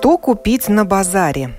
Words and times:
Что 0.00 0.16
купить 0.16 0.70
на 0.70 0.86
базаре? 0.86 1.50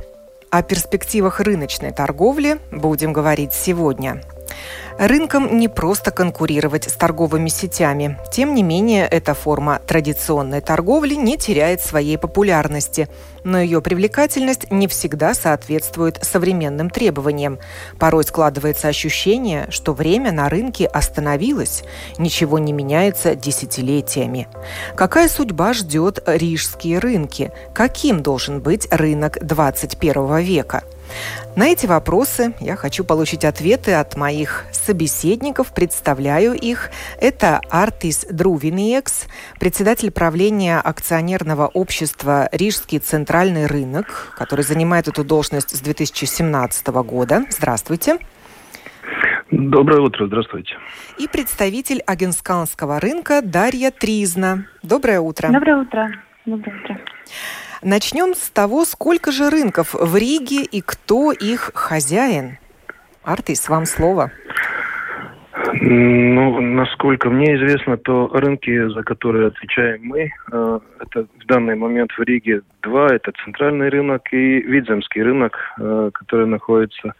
О 0.50 0.64
перспективах 0.64 1.42
рыночной 1.42 1.92
торговли 1.92 2.58
будем 2.72 3.14
говорить 3.14 3.54
сегодня– 3.54 4.24
Рынкам 5.02 5.58
не 5.58 5.68
просто 5.68 6.12
конкурировать 6.12 6.88
с 6.88 6.94
торговыми 6.94 7.50
сетями. 7.50 8.20
Тем 8.32 8.54
не 8.54 8.62
менее, 8.62 9.08
эта 9.08 9.34
форма 9.34 9.82
традиционной 9.88 10.62
торговли 10.62 11.16
не 11.16 11.40
теряет 11.40 11.82
своей 11.82 12.20
популярности, 12.20 13.10
но 13.44 13.60
ее 13.60 13.82
привлекательность 13.82 14.70
не 14.70 14.88
всегда 14.88 15.34
соответствует 15.34 16.20
современным 16.22 16.92
требованиям. 16.92 17.58
Порой 17.98 18.24
складывается 18.26 18.90
ощущение, 18.90 19.66
что 19.72 19.94
время 19.94 20.32
на 20.32 20.50
рынке 20.50 20.86
остановилось, 20.86 21.84
ничего 22.20 22.60
не 22.60 22.72
меняется 22.72 23.34
десятилетиями. 23.34 24.48
Какая 24.96 25.30
судьба 25.30 25.74
ждет 25.74 26.22
рижские 26.28 27.00
рынки? 27.00 27.52
Каким 27.74 28.22
должен 28.22 28.62
быть 28.62 28.88
рынок 28.92 29.40
21 29.42 30.38
века? 30.42 30.84
На 31.56 31.68
эти 31.68 31.86
вопросы 31.86 32.54
я 32.60 32.76
хочу 32.76 33.04
получить 33.04 33.44
ответы 33.44 33.94
от 33.94 34.16
моих 34.16 34.66
собеседников. 34.72 35.74
Представляю 35.74 36.54
их. 36.54 36.92
Это 37.20 37.60
Артис 37.70 38.26
Друвиниекс, 38.30 39.28
председатель 39.60 40.12
правления 40.12 40.80
акционерного 40.80 41.68
общества 41.68 42.48
«Рижский 42.52 43.00
центральный 43.00 43.66
рынок», 43.66 44.34
который 44.38 44.64
занимает 44.64 45.08
эту 45.08 45.24
должность 45.24 45.76
с 45.76 45.82
2017 45.82 46.88
года. 46.88 47.44
Здравствуйте. 47.50 48.18
Доброе 49.52 50.00
утро, 50.00 50.28
здравствуйте. 50.28 50.78
И 51.18 51.28
представитель 51.28 52.02
Агенсканского 52.08 53.02
рынка 53.02 53.42
Дарья 53.44 53.92
Тризна. 53.92 54.66
Доброе 54.82 55.20
утро. 55.20 55.50
Доброе 55.52 55.78
утро. 55.78 56.10
Доброе 56.46 56.80
утро. 56.82 57.00
Начнем 57.84 58.36
с 58.36 58.52
того, 58.52 58.86
сколько 58.86 59.32
же 59.32 59.50
рынков 59.50 59.96
в 59.96 60.16
Риге 60.16 60.64
и 60.64 60.82
кто 60.82 61.32
их 61.32 61.72
хозяин. 61.74 62.60
Артис, 63.24 63.70
вам 63.70 63.86
слово. 63.86 64.32
Ну, 65.74 66.62
насколько 66.62 67.30
мне 67.30 67.56
известно, 67.56 67.98
то 67.98 68.28
рынки, 68.28 68.88
за 68.90 69.02
которые 69.02 69.48
отвечаем 69.48 70.02
мы, 70.04 70.32
э, 70.52 70.80
это 71.00 71.26
в 71.40 71.46
данный 71.48 71.76
момент 71.76 72.12
в 72.12 72.22
Риге 72.22 72.62
два. 72.84 73.08
Это 73.08 73.32
центральный 73.44 73.90
рынок 73.90 74.32
и 74.32 74.62
Видземский 74.62 75.24
рынок, 75.24 75.58
э, 75.80 76.12
который 76.14 76.46
находится 76.46 77.14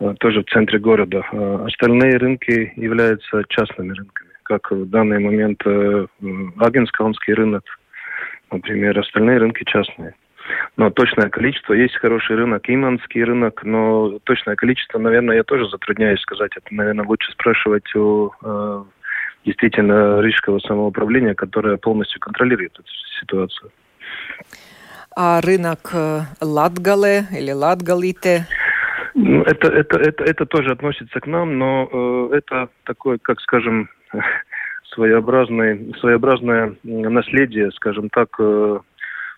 э, 0.00 0.14
тоже 0.20 0.42
в 0.42 0.50
центре 0.52 0.78
города. 0.78 1.24
Остальные 1.64 2.18
рынки 2.18 2.72
являются 2.76 3.44
частными 3.48 3.94
рынками, 3.94 4.30
как 4.42 4.70
в 4.70 4.90
данный 4.90 5.18
момент 5.18 5.62
Агенскаунский 6.58 7.32
рынок, 7.32 7.64
например, 8.50 8.98
остальные 8.98 9.38
рынки 9.38 9.64
частные. 9.64 10.14
Но 10.76 10.90
точное 10.90 11.28
количество, 11.28 11.72
есть 11.72 11.96
хороший 11.96 12.36
рынок, 12.36 12.68
иманский 12.68 13.24
рынок, 13.24 13.64
но 13.64 14.18
точное 14.24 14.54
количество, 14.56 14.98
наверное, 14.98 15.36
я 15.36 15.44
тоже 15.44 15.68
затрудняюсь 15.68 16.20
сказать. 16.20 16.52
Это, 16.56 16.66
наверное, 16.70 17.04
лучше 17.04 17.32
спрашивать 17.32 17.94
у 17.96 18.30
э, 18.42 18.84
действительно 19.44 20.20
рижского 20.20 20.58
самоуправления, 20.60 21.34
которое 21.34 21.76
полностью 21.76 22.20
контролирует 22.20 22.74
эту 22.74 22.88
ситуацию. 23.20 23.70
А 25.16 25.40
рынок 25.40 25.90
э, 25.94 26.20
Латгале 26.40 27.24
или 27.32 27.50
Латгалите? 27.50 28.46
Ну, 29.14 29.42
это, 29.42 29.68
это, 29.68 29.98
это, 29.98 30.24
это 30.24 30.44
тоже 30.44 30.72
относится 30.72 31.20
к 31.20 31.26
нам, 31.26 31.58
но 31.58 31.88
э, 31.90 32.36
это 32.36 32.68
такое, 32.84 33.18
как 33.18 33.40
скажем, 33.40 33.88
своеобразное, 34.92 35.78
своеобразное 36.00 36.76
наследие, 36.82 37.70
скажем 37.72 38.08
так, 38.10 38.28
э, 38.38 38.78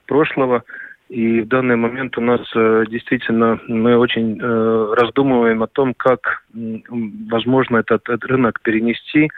прошлого. 0.06 0.64
И 1.08 1.40
в 1.40 1.48
данный 1.48 1.76
момент 1.76 2.18
у 2.18 2.20
нас 2.20 2.40
э, 2.54 2.84
действительно 2.90 3.58
мы 3.66 3.96
очень 3.96 4.38
э, 4.40 4.94
раздумываем 4.96 5.62
о 5.62 5.66
том, 5.66 5.94
как 5.94 6.42
возможно 6.52 7.78
этот, 7.78 8.08
этот 8.08 8.24
рынок 8.24 8.60
перенести 8.60 9.30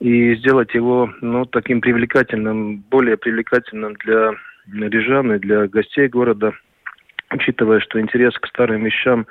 и 0.00 0.34
сделать 0.36 0.74
его 0.74 1.12
ну, 1.20 1.44
таким 1.44 1.80
привлекательным, 1.82 2.78
более 2.90 3.18
привлекательным 3.18 3.94
для 3.94 4.32
рижан 4.66 5.32
и 5.32 5.38
для 5.38 5.68
гостей 5.68 6.08
города, 6.08 6.52
учитывая, 7.30 7.80
что 7.80 8.00
интерес 8.00 8.32
к 8.38 8.46
старым 8.46 8.84
вещам 8.84 9.26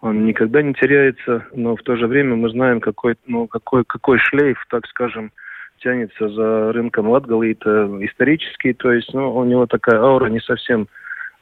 он 0.00 0.26
никогда 0.26 0.62
не 0.62 0.74
теряется, 0.74 1.46
но 1.54 1.74
в 1.76 1.82
то 1.82 1.96
же 1.96 2.06
время 2.06 2.36
мы 2.36 2.50
знаем, 2.50 2.80
какой, 2.80 3.16
ну, 3.26 3.46
какой, 3.46 3.84
какой 3.84 4.18
шлейф, 4.18 4.58
так 4.68 4.86
скажем, 4.86 5.32
тянется 5.80 6.28
за 6.28 6.72
рынком 6.72 7.08
Латгалы, 7.08 7.52
это 7.52 7.88
исторический, 8.00 8.72
то 8.72 8.92
есть 8.92 9.12
ну, 9.14 9.34
у 9.34 9.44
него 9.44 9.66
такая 9.66 10.00
аура 10.00 10.28
не 10.28 10.40
совсем 10.40 10.88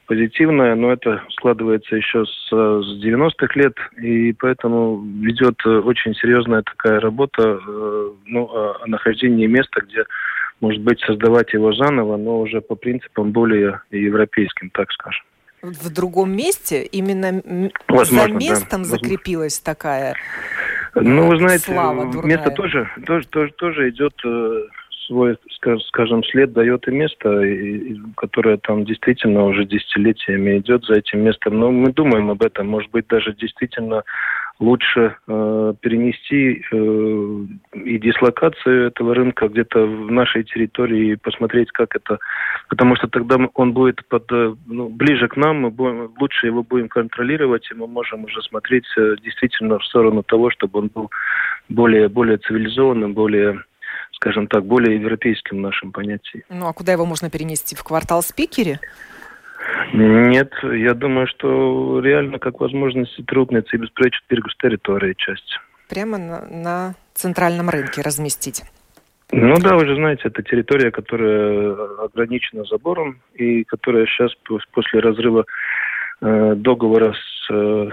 позитивная, 0.07 0.75
но 0.75 0.93
это 0.93 1.23
складывается 1.31 1.97
еще 1.97 2.25
с, 2.27 2.49
с 2.51 3.05
90-х 3.05 3.49
лет, 3.55 3.75
и 3.97 4.33
поэтому 4.33 5.03
ведет 5.21 5.65
очень 5.67 6.15
серьезная 6.15 6.63
такая 6.63 7.01
работа 7.01 7.59
э, 7.67 8.11
ну, 8.27 8.45
о 8.45 8.87
нахождении 8.87 9.47
места, 9.47 9.81
где, 9.81 10.05
может 10.61 10.83
быть, 10.83 11.01
создавать 11.01 11.53
его 11.53 11.73
заново, 11.73 12.17
но 12.17 12.41
уже 12.41 12.61
по 12.61 12.75
принципам 12.75 13.33
более 13.33 13.81
европейским, 13.91 14.71
так 14.71 14.93
скажем. 14.93 15.25
В 15.65 15.91
другом 15.91 16.37
месте 16.37 16.85
именно 16.85 17.43
Возможно, 17.89 18.29
за 18.29 18.29
местом 18.29 18.83
да, 18.83 18.89
закрепилась 18.89 19.59
такая 19.59 20.15
ну, 20.95 21.27
вы 21.27 21.39
знаете, 21.39 21.73
слава 21.73 22.05
место 22.25 22.51
тоже, 22.51 22.89
тоже, 23.05 23.27
тоже, 23.27 23.53
тоже 23.55 23.91
идет 23.91 24.15
э, 24.25 24.67
свой, 25.07 25.37
скажем, 25.89 26.23
след 26.25 26.53
дает 26.53 26.87
и 26.89 26.93
место, 26.93 27.41
и, 27.43 27.97
которое 28.17 28.59
там 28.59 28.85
действительно 28.85 29.45
уже 29.45 29.65
десятилетиями 29.65 30.59
идет 30.59 30.85
за 30.85 30.95
этим 30.95 31.21
местом. 31.21 31.59
Но 31.59 31.71
мы 31.71 31.93
думаем 31.93 32.31
об 32.31 32.43
этом. 32.43 32.69
Может 32.69 32.91
быть, 32.91 33.07
даже 33.09 33.35
действительно 33.35 34.05
лучше 34.61 35.17
э, 35.27 35.75
перенести 35.81 36.65
э, 36.71 37.79
и 37.85 37.99
дислокацию 37.99 38.87
этого 38.87 39.15
рынка 39.15 39.49
где-то 39.49 39.85
в 39.85 40.11
нашей 40.11 40.45
территории 40.45 41.13
и 41.13 41.17
посмотреть, 41.17 41.73
как 41.73 41.97
это, 41.97 42.19
потому 42.69 42.95
что 42.97 43.09
тогда 43.09 43.37
он 43.55 43.73
будет 43.73 44.07
под, 44.09 44.31
э, 44.31 44.55
ну, 44.67 44.89
ближе 44.89 45.29
к 45.29 45.37
нам, 45.37 45.63
мы 45.63 45.71
будем, 45.71 46.13
лучше 46.21 46.47
его 46.47 46.63
будем 46.63 46.89
контролировать, 46.89 47.69
и 47.71 47.75
мы 47.75 47.87
можем 47.87 48.25
уже 48.25 48.43
смотреть 48.43 48.87
э, 48.97 49.17
действительно 49.23 49.79
в 49.79 49.85
сторону 49.85 50.23
того, 50.23 50.51
чтобы 50.51 50.79
он 50.81 50.91
был 50.95 51.11
более, 51.69 52.09
более 52.09 52.39
цивилизованным, 52.39 53.13
более 53.13 53.61
скажем 54.13 54.47
так, 54.47 54.65
более 54.65 54.97
европейским 54.97 55.61
нашим 55.61 55.93
понятием. 55.93 56.45
Ну 56.49 56.67
а 56.67 56.73
куда 56.73 56.93
его 56.93 57.05
можно 57.05 57.29
перенести? 57.31 57.77
В 57.77 57.83
квартал 57.83 58.23
Спикере? 58.23 58.81
Нет, 59.97 60.53
я 60.65 60.93
думаю, 60.95 61.29
что 61.29 62.01
реально 62.01 62.41
как 62.41 62.59
возможности 62.59 63.23
трудницы 63.23 63.77
и 63.77 63.79
беспречат 63.79 64.25
пиргус 64.27 64.57
территории 64.57 65.15
часть. 65.17 65.61
Прямо 65.89 66.19
на, 66.19 66.47
на 66.47 66.95
центральном 67.13 67.71
рынке 67.71 68.03
разместить? 68.03 68.65
Ну 69.31 69.55
да, 69.61 69.77
вы 69.77 69.87
же 69.87 69.95
знаете, 69.95 70.23
это 70.25 70.43
территория, 70.43 70.91
которая 70.91 71.77
ограничена 72.05 72.65
забором 72.65 73.21
и 73.35 73.63
которая 73.63 74.07
сейчас 74.07 74.33
после 74.73 74.99
разрыва 74.99 75.45
э, 76.21 76.55
договора 76.57 77.13
с, 77.13 77.53
э, 77.53 77.89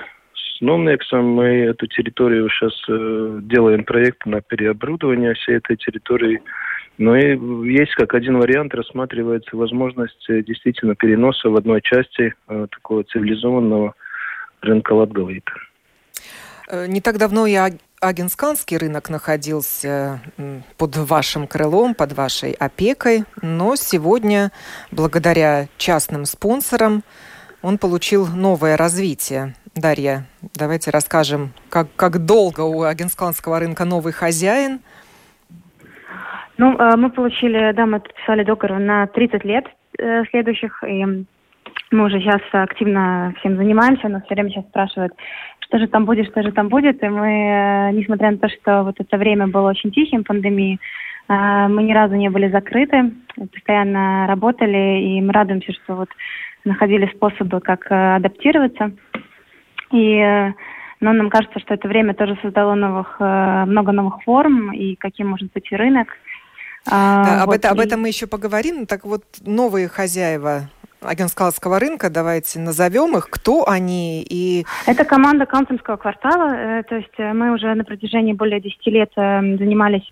с 0.61 0.63
Номнексом 0.63 1.25
мы 1.25 1.45
эту 1.45 1.87
территорию 1.87 2.47
сейчас 2.49 2.73
э, 2.87 3.39
делаем 3.41 3.83
проект 3.83 4.27
на 4.27 4.41
переоборудование 4.41 5.33
всей 5.33 5.57
этой 5.57 5.75
территории. 5.75 6.41
Но 6.99 7.15
и 7.15 7.35
есть 7.67 7.95
как 7.95 8.13
один 8.13 8.37
вариант, 8.37 8.75
рассматривается 8.75 9.57
возможность 9.57 10.23
э, 10.29 10.43
действительно 10.43 10.93
переноса 10.93 11.49
в 11.49 11.55
одной 11.55 11.81
части 11.81 12.35
э, 12.47 12.67
такого 12.69 13.03
цивилизованного 13.03 13.95
рынка 14.61 14.93
Латгалита. 14.93 15.51
Не 16.87 17.01
так 17.01 17.17
давно 17.17 17.47
и 17.47 17.57
Агенсканский 17.99 18.77
рынок 18.77 19.09
находился 19.09 20.21
под 20.77 20.95
вашим 20.95 21.47
крылом, 21.47 21.95
под 21.95 22.13
вашей 22.13 22.53
опекой, 22.53 23.25
но 23.41 23.75
сегодня, 23.75 24.51
благодаря 24.91 25.67
частным 25.77 26.23
спонсорам, 26.25 27.03
он 27.61 27.77
получил 27.77 28.27
новое 28.27 28.77
развитие. 28.77 29.55
Дарья, 29.75 30.25
давайте 30.55 30.91
расскажем, 30.91 31.53
как, 31.69 31.87
как 31.95 32.25
долго 32.25 32.61
у 32.61 32.83
Агенсканского 32.83 33.59
рынка 33.59 33.85
новый 33.85 34.13
хозяин– 34.13 34.79
ну, 36.61 36.77
э, 36.77 36.95
мы 36.95 37.09
получили, 37.09 37.71
да, 37.73 37.87
мы 37.87 37.99
подписали 37.99 38.43
договор 38.43 38.77
на 38.77 39.07
30 39.07 39.43
лет 39.45 39.65
э, 39.97 40.23
следующих, 40.29 40.83
и 40.87 41.05
мы 41.89 42.05
уже 42.05 42.19
сейчас 42.19 42.41
активно 42.51 43.33
всем 43.39 43.57
занимаемся, 43.57 44.09
но 44.09 44.21
все 44.21 44.35
время 44.35 44.51
сейчас 44.51 44.65
спрашивают, 44.65 45.11
что 45.61 45.79
же 45.79 45.87
там 45.87 46.05
будет, 46.05 46.27
что 46.27 46.43
же 46.43 46.51
там 46.51 46.67
будет. 46.67 47.01
И 47.01 47.07
мы, 47.07 47.29
э, 47.29 47.91
несмотря 47.93 48.29
на 48.29 48.37
то, 48.37 48.47
что 48.49 48.83
вот 48.83 48.99
это 48.99 49.17
время 49.17 49.47
было 49.47 49.71
очень 49.71 49.91
тихим, 49.91 50.23
пандемии, 50.23 50.79
мы 51.27 51.83
ни 51.83 51.93
разу 51.93 52.15
не 52.15 52.29
были 52.29 52.51
закрыты, 52.51 53.13
постоянно 53.37 54.27
работали, 54.27 54.99
и 54.99 55.21
мы 55.21 55.31
радуемся, 55.31 55.71
что 55.71 55.95
вот 55.95 56.09
находили 56.65 57.11
способы, 57.15 57.59
как 57.59 57.91
э, 57.91 58.15
адаптироваться. 58.15 58.91
И 59.91 60.53
но 61.03 61.13
нам 61.13 61.31
кажется, 61.31 61.59
что 61.59 61.73
это 61.73 61.87
время 61.87 62.13
тоже 62.13 62.37
создало 62.43 62.75
новых, 62.75 63.19
много 63.19 63.91
новых 63.91 64.21
форм, 64.23 64.71
и 64.71 64.95
каким 64.95 65.29
может 65.29 65.51
быть 65.51 65.71
и 65.71 65.75
рынок. 65.75 66.09
А, 66.87 67.23
да, 67.23 67.41
об, 67.41 67.47
вот, 67.47 67.55
это, 67.55 67.69
и... 67.69 67.71
об 67.71 67.79
этом 67.79 68.01
мы 68.01 68.09
еще 68.09 68.27
поговорим. 68.27 68.85
Так 68.85 69.03
вот, 69.03 69.23
новые 69.43 69.87
хозяева 69.87 70.69
Агенскалского 71.01 71.79
рынка, 71.79 72.09
давайте 72.09 72.59
назовем 72.59 73.17
их, 73.17 73.29
кто 73.29 73.67
они 73.67 74.23
и... 74.27 74.65
Это 74.85 75.03
команда 75.03 75.45
Каунсенского 75.45 75.97
квартала, 75.97 76.53
э, 76.53 76.83
то 76.83 76.95
есть 76.95 77.13
э, 77.17 77.33
мы 77.33 77.53
уже 77.53 77.73
на 77.73 77.83
протяжении 77.83 78.33
более 78.33 78.61
10 78.61 78.85
лет 78.87 79.11
э, 79.15 79.41
занимались 79.57 80.11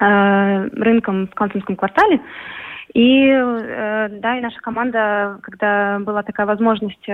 рынком 0.00 1.28
в 1.28 1.34
Каунсенском 1.34 1.76
квартале, 1.76 2.20
и 2.94 3.28
да, 4.20 4.38
и 4.38 4.40
наша 4.40 4.60
команда, 4.60 5.38
когда 5.42 5.98
была 6.00 6.22
такая 6.22 6.46
возможность 6.46 7.08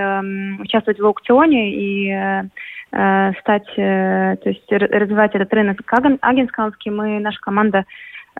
участвовать 0.61 0.99
в 0.99 1.07
аукционе 1.07 1.73
и 1.73 2.49
стать, 2.89 3.67
то 3.77 4.39
есть 4.45 4.71
развивать 4.71 5.35
этот 5.35 5.53
рынок 5.53 5.81
агенскалский, 6.21 6.91
мы, 6.91 7.21
наша 7.21 7.39
команда 7.41 7.85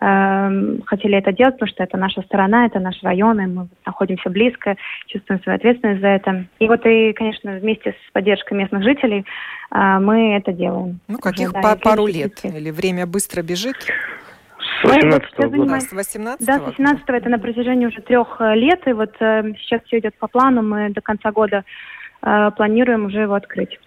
Эм, 0.01 0.81
хотели 0.85 1.17
это 1.17 1.33
делать, 1.33 1.55
потому 1.55 1.69
что 1.69 1.83
это 1.83 1.97
наша 1.97 2.21
сторона, 2.21 2.65
это 2.65 2.79
наш 2.79 3.03
район, 3.03 3.41
и 3.41 3.47
мы 3.47 3.67
находимся 3.85 4.29
близко, 4.29 4.77
чувствуем 5.07 5.41
свою 5.43 5.57
ответственность 5.57 5.99
за 5.99 6.07
это. 6.07 6.45
И 6.59 6.67
вот 6.67 6.85
и, 6.85 7.11
конечно, 7.11 7.57
вместе 7.57 7.91
с 7.91 8.11
поддержкой 8.13 8.53
местных 8.53 8.83
жителей 8.83 9.25
э, 9.71 9.99
мы 9.99 10.37
это 10.37 10.53
делаем. 10.53 11.01
Ну, 11.09 11.17
каких 11.17 11.51
Уже, 11.51 11.61
да, 11.61 11.75
пару 11.75 12.07
лет? 12.07 12.39
Или 12.43 12.71
время 12.71 13.07
быстро 13.07 13.41
бежит? 13.41 13.75
С 14.81 14.83
18 14.83 15.33
-го 15.37 15.49
года. 15.49 15.79
С 15.79 15.91
18 15.91 16.45
Да, 16.45 16.59
с 16.59 16.61
18 16.61 17.03
это 17.07 17.29
на 17.29 17.39
протяжении 17.39 17.85
уже 17.87 18.01
трех 18.01 18.39
э, 18.39 18.55
лет, 18.55 18.87
и 18.87 18.93
вот 18.93 19.15
э, 19.19 19.53
сейчас 19.57 19.81
все 19.85 19.99
идет 19.99 20.15
по 20.17 20.27
плану, 20.27 20.61
мы 20.61 20.89
до 20.89 21.01
конца 21.01 21.31
года 21.31 21.63
э, 22.21 22.51
планируем 22.55 23.05
уже 23.05 23.21
его 23.21 23.33
открыть. 23.33 23.79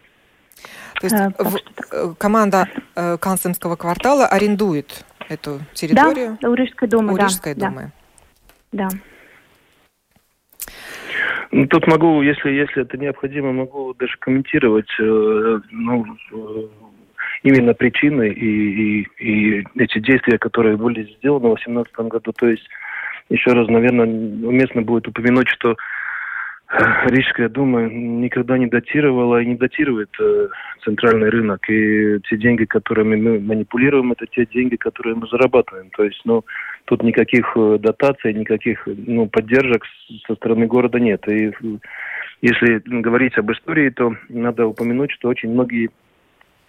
То 1.00 1.06
есть 1.06 1.16
э, 1.16 1.30
в, 1.38 1.56
э, 1.56 2.14
команда 2.18 2.68
э, 2.94 3.16
Канцемского 3.18 3.76
квартала 3.76 4.26
арендует 4.26 5.04
эту 5.28 5.60
территорию? 5.72 6.38
Да, 6.40 6.50
у 6.50 6.54
Рижской 6.54 6.88
думы. 6.88 7.14
У 7.14 7.16
да, 7.16 7.24
Рижской 7.24 7.54
да. 7.54 7.68
думы. 7.68 7.90
Да. 8.72 8.88
Ну, 11.50 11.66
тут 11.66 11.86
могу, 11.86 12.22
если, 12.22 12.50
если 12.50 12.82
это 12.82 12.96
необходимо, 12.96 13.52
могу 13.52 13.92
даже 13.94 14.16
комментировать 14.18 14.88
э, 14.98 15.60
ну, 15.70 16.06
именно 17.42 17.74
причины 17.74 18.28
и, 18.28 19.02
и, 19.02 19.08
и 19.18 19.64
эти 19.76 19.98
действия, 19.98 20.38
которые 20.38 20.76
были 20.76 21.14
сделаны 21.16 21.48
в 21.50 21.54
2018 21.54 21.94
году. 22.08 22.32
То 22.32 22.48
есть, 22.48 22.68
еще 23.28 23.52
раз, 23.52 23.68
наверное, 23.68 24.06
уместно 24.06 24.82
будет 24.82 25.08
упомянуть, 25.08 25.48
что 25.48 25.76
Рижская 27.06 27.50
дума 27.50 27.82
никогда 27.82 28.56
не 28.56 28.66
датировала 28.66 29.42
и 29.42 29.46
не 29.46 29.56
датирует 29.56 30.08
э, 30.18 30.48
центральный 30.82 31.28
рынок. 31.28 31.68
И 31.68 32.18
те 32.30 32.38
деньги, 32.38 32.64
которыми 32.64 33.16
мы 33.16 33.40
манипулируем, 33.40 34.12
это 34.12 34.26
те 34.26 34.46
деньги, 34.46 34.76
которые 34.76 35.14
мы 35.14 35.26
зарабатываем. 35.26 35.90
То 35.90 36.04
есть, 36.04 36.22
ну, 36.24 36.44
тут 36.86 37.02
никаких 37.02 37.52
э, 37.56 37.76
дотаций, 37.78 38.32
никаких 38.32 38.86
ну, 38.86 39.26
поддержек 39.26 39.84
со 40.26 40.34
стороны 40.34 40.66
города 40.66 40.98
нет. 40.98 41.28
И 41.28 41.52
если 42.40 42.80
говорить 42.86 43.36
об 43.36 43.52
истории, 43.52 43.90
то 43.90 44.16
надо 44.30 44.66
упомянуть, 44.66 45.10
что 45.10 45.28
очень 45.28 45.50
многие 45.50 45.88
э, 45.88 45.90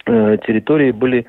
территории 0.06 0.92
были 0.92 1.26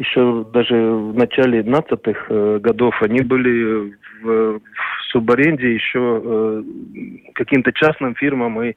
еще 0.00 0.46
даже 0.52 0.74
в 0.74 1.14
начале 1.14 1.60
15-х 1.60 2.26
э, 2.30 2.58
годов, 2.60 2.94
они 3.02 3.20
были 3.20 3.94
в, 4.22 4.58
в 4.58 4.62
субаренде 5.10 5.74
еще 5.74 6.22
э, 6.24 6.62
каким-то 7.34 7.70
частным 7.72 8.14
фирмам. 8.14 8.62
И 8.62 8.74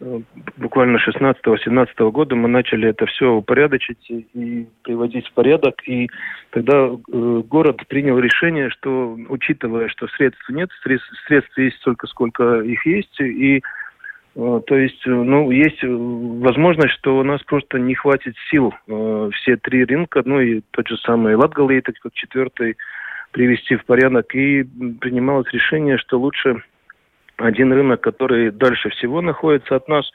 э, 0.00 0.20
буквально 0.56 0.98
16-17 0.98 2.10
года 2.12 2.36
мы 2.36 2.48
начали 2.48 2.88
это 2.88 3.04
все 3.06 3.32
упорядочить 3.32 4.08
и 4.08 4.68
приводить 4.82 5.26
в 5.26 5.32
порядок. 5.32 5.74
И 5.88 6.08
тогда 6.50 6.86
э, 6.86 7.42
город 7.48 7.82
принял 7.88 8.18
решение, 8.20 8.70
что, 8.70 9.18
учитывая, 9.28 9.88
что 9.88 10.06
средств 10.16 10.48
нет, 10.48 10.70
средств, 10.84 11.10
средств 11.26 11.58
есть 11.58 11.78
столько, 11.78 12.06
сколько 12.06 12.60
их 12.60 12.86
есть, 12.86 13.20
и 13.20 13.56
э, 13.56 13.60
то 14.34 14.76
есть, 14.76 15.06
э, 15.06 15.10
ну, 15.10 15.50
есть 15.50 15.82
возможность, 15.82 16.94
что 16.94 17.18
у 17.18 17.22
нас 17.22 17.42
просто 17.44 17.78
не 17.78 17.94
хватит 17.94 18.34
сил 18.50 18.74
э, 18.88 19.30
все 19.32 19.56
три 19.56 19.84
рынка, 19.84 20.22
ну 20.24 20.40
и 20.40 20.60
тот 20.72 20.88
же 20.88 20.96
самый 20.98 21.36
Латгалей, 21.36 21.80
так 21.80 21.94
как 22.02 22.12
четвертый 22.14 22.76
привести 23.30 23.76
в 23.76 23.84
порядок. 23.84 24.34
И 24.34 24.64
принималось 25.00 25.52
решение, 25.52 25.98
что 25.98 26.18
лучше 26.18 26.62
один 27.36 27.72
рынок, 27.72 28.00
который 28.00 28.50
дальше 28.50 28.90
всего 28.90 29.20
находится 29.20 29.76
от 29.76 29.88
нас, 29.88 30.10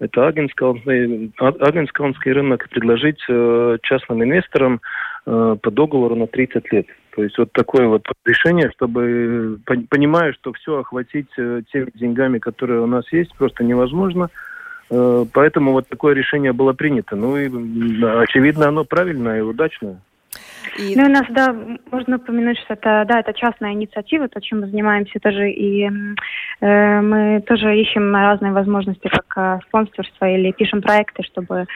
это 0.00 0.26
Агенскалский, 0.26 1.32
Агенскалский 1.38 2.32
рынок, 2.32 2.68
предложить 2.68 3.22
э, 3.28 3.78
частным 3.82 4.22
инвесторам 4.22 4.80
э, 5.26 5.56
по 5.62 5.70
договору 5.70 6.16
на 6.16 6.26
30 6.26 6.72
лет. 6.72 6.86
То 7.14 7.22
есть 7.22 7.36
вот 7.38 7.52
такое 7.52 7.88
вот 7.88 8.06
решение, 8.24 8.70
чтобы, 8.70 9.58
понимая, 9.90 10.32
что 10.32 10.52
все 10.52 10.80
охватить 10.80 11.28
э, 11.36 11.62
теми 11.70 11.90
деньгами, 11.94 12.38
которые 12.38 12.80
у 12.80 12.86
нас 12.86 13.04
есть, 13.12 13.34
просто 13.36 13.64
невозможно. 13.64 14.28
Поэтому 15.32 15.72
вот 15.72 15.88
такое 15.88 16.14
решение 16.14 16.52
было 16.52 16.74
принято. 16.74 17.16
Ну 17.16 17.38
и 17.38 17.46
очевидно, 17.46 18.68
оно 18.68 18.84
правильное 18.84 19.38
и 19.38 19.40
удачное. 19.40 20.00
И... 20.78 20.96
Ну, 20.96 21.06
у 21.06 21.08
нас, 21.08 21.24
да, 21.30 21.54
можно 21.90 22.16
упомянуть, 22.16 22.58
что 22.58 22.74
это, 22.74 23.04
да, 23.06 23.20
это 23.20 23.32
частная 23.34 23.72
инициатива, 23.72 24.28
то, 24.28 24.40
чем 24.40 24.60
мы 24.60 24.68
занимаемся 24.68 25.18
тоже, 25.20 25.50
и 25.50 25.88
э, 26.60 27.00
мы 27.00 27.42
тоже 27.46 27.76
ищем 27.76 28.14
разные 28.14 28.52
возможности, 28.52 29.08
как 29.08 29.26
э, 29.36 29.58
спонсорство 29.68 30.24
или 30.24 30.52
пишем 30.52 30.80
проекты, 30.80 31.22
чтобы, 31.24 31.66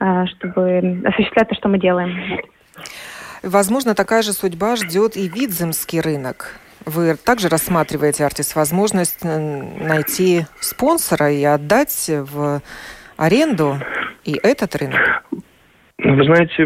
э, 0.00 0.26
чтобы 0.26 1.02
осуществлять 1.04 1.48
то, 1.48 1.54
что 1.54 1.68
мы 1.68 1.78
делаем. 1.78 2.40
Возможно, 3.42 3.94
такая 3.94 4.22
же 4.22 4.32
судьба 4.32 4.76
ждет 4.76 5.16
и 5.16 5.28
Видземский 5.28 6.00
рынок. 6.00 6.58
Вы 6.84 7.16
также 7.16 7.48
рассматриваете, 7.48 8.24
Артис, 8.24 8.54
возможность 8.54 9.24
найти 9.24 10.46
спонсора 10.60 11.30
и 11.30 11.44
отдать 11.44 12.10
в 12.10 12.62
аренду 13.16 13.76
и 14.24 14.38
этот 14.42 14.76
рынок? 14.76 15.24
Вы 16.02 16.24
знаете, 16.24 16.62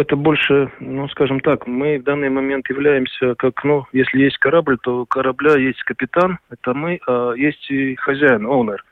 это 0.00 0.16
больше, 0.16 0.70
ну, 0.80 1.08
скажем 1.08 1.40
так, 1.40 1.66
мы 1.68 1.98
в 1.98 2.02
данный 2.02 2.30
момент 2.30 2.68
являемся 2.68 3.34
как, 3.36 3.62
ну, 3.62 3.86
если 3.92 4.24
есть 4.24 4.38
корабль, 4.38 4.76
то 4.82 5.02
у 5.02 5.06
корабля 5.06 5.56
есть 5.56 5.82
капитан, 5.84 6.38
это 6.50 6.74
мы, 6.74 6.98
а 7.06 7.32
есть 7.34 7.70
и 7.70 7.94
хозяин, 7.94 8.44
оунер, 8.44 8.84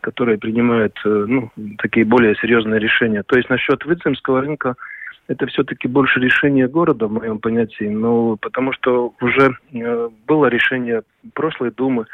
который 0.00 0.36
принимает, 0.36 0.96
э, 1.04 1.08
ну, 1.08 1.50
такие 1.78 2.04
более 2.04 2.34
серьезные 2.36 2.80
решения. 2.80 3.22
То 3.22 3.36
есть 3.36 3.48
насчет 3.48 3.84
Вицемского 3.84 4.40
рынка 4.40 4.74
это 5.30 5.46
все-таки 5.46 5.86
больше 5.86 6.18
решение 6.18 6.66
города, 6.66 7.06
в 7.06 7.12
моем 7.12 7.38
понятии, 7.38 7.84
но 7.84 8.36
потому 8.36 8.72
что 8.72 9.14
уже 9.20 9.56
э, 9.72 10.08
было 10.26 10.46
решение 10.46 11.02
прошлой 11.34 11.70
Думы, 11.70 12.06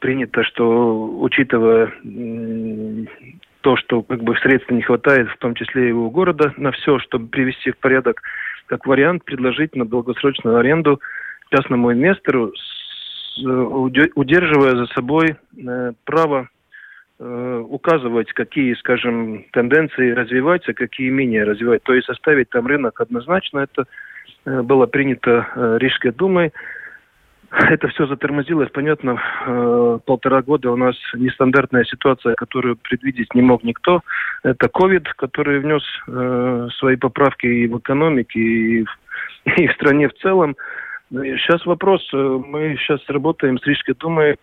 принято, 0.00 0.42
что 0.42 1.20
учитывая 1.20 1.92
то, 3.60 3.76
что 3.76 4.02
как 4.02 4.24
бы 4.24 4.36
средств 4.38 4.70
не 4.70 4.82
хватает, 4.82 5.28
в 5.28 5.38
том 5.38 5.54
числе 5.54 5.90
и 5.90 5.92
у 5.92 6.10
города, 6.10 6.52
на 6.56 6.72
все, 6.72 6.98
чтобы 6.98 7.28
привести 7.28 7.70
в 7.70 7.78
порядок, 7.78 8.22
как 8.66 8.86
вариант 8.86 9.24
предложить 9.24 9.76
на 9.76 9.84
долгосрочную 9.84 10.56
аренду 10.56 11.00
частному 11.52 11.92
инвестору, 11.92 12.52
с, 12.56 13.40
удерживая 14.16 14.74
за 14.74 14.86
собой 14.86 15.36
э, 15.56 15.92
право 16.04 16.42
э, 16.42 16.57
указывать, 17.20 18.32
какие, 18.32 18.74
скажем, 18.74 19.44
тенденции 19.52 20.12
развиваются, 20.12 20.72
какие 20.72 21.10
менее 21.10 21.44
развивать. 21.44 21.82
То 21.82 21.94
есть 21.94 22.08
оставить 22.08 22.50
там 22.50 22.66
рынок 22.66 23.00
однозначно. 23.00 23.60
Это 23.60 23.86
э, 24.44 24.62
было 24.62 24.86
принято 24.86 25.48
э, 25.54 25.78
Рижской 25.80 26.12
думой. 26.12 26.52
Это 27.50 27.88
все 27.88 28.06
затормозилось, 28.06 28.68
понятно, 28.70 29.20
э, 29.46 29.98
полтора 30.04 30.42
года 30.42 30.70
у 30.70 30.76
нас 30.76 30.94
нестандартная 31.14 31.84
ситуация, 31.84 32.34
которую 32.34 32.76
предвидеть 32.76 33.34
не 33.34 33.42
мог 33.42 33.64
никто. 33.64 34.02
Это 34.42 34.66
COVID, 34.66 35.06
который 35.16 35.60
внес 35.60 35.82
э, 36.06 36.68
свои 36.78 36.96
поправки 36.96 37.46
и 37.46 37.66
в 37.66 37.78
экономике, 37.78 38.38
и 38.38 38.84
в, 38.84 38.98
и 39.58 39.66
в 39.66 39.72
стране 39.72 40.08
в 40.08 40.14
целом. 40.14 40.56
Сейчас 41.10 41.64
ну 41.64 41.72
вопрос, 41.72 42.06
э, 42.12 42.16
мы 42.16 42.76
сейчас 42.78 43.00
работаем 43.08 43.58
с 43.58 43.66
Рижской 43.66 43.94
думой 43.98 44.36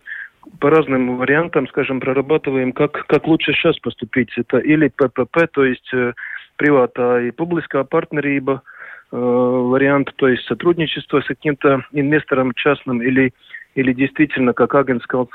по 0.60 0.70
разным 0.70 1.16
вариантам, 1.16 1.68
скажем, 1.68 2.00
прорабатываем, 2.00 2.72
как, 2.72 3.06
как 3.06 3.26
лучше 3.26 3.52
сейчас 3.52 3.78
поступить. 3.78 4.30
Это 4.36 4.58
или 4.58 4.88
ППП, 4.88 5.46
то 5.52 5.64
есть 5.64 5.88
э, 5.92 6.12
привата 6.56 7.20
и 7.20 7.30
публика 7.30 7.80
партнерība– 7.80 8.60
Э, 9.12 9.16
вариант, 9.16 10.12
то 10.16 10.26
есть 10.28 10.44
сотрудничество 10.46 11.20
с 11.20 11.26
каким-то 11.26 11.84
инвестором 11.92 12.52
частным 12.54 13.02
или 13.02 13.32
или 13.76 13.92
действительно, 13.92 14.54
как 14.54 14.74
Аген 14.74 15.02
сказал, 15.02 15.28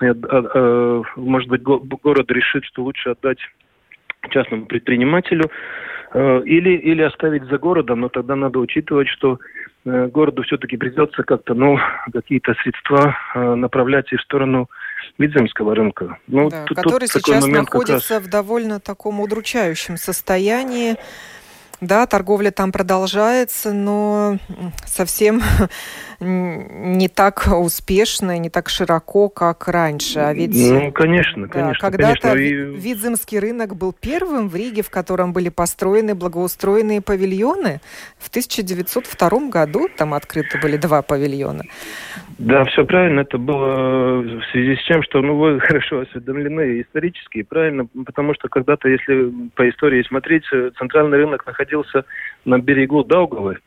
может 1.16 1.48
быть, 1.48 1.62
город 1.62 2.32
решит, 2.32 2.66
что 2.66 2.82
лучше 2.82 3.12
отдать 3.12 3.38
частному 4.32 4.66
предпринимателю, 4.66 5.52
или, 6.16 6.72
или 6.72 7.04
оставить 7.04 7.44
за 7.44 7.60
городом, 7.60 8.00
но 8.00 8.10
тогда 8.10 8.36
надо 8.36 8.58
учитывать, 8.58 9.10
что 9.10 9.38
городу 9.86 10.42
все-таки 10.42 10.76
придется 10.76 11.22
как-то, 11.22 11.54
ну, 11.54 11.78
какие-то 12.12 12.56
средства 12.64 13.16
направлять 13.36 14.12
и 14.12 14.16
в 14.16 14.22
сторону 14.22 14.72
Видземского 15.18 15.76
рынка. 15.76 16.18
Ну, 16.28 16.50
да, 16.50 16.66
тут, 16.66 16.78
который 16.78 17.08
тут 17.08 17.22
сейчас 17.24 17.46
находится 17.46 18.16
раз... 18.16 18.24
в 18.24 18.30
довольно 18.30 18.80
таком 18.80 19.20
удручающем 19.20 19.98
состоянии. 19.98 20.98
Да, 21.82 22.06
торговля 22.06 22.52
там 22.52 22.72
продолжается, 22.72 23.74
но 23.74 24.38
совсем 24.86 25.42
не 26.20 27.08
так 27.08 27.48
успешно, 27.52 28.38
не 28.38 28.52
так 28.52 28.70
широко, 28.70 29.30
как 29.30 29.68
раньше. 29.68 30.20
А 30.20 30.32
ведь, 30.32 30.56
ну, 30.56 30.92
конечно, 30.92 31.48
да, 31.48 31.54
конечно. 31.54 31.90
Когда-то 31.90 32.34
конечно. 32.34 32.78
Видземский 32.78 33.40
рынок 33.40 33.76
был 33.76 33.94
первым 34.00 34.48
в 34.48 34.56
Риге, 34.56 34.84
в 34.84 34.92
котором 34.92 35.34
были 35.34 35.50
построены 35.50 36.14
благоустроенные 36.14 37.02
павильоны. 37.02 37.82
В 38.20 38.30
1902 38.30 39.50
году 39.50 39.90
там 39.98 40.14
открыты 40.14 40.60
были 40.60 40.78
два 40.78 41.02
павильона. 41.02 41.64
Да, 42.38 42.64
все 42.66 42.86
правильно. 42.86 43.22
Это 43.22 43.40
было 43.40 44.22
в 44.22 44.44
связи 44.52 44.76
с 44.76 44.86
тем, 44.86 45.02
что 45.02 45.24
ну, 45.24 45.36
вы 45.36 45.60
хорошо 45.62 46.02
осведомлены 46.02 46.82
исторически, 46.82 47.42
правильно, 47.42 47.88
потому 48.06 48.36
что 48.36 48.50
когда-то, 48.50 48.88
если 48.88 49.34
по 49.56 49.68
истории 49.68 50.04
смотреть, 50.04 50.44
центральный 50.78 51.18
рынок 51.18 51.44
находился 51.48 51.71
на 52.46 52.60
берегу 52.60 53.04
Даугавы, 53.04 53.60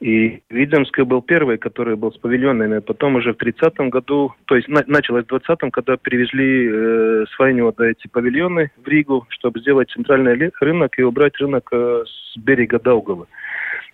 и 0.00 0.42
Видземский 0.48 1.02
был 1.02 1.22
первый, 1.22 1.58
который 1.58 1.96
был 1.96 2.12
с 2.12 2.18
павильонами. 2.18 2.78
Потом 2.78 3.16
уже 3.16 3.32
в 3.32 3.36
30-м 3.36 3.90
году, 3.90 4.32
то 4.44 4.54
есть 4.54 4.68
на, 4.68 4.84
началось 4.86 5.24
в 5.24 5.32
20-м, 5.32 5.72
когда 5.72 5.96
перевезли 5.96 6.68
э, 6.70 7.24
с 7.28 7.38
Вайнева 7.38 7.74
эти 7.80 8.06
павильоны 8.06 8.70
в 8.76 8.86
Ригу, 8.86 9.26
чтобы 9.30 9.58
сделать 9.58 9.90
центральный 9.90 10.52
рынок 10.60 10.98
и 10.98 11.02
убрать 11.02 11.36
рынок 11.38 11.68
э, 11.72 12.04
с 12.06 12.38
берега 12.38 12.78
Даугавы. 12.78 13.26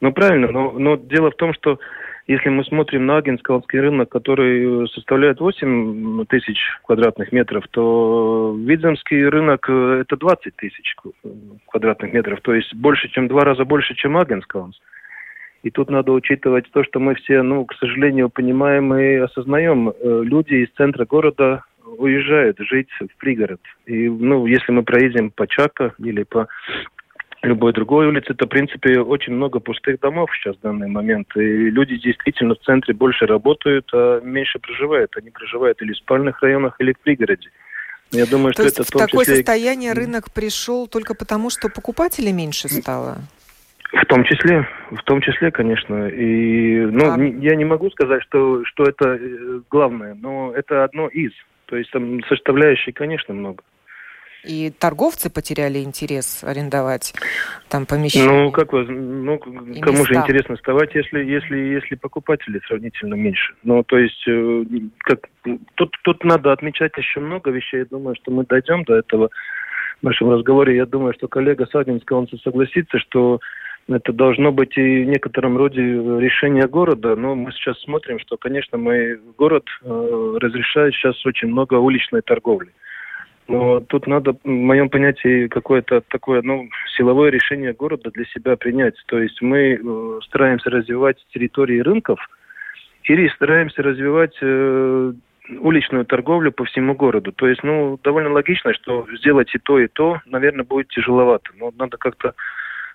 Ну, 0.03 0.13
правильно, 0.13 0.49
но, 0.51 0.73
но 0.73 0.97
дело 0.97 1.31
в 1.31 1.37
том, 1.37 1.55
что 1.55 1.79
если 2.27 2.49
мы 2.49 2.65
смотрим 2.65 3.07
на 3.07 3.19
Агенскалский 3.19 3.81
рынок, 3.81 4.09
который 4.09 4.89
составляет 4.89 5.41
8 5.41 6.25
тысяч 6.27 6.59
квадратных 6.85 7.33
метров, 7.33 7.67
то 7.71 8.57
Видземский 8.59 9.27
рынок 9.27 9.67
э, 9.69 10.03
это 10.03 10.17
20 10.17 10.57
тысяч 10.57 10.97
квадратных 11.67 12.13
метров, 12.13 12.41
то 12.41 12.55
есть 12.55 12.75
больше, 12.75 13.09
чем 13.11 13.29
два 13.29 13.43
раза 13.43 13.65
больше, 13.65 13.95
чем 13.95 14.17
Агенскалский. 14.17 14.81
И 15.65 15.71
тут 15.71 15.91
надо 15.91 16.13
учитывать 16.13 16.71
то, 16.73 16.85
что 16.85 17.01
мы 17.01 17.15
все, 17.15 17.43
ну, 17.43 17.65
к 17.65 17.75
сожалению, 17.75 18.29
понимаем 18.29 18.95
и 18.95 19.15
осознаем. 19.17 19.89
Э, 19.91 20.23
люди 20.23 20.55
из 20.55 20.71
центра 20.77 21.05
города 21.07 21.65
уезжают 21.99 22.59
жить 22.59 22.89
в 23.01 23.17
пригород. 23.19 23.61
И, 23.87 24.09
ну, 24.09 24.47
если 24.47 24.73
мы 24.73 24.83
проедем 24.83 25.31
по 25.31 25.47
Чака 25.47 25.95
или 25.99 26.23
по 26.23 26.49
любой 27.45 27.73
другой 27.73 28.07
улице, 28.07 28.35
то, 28.35 28.47
в 28.47 28.49
принципе, 28.49 29.01
очень 29.01 29.35
много 29.35 29.61
пустых 29.61 30.01
домов 30.01 30.31
сейчас 30.35 30.57
в 30.57 30.61
данный 30.61 30.89
момент. 30.89 31.29
И 31.37 31.71
люди 31.71 31.97
действительно 31.97 32.55
в 32.55 32.61
центре 32.61 32.95
больше 32.95 33.27
работают, 33.27 33.89
а 33.93 34.21
меньше 34.21 34.59
проживают. 34.59 35.17
Они 35.17 35.31
проживают 35.31 35.81
или 35.83 35.93
в 35.93 35.97
спальных 35.97 36.43
районах, 36.43 36.77
или 36.81 36.93
в 36.93 36.99
пригороде. 37.01 37.51
Я 38.11 38.27
думаю, 38.27 38.53
то 38.53 38.63
что 38.63 38.63
есть 38.65 38.79
это 38.79 38.85
в, 38.85 38.89
в 38.89 38.99
такое 38.99 39.25
числе... 39.25 39.37
состояние 39.37 39.93
рынок 39.93 40.33
пришел 40.33 40.87
только 40.87 41.15
потому, 41.15 41.51
что 41.51 41.69
покупателей 41.69 42.33
меньше 42.33 42.69
стало? 42.69 43.19
В 43.93 44.07
том 44.07 44.25
числе, 44.25 44.67
в 44.91 45.03
том 45.05 45.21
числе, 45.21 45.51
конечно. 45.51 46.09
И, 46.09 46.81
ну, 46.81 47.13
а... 47.13 47.21
я 47.21 47.57
не 47.57 47.65
могу 47.65 47.91
сказать, 47.91 48.23
что, 48.23 48.65
что 48.65 48.85
это 48.85 49.19
э, 49.21 49.61
главное, 49.71 50.15
но 50.15 50.53
это 50.55 50.85
одно 50.85 51.09
из. 51.09 51.33
То 51.67 51.77
есть 51.77 51.91
там 51.91 52.23
составляющих, 52.25 52.95
конечно, 52.95 53.35
много. 53.35 53.63
И 54.45 54.71
торговцы 54.71 55.31
потеряли 55.31 55.79
интерес 55.79 56.45
арендовать 56.45 57.15
там 57.69 57.87
помещение. 57.87 58.31
Ну, 58.31 58.51
как 58.51 58.73
вы, 58.73 58.85
ну, 58.85 59.39
кому 59.39 59.99
места. 59.99 60.05
же 60.05 60.15
интересно 60.21 60.57
вставать, 60.57 60.95
если, 60.95 61.25
если, 61.25 61.57
если 61.57 61.95
покупателей 61.95 62.61
сравнительно 62.67 63.15
меньше. 63.15 63.55
Ну, 63.63 63.83
то 63.83 63.99
есть, 63.99 64.23
э, 64.29 64.65
как, 64.99 65.21
тут, 65.75 65.97
тут 66.03 66.25
надо 66.25 66.53
отмечать 66.53 66.93
еще 66.97 67.21
много 67.21 67.51
вещей. 67.51 67.79
Я 67.81 67.87
думаю, 67.87 68.17
что 68.17 68.31
мы 68.31 68.45
дойдем 68.45 68.85
до 68.85 68.97
этого 68.97 69.31
в 70.01 70.05
нашем 70.05 70.31
разговоре. 70.31 70.77
Я 70.77 70.87
думаю, 70.87 71.15
что 71.15 71.29
коллега 71.29 71.67
Садинский, 71.71 72.15
он 72.15 72.29
согласится, 72.43 72.99
что 72.99 73.41
это 73.89 74.13
должно 74.13 74.51
быть 74.53 74.77
и 74.77 75.05
в 75.05 75.07
некотором 75.07 75.57
роде 75.59 75.83
решение 75.83 76.67
города, 76.67 77.17
но 77.17 77.35
мы 77.35 77.53
сейчас 77.53 77.79
смотрим, 77.81 78.19
что, 78.19 78.37
конечно, 78.37 78.79
мы 78.79 79.21
город 79.37 79.65
э, 79.83 80.39
разрешает 80.41 80.95
сейчас 80.95 81.25
очень 81.27 81.49
много 81.49 81.75
уличной 81.75 82.23
торговли. 82.23 82.71
Но 83.47 83.81
тут 83.81 84.07
надо, 84.07 84.33
в 84.33 84.49
моем 84.49 84.89
понятии, 84.89 85.49
какое-то 85.49 86.01
такое, 86.09 86.43
ну, 86.43 86.69
силовое 86.97 87.31
решение 87.31 87.73
города 87.73 88.11
для 88.11 88.25
себя 88.27 88.57
принять. 88.57 88.95
То 89.07 89.19
есть 89.19 89.43
мы 89.43 89.75
э, 89.75 90.19
стараемся 90.25 90.71
развивать 90.71 91.19
территории 91.33 91.81
рынков 91.81 92.19
или 93.05 93.29
стараемся 93.29 93.83
развивать 93.83 94.37
э, 94.41 95.13
уличную 95.61 96.07
торговлю 96.07 96.53
по 96.53 96.65
всему 96.65 96.95
городу. 96.95 97.33
То 97.33 97.47
есть, 97.47 97.63
ну, 97.63 97.99
довольно 98.03 98.31
логично, 98.31 98.73
что 98.73 99.07
сделать 99.19 99.55
и 99.55 99.59
то, 99.59 99.79
и 99.79 99.89
то, 99.89 100.21
наверное, 100.25 100.65
будет 100.65 100.89
тяжеловато. 100.89 101.51
Но 101.59 101.71
надо 101.77 101.99
как-то 101.99 102.35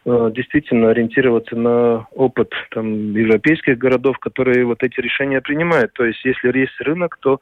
Э, 0.05 0.31
действительно 0.33 0.89
ориентироваться 0.91 1.55
на 1.55 2.07
опыт 2.11 2.53
там, 2.71 3.13
европейских 3.13 3.77
городов, 3.77 4.17
которые 4.19 4.65
вот 4.65 4.81
эти 4.81 4.99
решения 5.01 5.41
принимают. 5.41 5.93
То 5.93 6.05
есть 6.05 6.23
если 6.23 6.57
есть 6.57 6.79
рынок, 6.79 7.17
то 7.19 7.41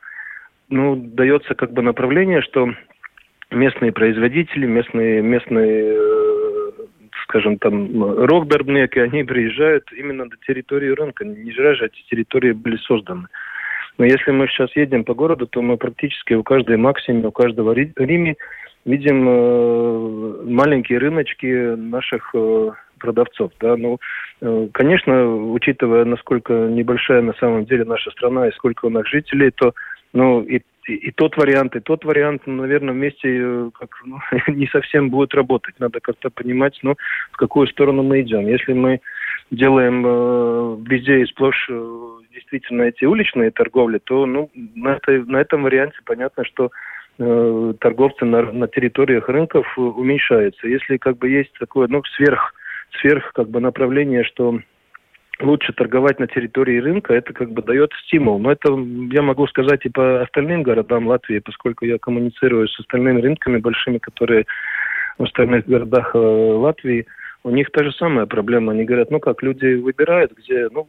ну, 0.70 0.96
дается 0.96 1.54
как 1.54 1.72
бы 1.72 1.82
направление, 1.82 2.42
что 2.42 2.74
местные 3.52 3.92
производители, 3.92 4.66
местные, 4.66 5.22
местные 5.22 5.96
э, 5.96 6.72
скажем, 7.24 7.58
там, 7.58 8.04
рокдорбнеки, 8.26 9.00
они 9.00 9.24
приезжают 9.24 9.92
именно 9.92 10.30
до 10.30 10.36
территории 10.46 10.90
рынка. 10.90 11.26
Не 11.26 11.52
зря 11.52 11.76
же 11.76 11.86
эти 11.86 12.02
территории 12.10 12.54
были 12.54 12.78
созданы. 12.78 13.28
Но 13.98 14.06
если 14.06 14.32
мы 14.32 14.48
сейчас 14.48 14.76
едем 14.76 15.04
по 15.04 15.14
городу, 15.14 15.48
то 15.48 15.62
мы 15.62 15.78
практически 15.78 16.34
у 16.34 16.44
каждой 16.44 16.78
Максиме, 16.78 17.28
у 17.28 17.32
каждого 17.32 17.74
Риме 17.74 18.36
видим 18.86 19.28
э, 19.28 20.44
маленькие 20.46 21.00
рыночки 21.00 21.76
наших 21.76 22.30
э, 22.34 22.72
продавцов. 23.00 23.52
Да? 23.60 23.76
Ну, 23.76 23.98
э, 24.42 24.68
конечно, 24.72 25.36
учитывая, 25.52 26.06
насколько 26.06 26.54
небольшая 26.54 27.22
на 27.22 27.34
самом 27.34 27.66
деле 27.66 27.86
наша 27.86 28.12
страна 28.12 28.48
и 28.48 28.54
сколько 28.54 28.86
у 28.86 28.90
нас 28.90 29.06
жителей, 29.08 29.52
то 29.52 29.74
ну, 30.14 30.42
и, 30.42 30.62
и, 30.94 31.12
тот 31.12 31.38
вариант, 31.38 31.76
и 31.76 31.80
тот 31.80 32.06
вариант, 32.06 32.44
ну, 32.46 32.62
наверное, 32.62 32.94
вместе 32.94 33.72
как, 33.74 34.02
ну, 34.06 34.20
не 34.48 34.68
совсем 34.68 35.10
будет 35.10 35.34
работать. 35.34 35.76
Надо 35.80 36.00
как-то 36.00 36.30
понимать, 36.30 36.80
ну, 36.84 36.96
в 37.32 37.38
какую 37.38 37.68
сторону 37.68 38.04
мы 38.04 38.22
идем. 38.22 38.48
Если 38.48 38.74
мы 38.74 39.02
делаем 39.52 40.04
э, 40.06 40.78
везде 40.90 41.22
и 41.22 41.26
сплошь 41.26 41.68
э, 41.70 42.08
действительно 42.34 42.84
эти 42.84 43.06
уличные 43.06 43.52
торговли, 43.52 44.00
то 44.00 44.26
ну, 44.26 44.50
на, 44.54 44.96
этой, 44.96 45.24
на 45.26 45.38
этом 45.38 45.64
варианте 45.64 45.98
понятно, 46.06 46.46
что 46.46 46.72
Э, 47.20 47.74
торговцы 47.80 48.26
на, 48.26 48.52
на 48.52 48.68
территориях 48.68 49.28
рынков 49.28 49.66
уменьшается. 49.76 50.68
Если 50.68 50.98
как 50.98 51.18
бы 51.18 51.30
есть 51.30 51.52
такое, 51.58 51.88
ну, 51.88 52.04
сверх, 52.16 52.54
сверх 53.02 53.32
как 53.34 53.50
бы 53.50 53.60
направление, 53.60 54.24
что 54.24 54.60
лучше 55.40 55.74
торговать 55.74 56.20
на 56.20 56.28
территории 56.28 56.80
рынка, 56.80 57.14
это 57.14 57.34
как 57.34 57.52
бы 57.52 57.62
дает 57.62 57.92
стимул. 58.04 58.40
Но 58.40 58.52
это 58.52 58.70
я 59.12 59.22
могу 59.22 59.48
сказать 59.48 59.86
и 59.86 59.90
по 59.90 60.22
остальным 60.22 60.64
городам 60.64 61.08
Латвии, 61.08 61.40
поскольку 61.40 61.86
я 61.86 61.98
коммуницирую 61.98 62.68
с 62.68 62.80
остальными 62.80 63.22
рынками 63.22 63.58
большими, 63.58 63.98
которые 63.98 64.46
в 65.18 65.24
остальных 65.24 65.68
городах 65.68 66.12
э, 66.14 66.18
Латвии, 66.18 67.06
у 67.44 67.50
них 67.50 67.72
та 67.72 67.84
же 67.84 67.92
самая 67.92 68.26
проблема. 68.26 68.74
Они 68.74 68.84
говорят, 68.84 69.12
ну 69.12 69.20
как, 69.20 69.44
люди 69.44 69.76
выбирают, 69.76 70.34
где, 70.38 70.70
ну, 70.72 70.88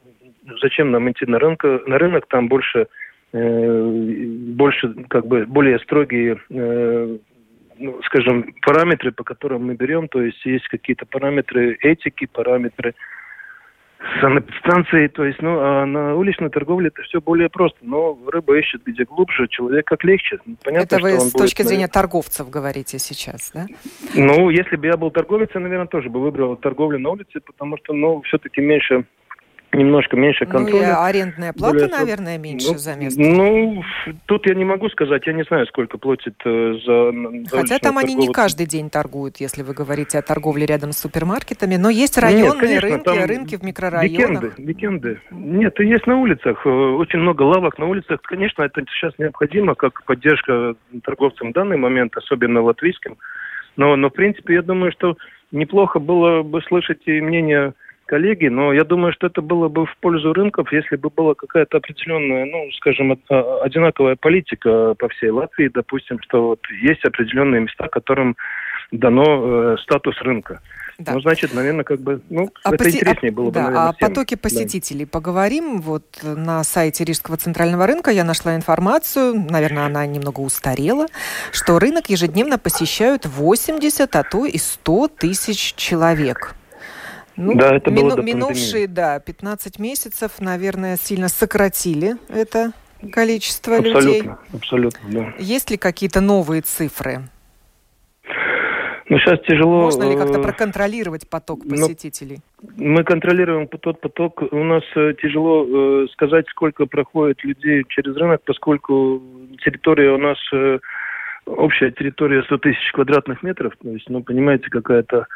зачем 0.60 0.90
нам 0.90 1.10
идти 1.10 1.26
на, 1.26 1.38
рынка, 1.38 1.80
на 1.86 1.98
рынок, 1.98 2.26
там 2.28 2.48
больше 2.48 2.86
Э, 3.32 3.90
больше, 4.56 4.94
как 5.08 5.26
бы, 5.26 5.44
более 5.44 5.78
строгие 5.80 6.40
э, 6.48 7.18
ну, 7.78 8.00
скажем, 8.04 8.54
параметры, 8.62 9.12
по 9.12 9.22
которым 9.22 9.66
мы 9.66 9.74
берем, 9.74 10.08
то 10.08 10.22
есть 10.22 10.44
есть 10.46 10.66
какие-то 10.68 11.04
параметры 11.04 11.76
этики, 11.82 12.26
параметры 12.26 12.94
санэпидстанции, 14.20 15.08
то 15.08 15.24
есть, 15.24 15.42
ну, 15.42 15.58
а 15.60 15.84
на 15.84 16.14
уличной 16.14 16.50
торговле 16.50 16.88
это 16.88 17.02
все 17.02 17.20
более 17.20 17.48
просто, 17.48 17.78
но 17.82 18.18
рыба 18.28 18.58
ищет 18.58 18.82
где 18.84 19.04
глубже, 19.04 19.48
человек 19.48 19.86
как 19.86 20.04
легче. 20.04 20.38
Понятно, 20.64 20.96
это 20.96 21.02
вы 21.02 21.18
с 21.18 21.32
точки 21.32 21.62
будет, 21.62 21.68
зрения 21.68 21.88
торговцев 21.88 22.48
говорите 22.48 22.98
сейчас, 22.98 23.50
да? 23.52 23.66
Ну, 24.14 24.50
если 24.50 24.76
бы 24.76 24.86
я 24.86 24.96
был 24.96 25.10
торговец, 25.10 25.50
я, 25.54 25.60
наверное, 25.60 25.86
тоже 25.86 26.10
бы 26.10 26.20
выбрал 26.20 26.56
торговлю 26.56 26.98
на 26.98 27.10
улице, 27.10 27.40
потому 27.44 27.76
что, 27.78 27.92
ну, 27.92 28.22
все-таки 28.22 28.60
меньше 28.60 29.04
немножко 29.72 30.16
меньше 30.16 30.46
контроля. 30.46 30.82
Ну 30.82 30.88
и 30.88 31.08
арендная 31.08 31.52
плата, 31.52 31.74
Более... 31.74 31.88
наверное, 31.88 32.38
меньше 32.38 32.72
ну, 32.72 32.78
за 32.78 32.96
место. 32.96 33.20
Ну, 33.20 33.82
тут 34.26 34.46
я 34.46 34.54
не 34.54 34.64
могу 34.64 34.88
сказать, 34.88 35.26
я 35.26 35.32
не 35.32 35.44
знаю, 35.44 35.66
сколько 35.66 35.98
платит 35.98 36.34
э, 36.44 36.74
за... 36.84 37.56
Хотя 37.56 37.78
там 37.78 37.98
они 37.98 38.14
не 38.14 38.32
каждый 38.32 38.66
день 38.66 38.90
торгуют, 38.90 39.38
если 39.38 39.62
вы 39.62 39.74
говорите 39.74 40.18
о 40.18 40.22
торговле 40.22 40.66
рядом 40.66 40.92
с 40.92 40.98
супермаркетами, 40.98 41.76
но 41.76 41.90
есть 41.90 42.18
районные 42.18 42.50
Нет, 42.50 42.82
конечно, 42.82 42.88
рынки, 42.88 43.28
рынки 43.28 43.56
в 43.56 43.62
микрорайонах. 43.62 44.58
Викенды, 44.58 44.62
викенды. 44.62 45.20
Нет, 45.30 45.78
есть 45.80 46.06
на 46.06 46.16
улицах, 46.18 46.66
э, 46.66 46.68
очень 46.68 47.18
много 47.18 47.42
лавок 47.42 47.78
на 47.78 47.86
улицах. 47.86 48.22
Конечно, 48.22 48.62
это 48.62 48.82
сейчас 48.92 49.12
необходимо, 49.18 49.74
как 49.74 50.04
поддержка 50.04 50.74
торговцам 51.02 51.50
в 51.50 51.52
данный 51.52 51.76
момент, 51.76 52.16
особенно 52.16 52.62
латвийским. 52.62 53.16
Но, 53.76 53.96
но 53.96 54.10
в 54.10 54.12
принципе, 54.12 54.54
я 54.54 54.62
думаю, 54.62 54.92
что 54.92 55.16
неплохо 55.52 55.98
было 55.98 56.42
бы 56.42 56.60
слышать 56.62 57.00
и 57.06 57.20
мнение 57.20 57.74
коллеги, 58.08 58.48
но 58.48 58.72
я 58.72 58.84
думаю, 58.84 59.12
что 59.12 59.26
это 59.26 59.42
было 59.42 59.68
бы 59.68 59.86
в 59.86 59.96
пользу 59.98 60.32
рынков, 60.32 60.72
если 60.72 60.96
бы 60.96 61.10
была 61.10 61.34
какая-то 61.34 61.76
определенная, 61.76 62.46
ну, 62.46 62.70
скажем, 62.72 63.18
а, 63.28 63.60
одинаковая 63.62 64.16
политика 64.16 64.94
по 64.94 65.08
всей 65.10 65.30
Латвии, 65.30 65.68
допустим, 65.68 66.18
что 66.22 66.48
вот 66.48 66.60
есть 66.82 67.04
определенные 67.04 67.60
места, 67.60 67.86
которым 67.88 68.36
дано 68.90 69.24
э, 69.24 69.76
статус 69.82 70.16
рынка. 70.22 70.60
Да. 70.98 71.12
Ну, 71.12 71.20
значит, 71.20 71.54
наверное, 71.54 71.84
как 71.84 72.00
бы, 72.00 72.20
ну, 72.30 72.48
а 72.64 72.70
это 72.70 72.84
поси... 72.84 72.96
интереснее 72.96 73.30
было 73.30 73.46
бы, 73.46 73.52
да, 73.52 73.62
наверное, 73.64 73.88
О 73.90 73.92
всем. 73.92 74.08
потоке 74.08 74.36
посетителей 74.36 75.04
да. 75.04 75.10
поговорим. 75.12 75.80
Вот 75.80 76.04
на 76.22 76.64
сайте 76.64 77.04
Рижского 77.04 77.36
центрального 77.36 77.86
рынка 77.86 78.10
я 78.10 78.24
нашла 78.24 78.56
информацию, 78.56 79.34
наверное, 79.34 79.84
она 79.84 80.06
немного 80.06 80.40
устарела, 80.40 81.06
что 81.52 81.78
рынок 81.78 82.10
ежедневно 82.10 82.58
посещают 82.58 83.26
80, 83.26 84.16
а 84.16 84.22
то 84.24 84.46
и 84.46 84.58
100 84.58 85.08
тысяч 85.08 85.74
человек. 85.74 86.56
Ну, 87.38 87.54
да, 87.54 87.76
это 87.76 87.92
мину, 87.92 88.16
было 88.16 88.20
минувшие, 88.20 88.88
да, 88.88 89.20
15 89.20 89.78
месяцев, 89.78 90.40
наверное, 90.40 90.96
сильно 90.96 91.28
сократили 91.28 92.16
это 92.28 92.72
количество 93.12 93.76
абсолютно, 93.76 94.00
людей. 94.00 94.30
Абсолютно, 94.52 95.00
да. 95.08 95.34
Есть 95.38 95.70
ли 95.70 95.76
какие-то 95.76 96.20
новые 96.20 96.62
цифры? 96.62 97.20
Ну, 99.08 99.18
сейчас 99.20 99.40
тяжело... 99.46 99.82
Можно 99.82 100.10
ли 100.10 100.18
как-то 100.18 100.40
э, 100.40 100.42
проконтролировать 100.42 101.30
поток 101.30 101.60
ну, 101.64 101.70
посетителей? 101.70 102.38
Ну, 102.60 102.92
мы 102.92 103.04
контролируем 103.04 103.68
тот 103.68 104.00
поток. 104.00 104.42
У 104.50 104.64
нас 104.64 104.82
э, 104.96 105.14
тяжело 105.22 105.64
э, 105.64 106.06
сказать, 106.12 106.46
сколько 106.48 106.86
проходит 106.86 107.42
людей 107.44 107.84
через 107.88 108.16
рынок, 108.16 108.42
поскольку 108.44 109.22
территория 109.64 110.10
у 110.10 110.18
нас 110.18 110.38
общая 111.46 111.92
территория 111.92 112.42
100 112.42 112.58
тысяч 112.58 112.92
квадратных 112.92 113.44
метров. 113.44 113.74
То 113.80 113.90
есть, 113.90 114.10
ну, 114.10 114.22
понимаете, 114.24 114.68
какая-то 114.68 115.26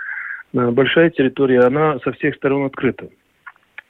большая 0.53 1.11
территория, 1.11 1.61
она 1.61 1.99
со 2.01 2.13
всех 2.13 2.35
сторон 2.37 2.67
открыта. 2.67 3.09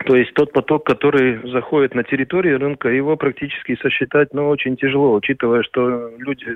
То 0.07 0.17
есть 0.17 0.35
тот 0.35 0.53
поток, 0.53 0.85
который 0.85 1.41
заходит 1.51 1.95
на 1.95 2.03
территорию 2.03 2.59
рынка, 2.59 2.89
его 2.89 3.17
практически 3.17 3.79
сосчитать, 3.81 4.33
ну, 4.33 4.49
очень 4.49 4.77
тяжело, 4.77 5.15
учитывая, 5.15 5.63
что 5.63 6.11
люди, 6.19 6.47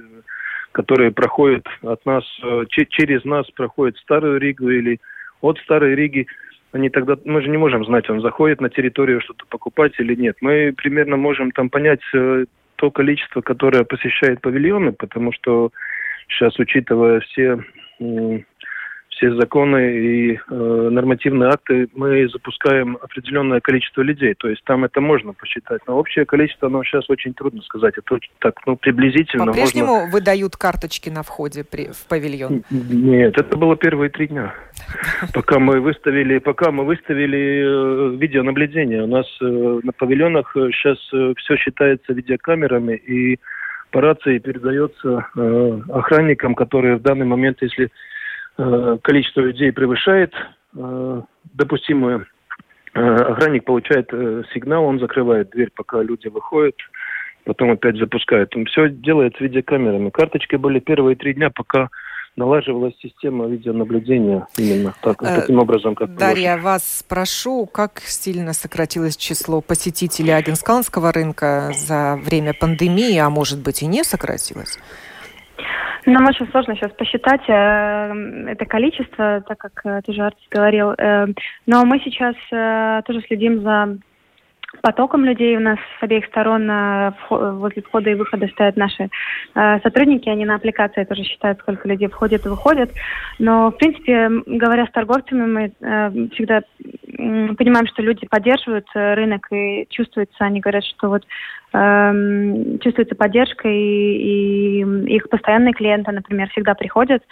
которые 0.72 1.12
проходят 1.12 1.64
от 1.82 2.04
нас, 2.06 2.24
э, 2.42 2.64
через 2.68 3.24
нас 3.24 3.48
проходят 3.52 3.96
Старую 3.98 4.40
Ригу 4.40 4.68
или 4.68 5.00
от 5.40 5.58
Старой 5.58 5.94
Риги, 5.94 6.26
они 6.72 6.90
тогда, 6.90 7.16
мы 7.24 7.40
же 7.40 7.48
не 7.48 7.56
можем 7.56 7.84
знать, 7.84 8.10
он 8.10 8.20
заходит 8.20 8.60
на 8.60 8.68
территорию 8.68 9.20
что-то 9.20 9.44
покупать 9.48 9.92
или 9.98 10.14
нет. 10.14 10.36
Мы 10.40 10.74
примерно 10.76 11.16
можем 11.16 11.52
там 11.52 11.70
понять 11.70 12.02
э, 12.12 12.46
то 12.76 12.90
количество, 12.90 13.40
которое 13.40 13.84
посещает 13.84 14.40
павильоны, 14.40 14.92
потому 14.92 15.32
что 15.32 15.70
сейчас, 16.28 16.58
учитывая 16.58 17.20
все 17.20 17.64
все 19.16 19.34
законы 19.34 19.96
и 19.96 20.34
э, 20.34 20.88
нормативные 20.90 21.48
акты, 21.48 21.88
мы 21.94 22.28
запускаем 22.28 22.98
определенное 23.00 23.60
количество 23.60 24.02
людей. 24.02 24.34
То 24.34 24.48
есть 24.48 24.62
там 24.64 24.84
это 24.84 25.00
можно 25.00 25.32
посчитать. 25.32 25.80
Но 25.86 25.96
общее 25.96 26.26
количество, 26.26 26.68
оно 26.68 26.84
сейчас 26.84 27.08
очень 27.08 27.32
трудно 27.32 27.62
сказать. 27.62 27.94
Это 27.96 28.18
так, 28.40 28.54
ну, 28.66 28.76
приблизительно. 28.76 29.46
По-прежнему 29.46 29.94
можно... 29.94 30.12
выдают 30.12 30.56
карточки 30.56 31.08
на 31.08 31.22
входе 31.22 31.64
при, 31.64 31.90
в 31.92 32.06
павильон? 32.08 32.62
Нет, 32.70 33.38
это 33.38 33.56
было 33.56 33.76
первые 33.76 34.10
три 34.10 34.28
дня. 34.28 34.54
Пока 35.32 35.58
мы 35.58 35.80
выставили, 35.80 36.38
пока 36.38 36.70
мы 36.70 36.84
выставили 36.84 37.64
э, 37.64 38.16
видеонаблюдение. 38.16 39.02
У 39.02 39.06
нас 39.06 39.26
э, 39.40 39.80
на 39.82 39.92
павильонах 39.92 40.52
сейчас 40.54 40.98
э, 41.14 41.32
все 41.38 41.56
считается 41.56 42.12
видеокамерами 42.12 42.96
и 42.96 43.40
по 43.90 44.02
рации 44.02 44.38
передается 44.38 45.26
э, 45.34 45.80
охранникам, 45.88 46.54
которые 46.54 46.96
в 46.96 47.02
данный 47.02 47.24
момент, 47.24 47.62
если 47.62 47.90
количество 48.56 49.40
людей 49.40 49.72
превышает 49.72 50.32
э, 50.76 51.22
допустимую, 51.52 52.26
э, 52.94 53.00
охранник 53.00 53.64
получает 53.64 54.10
сигнал, 54.54 54.84
он 54.84 54.98
закрывает 54.98 55.50
дверь, 55.50 55.70
пока 55.74 56.02
люди 56.02 56.28
выходят, 56.28 56.76
потом 57.44 57.70
опять 57.70 57.96
запускает. 57.96 58.52
Все 58.68 58.88
делается 58.88 59.42
видеокамерами. 59.42 60.10
Карточки 60.10 60.56
были 60.56 60.80
первые 60.80 61.16
три 61.16 61.34
дня, 61.34 61.50
пока 61.50 61.88
налаживалась 62.36 62.94
система 63.02 63.46
видеонаблюдения 63.46 64.46
именно 64.56 64.94
так, 65.00 65.22
э, 65.22 65.40
таким 65.40 65.58
образом, 65.58 65.94
как 65.94 66.14
Дарья, 66.14 66.50
положено. 66.50 66.62
вас 66.62 66.98
спрошу, 66.98 67.66
как 67.66 68.00
сильно 68.00 68.52
сократилось 68.52 69.16
число 69.16 69.60
посетителей 69.60 70.32
Агенсканского 70.32 71.12
рынка 71.12 71.72
за 71.74 72.16
время 72.22 72.52
пандемии, 72.52 73.16
а 73.18 73.30
может 73.30 73.62
быть 73.62 73.82
и 73.82 73.86
не 73.86 74.04
сократилось? 74.04 74.78
Нам 76.06 76.24
очень 76.26 76.48
сложно 76.50 76.76
сейчас 76.76 76.92
посчитать 76.92 77.42
э, 77.48 78.52
это 78.52 78.64
количество, 78.64 79.42
так 79.46 79.58
как 79.58 79.80
э, 79.84 80.02
тоже 80.02 80.22
Артис 80.22 80.46
говорил. 80.50 80.92
Э, 80.92 81.26
но 81.66 81.84
мы 81.84 81.98
сейчас 81.98 82.36
э, 82.52 83.02
тоже 83.04 83.22
следим 83.22 83.62
за 83.62 83.98
потоком 84.82 85.24
людей. 85.24 85.56
У 85.56 85.60
нас 85.60 85.78
с 85.98 86.02
обеих 86.02 86.26
сторон 86.26 86.68
э, 86.70 87.12
возле 87.30 87.82
входа 87.82 88.10
и 88.10 88.14
выхода 88.14 88.46
стоят 88.48 88.76
наши 88.76 89.08
э, 89.54 89.80
сотрудники. 89.82 90.28
Они 90.28 90.44
на 90.44 90.56
аппликации 90.56 91.04
тоже 91.04 91.22
считают, 91.22 91.60
сколько 91.60 91.88
людей 91.88 92.08
входит 92.08 92.44
и 92.46 92.48
выходит. 92.48 92.90
Но, 93.38 93.70
в 93.70 93.76
принципе, 93.76 94.28
говоря 94.46 94.86
с 94.86 94.90
торговцами, 94.90 95.46
мы 95.46 95.72
э, 95.80 96.28
всегда 96.34 96.62
понимаем, 97.56 97.86
что 97.86 98.02
люди 98.02 98.26
поддерживают 98.26 98.86
рынок 98.94 99.46
и 99.50 99.86
чувствуется, 99.88 100.36
они 100.44 100.60
говорят, 100.60 100.84
что 100.84 101.08
вот 101.08 101.24
э, 101.72 102.78
чувствуется 102.82 103.14
поддержка, 103.14 103.68
и, 103.68 103.72
и 103.72 105.14
их 105.14 105.28
постоянные 105.28 105.72
клиенты, 105.72 106.12
например, 106.12 106.48
всегда 106.50 106.74
приходят. 106.74 107.22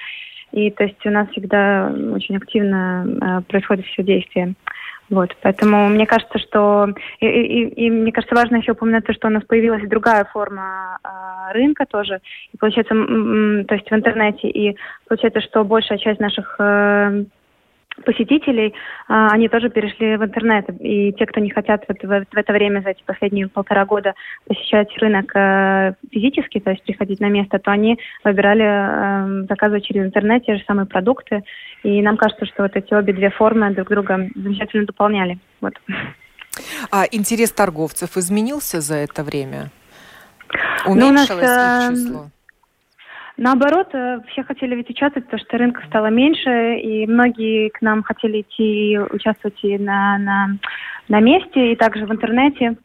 И 0.54 0.70
то 0.70 0.84
есть 0.84 1.04
у 1.04 1.10
нас 1.10 1.28
всегда 1.30 1.92
очень 2.12 2.36
активно 2.36 3.06
э, 3.06 3.40
происходит 3.50 3.86
все 3.86 4.04
действие. 4.04 4.54
Вот, 5.10 5.36
поэтому 5.42 5.88
мне 5.88 6.06
кажется, 6.06 6.38
что 6.38 6.88
и, 7.20 7.26
и, 7.26 7.86
и 7.86 7.90
мне 7.90 8.10
кажется 8.10 8.34
важно 8.34 8.56
еще 8.56 8.72
упомянуть 8.72 9.04
то, 9.04 9.12
что 9.12 9.28
у 9.28 9.30
нас 9.30 9.44
появилась 9.44 9.86
другая 9.86 10.24
форма 10.24 10.98
э, 11.04 11.52
рынка 11.52 11.84
тоже, 11.84 12.20
и 12.52 12.56
получается, 12.56 12.94
то 12.94 13.74
есть 13.74 13.90
в 13.90 13.94
интернете, 13.94 14.48
и 14.48 14.76
получается, 15.06 15.42
что 15.42 15.62
большая 15.62 15.98
часть 15.98 16.20
наших 16.20 16.56
э, 16.58 17.24
посетителей, 18.04 18.74
а, 19.08 19.28
они 19.28 19.48
тоже 19.48 19.70
перешли 19.70 20.16
в 20.16 20.24
интернет. 20.24 20.66
И 20.80 21.12
те, 21.12 21.26
кто 21.26 21.40
не 21.40 21.50
хотят 21.50 21.84
вот 21.88 22.02
в, 22.02 22.26
в 22.30 22.36
это 22.36 22.52
время, 22.52 22.80
за 22.80 22.90
эти 22.90 23.02
последние 23.04 23.48
полтора 23.48 23.84
года 23.84 24.14
посещать 24.46 24.88
рынок 24.98 25.30
э, 25.34 25.94
физически, 26.10 26.60
то 26.60 26.70
есть 26.70 26.82
приходить 26.82 27.20
на 27.20 27.28
место, 27.28 27.58
то 27.58 27.70
они 27.70 27.98
выбирали 28.24 28.64
э, 28.64 29.46
заказывать 29.48 29.84
через 29.84 30.04
интернет 30.06 30.44
те 30.44 30.56
же 30.56 30.64
самые 30.66 30.86
продукты. 30.86 31.44
И 31.82 32.02
нам 32.02 32.16
кажется, 32.16 32.46
что 32.46 32.62
вот 32.62 32.74
эти 32.76 32.92
обе 32.94 33.12
две 33.12 33.30
формы 33.30 33.70
друг 33.70 33.88
друга 33.88 34.28
замечательно 34.34 34.86
дополняли. 34.86 35.38
Вот. 35.60 35.74
А 36.90 37.04
интерес 37.10 37.52
торговцев 37.52 38.16
изменился 38.16 38.80
за 38.80 38.96
это 38.96 39.22
время? 39.22 39.70
Уменьшилось 40.86 41.28
ну, 41.28 41.36
у 41.36 41.40
нас, 41.40 41.90
их 41.90 41.90
э, 41.90 41.94
число? 41.94 42.30
Наоборот, 43.36 43.88
э, 43.92 44.20
все 44.28 44.44
хотели 44.44 44.76
ведь 44.76 44.90
участвовать, 44.90 45.26
потому 45.26 45.42
что 45.42 45.58
рынка 45.58 45.82
стало 45.88 46.06
меньше, 46.06 46.76
и 46.78 47.06
многие 47.06 47.68
к 47.70 47.82
нам 47.82 48.04
хотели 48.04 48.42
идти 48.42 48.98
участвовать 49.10 49.58
и 49.64 49.76
на, 49.76 50.18
на, 50.18 50.58
на 51.08 51.20
месте, 51.20 51.72
и 51.72 51.76
также 51.76 52.06
в 52.06 52.12
интернете. 52.12 52.76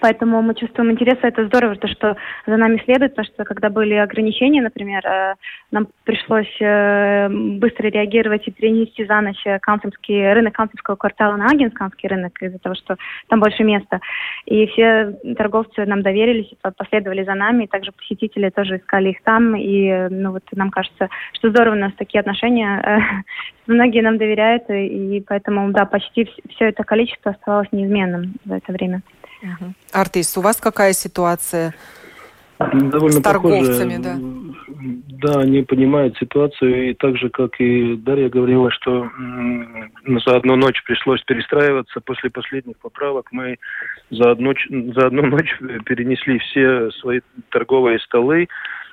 Поэтому 0.00 0.42
мы 0.42 0.54
чувствуем 0.54 0.92
интерес, 0.92 1.18
это 1.22 1.46
здорово, 1.46 1.76
то, 1.76 1.88
что 1.88 2.16
за 2.46 2.56
нами 2.56 2.80
следует, 2.84 3.14
потому 3.14 3.26
что 3.26 3.44
когда 3.44 3.70
были 3.70 3.94
ограничения, 3.94 4.62
например, 4.62 5.04
э, 5.06 5.34
нам 5.70 5.88
пришлось 6.04 6.54
э, 6.60 7.28
быстро 7.28 7.88
реагировать 7.88 8.46
и 8.46 8.50
перенести 8.50 9.04
за 9.04 9.20
ночь 9.20 9.42
Каунсимский 9.62 10.32
рынок 10.32 10.54
Каунсимского 10.54 10.96
квартала 10.96 11.36
на 11.36 11.46
Агенсканский 11.46 12.08
рынок 12.08 12.40
из-за 12.42 12.58
того, 12.58 12.74
что 12.74 12.96
там 13.28 13.40
больше 13.40 13.64
места. 13.64 14.00
И 14.44 14.66
все 14.66 15.16
торговцы 15.36 15.84
нам 15.86 16.02
доверились, 16.02 16.52
последовали 16.76 17.24
за 17.24 17.34
нами, 17.34 17.64
и 17.64 17.68
также 17.68 17.92
посетители 17.92 18.50
тоже 18.50 18.78
искали 18.78 19.10
их 19.10 19.22
там. 19.22 19.56
И 19.56 20.08
ну, 20.10 20.32
вот 20.32 20.42
нам 20.52 20.70
кажется, 20.70 21.08
что 21.32 21.50
здорово 21.50 21.74
у 21.74 21.78
нас 21.78 21.92
такие 21.96 22.20
отношения. 22.20 23.24
Многие 23.66 24.02
нам 24.02 24.18
доверяют, 24.18 24.64
и 24.70 25.24
поэтому, 25.26 25.72
да, 25.72 25.86
почти 25.86 26.28
все 26.50 26.66
это 26.66 26.84
количество 26.84 27.32
оставалось 27.32 27.72
неизменным 27.72 28.34
за 28.44 28.56
это 28.56 28.72
время. 28.72 29.02
Угу. 29.42 29.74
Артис, 29.92 30.36
у 30.36 30.40
вас 30.40 30.56
какая 30.56 30.92
ситуация 30.92 31.74
Довольно 32.58 33.20
с 33.20 33.22
торговцами, 33.22 33.96
похоже, 33.96 34.02
да? 34.02 34.16
да, 35.22 35.40
они 35.40 35.62
понимают 35.62 36.16
ситуацию, 36.16 36.90
и 36.90 36.94
так 36.94 37.18
же, 37.18 37.28
как 37.28 37.60
и 37.60 37.96
Дарья 37.96 38.30
говорила, 38.30 38.70
что 38.70 39.10
за 40.24 40.36
одну 40.36 40.56
ночь 40.56 40.82
пришлось 40.84 41.22
перестраиваться. 41.22 42.00
После 42.00 42.30
последних 42.30 42.78
поправок 42.78 43.28
мы 43.30 43.58
за 44.10 44.30
одну, 44.30 44.54
за 44.70 45.06
одну 45.06 45.26
ночь 45.26 45.54
перенесли 45.84 46.38
все 46.38 46.90
свои 46.92 47.20
торговые 47.50 47.98
столы, 47.98 48.48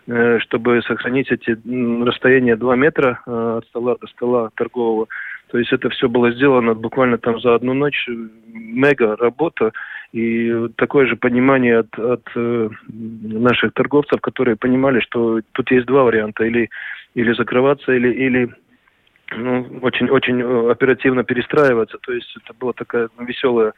э, 0.07 0.39
чтобы 0.39 0.81
сохранить 0.81 1.31
эти 1.31 1.57
расстояния 2.03 2.57
2 2.57 2.75
метра 2.75 3.21
э, 3.25 3.57
от 3.59 3.65
стола 3.67 3.95
до 3.99 4.07
стола 4.07 4.49
торгового. 4.55 5.07
То 5.51 5.57
есть 5.57 5.71
это 5.71 5.89
все 5.89 6.09
было 6.09 6.31
сделано 6.31 6.73
буквально 6.73 7.17
там 7.17 7.39
за 7.39 7.55
одну 7.55 7.73
ночь. 7.73 8.09
Мега 8.47 9.15
работа. 9.15 9.71
И 10.13 10.69
такое 10.75 11.07
же 11.07 11.15
понимание 11.15 11.79
от, 11.79 11.97
от 11.97 12.21
э, 12.35 12.69
наших 12.87 13.73
торговцев, 13.73 14.21
которые 14.21 14.55
понимали, 14.55 14.99
что 14.99 15.41
тут 15.53 15.71
есть 15.71 15.87
два 15.87 16.03
варианта. 16.03 16.43
Или, 16.45 16.69
или 17.15 17.33
закрываться, 17.33 17.91
или, 17.91 18.13
или 18.13 18.49
ну, 19.35 19.79
очень, 19.81 20.09
очень 20.09 20.39
э, 20.39 20.71
оперативно 20.71 21.23
перестраиваться. 21.23 21.97
То 21.97 22.13
есть 22.13 22.31
это 22.37 22.53
была 22.59 22.73
такая 22.73 23.09
веселая, 23.17 23.73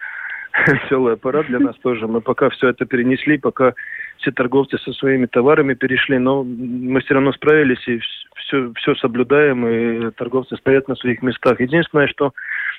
веселая 0.68 1.15
пора 1.15 1.44
для 1.44 1.60
нас 1.60 1.76
тоже. 1.78 2.08
Мы 2.08 2.22
пока 2.22 2.50
все 2.50 2.70
это 2.70 2.86
перенесли, 2.86 3.38
пока 3.38 3.74
все 4.18 4.32
торговцы 4.32 4.78
со 4.78 4.94
своими 4.94 5.26
товарами 5.26 5.74
перешли, 5.74 6.18
но 6.18 6.44
мы 6.44 7.02
все 7.02 7.15
равно 7.15 7.34
справились 7.34 7.86
и 7.88 8.00
все, 8.36 8.72
все 8.76 8.96
соблюдаем, 8.96 9.68
и 9.68 10.12
торговцы 10.12 10.56
стоят 10.58 10.88
на 10.88 10.96
своих 10.96 11.22
местах. 11.22 11.60
Единственное, 11.60 12.08
что 12.08 12.34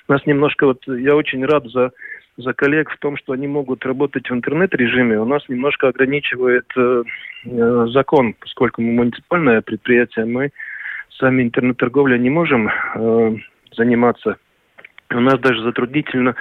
нас 0.08 0.24
немножко, 0.26 0.66
вот 0.66 0.82
я 0.86 1.14
очень 1.16 1.44
рад 1.44 1.66
за, 1.66 1.90
за 2.36 2.52
коллег 2.54 2.90
в 2.90 2.98
том, 2.98 3.16
что 3.16 3.32
они 3.32 3.46
могут 3.46 3.84
работать 3.84 4.30
в 4.30 4.34
интернет-режиме. 4.34 5.20
У 5.20 5.24
нас 5.24 5.48
немножко 5.48 5.88
ограничивает 5.88 6.66
э, 6.76 7.02
э, 7.44 7.86
закон, 7.90 8.34
поскольку 8.34 8.82
мы 8.82 8.92
муниципальное 8.92 9.60
предприятие, 9.60 10.24
мы 10.24 10.50
сами 11.18 11.42
интернет-торговлей 11.42 12.18
не 12.18 12.30
можем 12.30 12.68
э, 12.68 13.36
заниматься. 13.76 14.36
У 15.10 15.20
нас 15.20 15.38
даже 15.40 15.62
затруднительно 15.62 16.34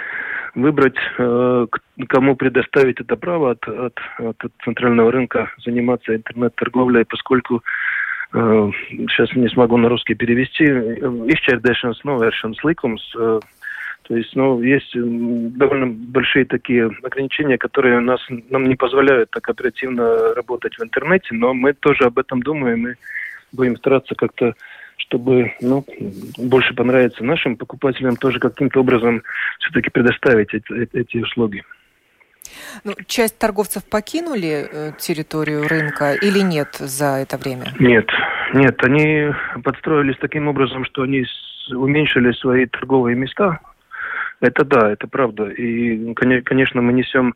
выбрать, 0.56 0.96
э, 1.18 1.68
кому 2.08 2.36
предоставить 2.36 3.00
это 3.00 3.16
право 3.16 3.52
от, 3.52 3.68
от, 3.68 4.00
от 4.18 4.38
центрального 4.64 5.12
рынка 5.12 5.52
заниматься 5.64 6.16
интернет-торговлей, 6.16 7.06
поскольку 7.06 7.62
э, 8.34 8.72
сейчас 9.10 9.34
не 9.36 9.50
смогу 9.50 9.78
на 9.78 9.90
русский 9.90 10.16
перевести, 10.16 10.64
изчердēšanas 10.64 12.02
novēršanas 12.04 12.64
likums, 12.64 13.04
э, 13.18 13.40
то 14.08 14.16
есть, 14.16 14.36
ну, 14.36 14.62
есть 14.62 14.92
довольно 14.94 15.88
большие 15.88 16.46
такие 16.46 16.92
ограничения, 17.04 17.58
которые 17.58 18.00
нас, 18.00 18.22
нам 18.52 18.66
не 18.66 18.76
позволяют 18.76 19.32
так 19.32 19.50
оперативно 19.50 20.36
работать 20.36 20.78
в 20.78 20.84
интернете, 20.84 21.30
но 21.32 21.56
мы 21.56 21.74
тоже 21.74 22.04
об 22.04 22.20
этом 22.20 22.44
думаем 22.44 22.88
и 22.88 22.94
будем 23.52 23.76
стараться 23.78 24.14
как-то 24.14 24.54
чтобы 24.98 25.54
ну, 25.62 25.86
больше 26.38 26.74
понравиться 26.74 27.24
нашим 27.24 27.58
покупателям, 27.58 28.16
тоже 28.16 28.40
каким-то 28.40 28.80
образом 28.80 29.24
все-таки 29.60 29.90
предоставить 29.90 30.54
эти, 30.54 30.90
эти 30.98 31.18
услуги. 31.18 31.64
Ну, 32.84 32.94
часть 33.08 33.38
торговцев 33.38 33.84
покинули 33.84 34.68
э, 34.72 34.92
территорию 34.98 35.68
рынка 35.68 36.14
или 36.14 36.40
нет 36.40 36.76
за 36.80 37.18
это 37.18 37.38
время? 37.38 37.66
Нет, 37.80 38.08
нет, 38.54 38.84
они 38.84 39.32
подстроились 39.64 40.18
таким 40.20 40.48
образом, 40.48 40.86
что 40.86 41.04
они 41.04 41.26
уменьшили 41.72 42.32
свои 42.34 42.66
торговые 42.66 43.16
места. 43.16 43.60
Это 44.42 44.66
да, 44.66 44.92
это 44.92 45.08
правда. 45.08 45.46
И, 45.46 46.14
конечно, 46.14 46.82
мы 46.82 46.94
несем 46.94 47.36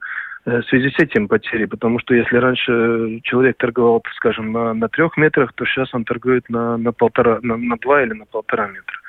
в 0.58 0.64
связи 0.70 0.90
с 0.90 1.00
этим 1.00 1.28
потери, 1.28 1.66
потому 1.66 2.00
что 2.00 2.14
если 2.14 2.38
раньше 2.38 3.20
человек 3.24 3.58
торговал, 3.58 4.04
скажем, 4.16 4.52
на, 4.52 4.74
на 4.74 4.90
трех 4.90 5.18
метрах, 5.18 5.54
то 5.54 5.66
сейчас 5.66 5.94
он 5.94 6.04
торгует 6.04 6.50
на, 6.50 6.78
на 6.78 6.92
полтора, 6.92 7.40
на, 7.42 7.58
на 7.58 7.78
два 7.78 8.04
или 8.04 8.14
на 8.14 8.26
полтора 8.26 8.68
метра. 8.68 9.00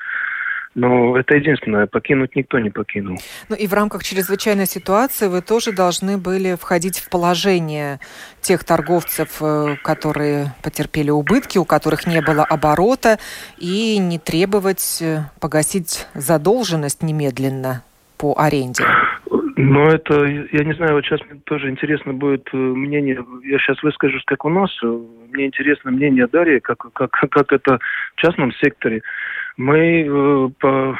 Но 0.73 1.17
это 1.17 1.35
единственное, 1.35 1.85
покинуть 1.85 2.35
никто 2.35 2.57
не 2.57 2.69
покинул. 2.69 3.19
Ну 3.49 3.55
и 3.55 3.67
в 3.67 3.73
рамках 3.73 4.03
чрезвычайной 4.03 4.65
ситуации 4.65 5.27
вы 5.27 5.41
тоже 5.41 5.73
должны 5.73 6.17
были 6.17 6.55
входить 6.55 6.99
в 6.99 7.09
положение 7.09 7.99
тех 8.39 8.63
торговцев, 8.63 9.41
э, 9.41 9.75
которые 9.83 10.53
потерпели 10.63 11.09
убытки, 11.09 11.57
у 11.57 11.65
которых 11.65 12.07
не 12.07 12.21
было 12.21 12.45
оборота, 12.45 13.19
и 13.57 13.97
не 13.97 14.17
требовать 14.17 14.99
э, 15.01 15.23
погасить 15.41 16.07
задолженность 16.13 17.03
немедленно 17.03 17.83
по 18.17 18.35
аренде. 18.37 18.85
Ну, 19.63 19.87
это, 19.87 20.25
я 20.25 20.63
не 20.63 20.73
знаю, 20.73 20.93
вот 20.95 21.05
сейчас 21.05 21.21
мне 21.29 21.39
тоже 21.45 21.69
интересно 21.69 22.13
будет 22.13 22.49
э, 22.51 22.57
мнение, 22.57 23.23
я 23.43 23.59
сейчас 23.59 23.81
выскажусь, 23.83 24.23
как 24.25 24.43
у 24.43 24.49
нас, 24.49 24.71
э, 24.83 24.87
мне 25.31 25.45
интересно 25.45 25.91
мнение 25.91 26.25
Дарьи, 26.25 26.59
как, 26.59 26.79
как, 26.93 27.11
как 27.11 27.53
это 27.53 27.77
в 28.15 28.21
частном 28.21 28.51
секторе. 28.53 29.03
Мы, 29.57 30.07
э, 30.07 30.49
по, 30.59 30.97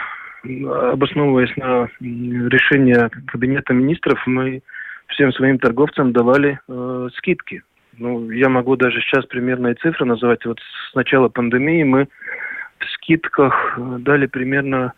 обосновываясь 0.91 1.55
на 1.57 1.89
решение 1.99 3.09
Кабинета 3.27 3.73
министров, 3.73 4.21
мы 4.27 4.61
всем 5.07 5.31
своим 5.33 5.57
торговцам 5.57 6.13
давали 6.13 6.59
э, 6.67 7.09
скидки. 7.17 7.63
Ну, 7.97 8.29
я 8.29 8.47
могу 8.47 8.75
даже 8.75 9.01
сейчас 9.01 9.25
примерные 9.25 9.73
цифры 9.73 10.05
называть. 10.05 10.45
Вот 10.45 10.59
с 10.59 10.93
начала 10.93 11.29
пандемии 11.29 11.83
мы 11.83 12.07
в 12.77 12.85
скидках 12.91 13.77
дали 13.99 14.27
примерно 14.27 14.93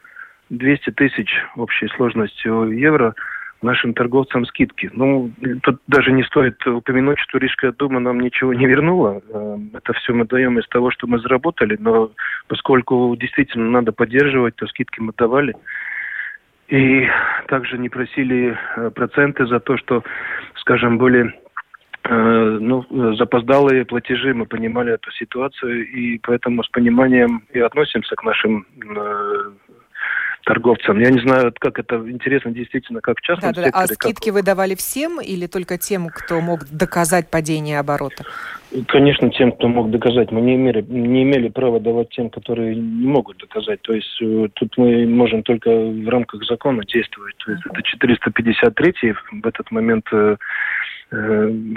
200 0.50 0.92
тысяч 0.92 1.30
общей 1.56 1.88
сложностью 1.96 2.70
евро– 2.72 3.16
нашим 3.64 3.94
торговцам 3.94 4.46
скидки. 4.46 4.90
Ну, 4.94 5.32
тут 5.64 5.80
даже 5.88 6.12
не 6.12 6.24
стоит 6.24 6.66
упомянуть, 6.68 7.20
что 7.20 7.38
Рижская 7.38 7.72
дума 7.72 8.00
нам 8.00 8.20
ничего 8.20 8.54
не 8.54 8.66
вернула. 8.66 9.22
Э, 9.30 9.58
это 9.74 9.94
все 9.94 10.14
мы 10.14 10.26
даем 10.26 10.60
из 10.60 10.68
того, 10.68 10.92
что 10.92 11.08
мы 11.08 11.20
заработали, 11.20 11.78
но 11.80 12.12
поскольку 12.48 13.16
действительно 13.20 13.70
надо 13.70 13.92
поддерживать, 13.92 14.56
то 14.56 14.68
скидки 14.68 15.00
мы 15.00 15.14
давали. 15.18 15.56
И 16.68 17.08
также 17.48 17.78
не 17.78 17.90
просили 17.90 18.58
э, 18.76 18.92
проценты 18.92 19.46
за 19.48 19.60
то, 19.60 19.78
что, 19.78 20.04
скажем, 20.56 20.98
были 20.98 21.34
э, 22.04 22.58
ну, 22.60 22.86
запоздалые 23.16 23.86
платежи, 23.86 24.34
мы 24.34 24.46
понимали 24.46 24.94
эту 24.94 25.12
ситуацию, 25.12 25.88
и 25.88 26.20
поэтому 26.20 26.64
с 26.64 26.70
пониманием 26.70 27.44
и 27.54 27.60
относимся 27.60 28.16
к 28.16 28.24
нашим 28.24 28.66
торговцам. 30.44 31.00
Я 31.00 31.10
не 31.10 31.20
знаю, 31.22 31.54
как 31.58 31.80
это 31.80 31.96
интересно 32.10 32.52
действительно, 32.52 33.02
как 33.02 33.18
в 33.18 33.22
частном 33.22 33.54
да, 33.54 33.64
секторе. 33.64 33.72
Да. 33.72 33.80
А 33.80 33.88
скидки 33.88 34.30
как... 34.30 34.34
вы 34.34 34.44
давали 34.44 34.76
всем 34.76 35.20
или 35.22 35.48
только 35.48 35.78
тем, 35.78 36.10
кто 36.10 36.42
мог 36.42 36.66
доказать 36.70 37.30
падение 37.30 37.80
оборота? 37.80 38.24
Конечно, 38.88 39.30
тем, 39.30 39.52
кто 39.52 39.68
мог 39.68 39.92
доказать. 39.92 40.32
Мы 40.32 40.42
не 40.42 40.56
имели, 40.56 40.82
не 40.82 41.24
имели 41.24 41.50
права 41.50 41.80
давать 41.80 42.10
тем, 42.10 42.30
которые 42.30 42.76
не 42.76 43.08
могут 43.08 43.38
доказать. 43.38 43.82
То 43.84 43.94
есть 43.94 44.22
э, 44.22 44.48
тут 44.54 44.78
мы 44.78 45.06
можем 45.06 45.44
только 45.44 45.70
в 45.70 46.10
рамках 46.10 46.44
закона 46.44 46.84
действовать. 46.86 47.36
То 47.46 47.52
есть 47.52 47.64
это 47.66 47.84
453 47.84 49.14
в 49.42 49.48
этот 49.48 49.70
момент 49.72 50.08
Э, 50.12 50.36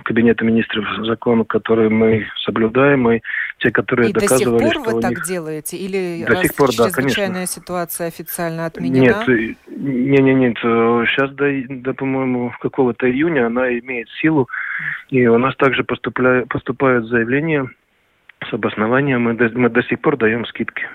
Кабинета 0.04 0.44
министров 0.44 0.84
закон, 1.04 1.44
который 1.44 1.90
мы 1.90 2.26
соблюдаем, 2.44 3.10
и 3.10 3.20
те, 3.58 3.70
которые 3.70 4.10
и 4.10 4.12
доказывали, 4.12 4.58
до 4.58 4.70
сих 4.70 4.82
пор 4.82 4.94
вы 4.94 5.00
так 5.02 5.10
них... 5.10 5.26
делаете? 5.26 5.76
Или 5.76 6.24
до 6.24 6.36
сих 6.36 6.54
пор, 6.54 6.70
да, 6.74 6.84
чрезвычайная 6.84 7.34
конечно. 7.34 7.60
ситуация 7.60 8.06
официально 8.06 8.64
отменена? 8.64 9.24
Нет, 9.26 9.28
э, 9.28 9.54
не, 9.68 10.18
не, 10.22 10.34
нет. 10.34 10.56
Сейчас 10.58 11.32
до, 11.32 11.52
до 11.68 11.92
по-моему, 11.92 12.50
какого-то 12.60 13.10
июня 13.10 13.46
она 13.46 13.68
имеет 13.78 14.08
силу, 14.22 14.48
и 15.10 15.26
у 15.26 15.36
нас 15.36 15.54
также 15.56 15.84
поступля... 15.84 16.46
поступают 16.48 17.06
заявления 17.06 17.68
с 18.48 18.54
обоснованием, 18.54 19.22
мы 19.22 19.34
до, 19.34 19.50
мы 19.50 19.68
до 19.68 19.82
сих 19.82 20.00
пор 20.00 20.16
даем 20.16 20.46
скидки. 20.46 20.86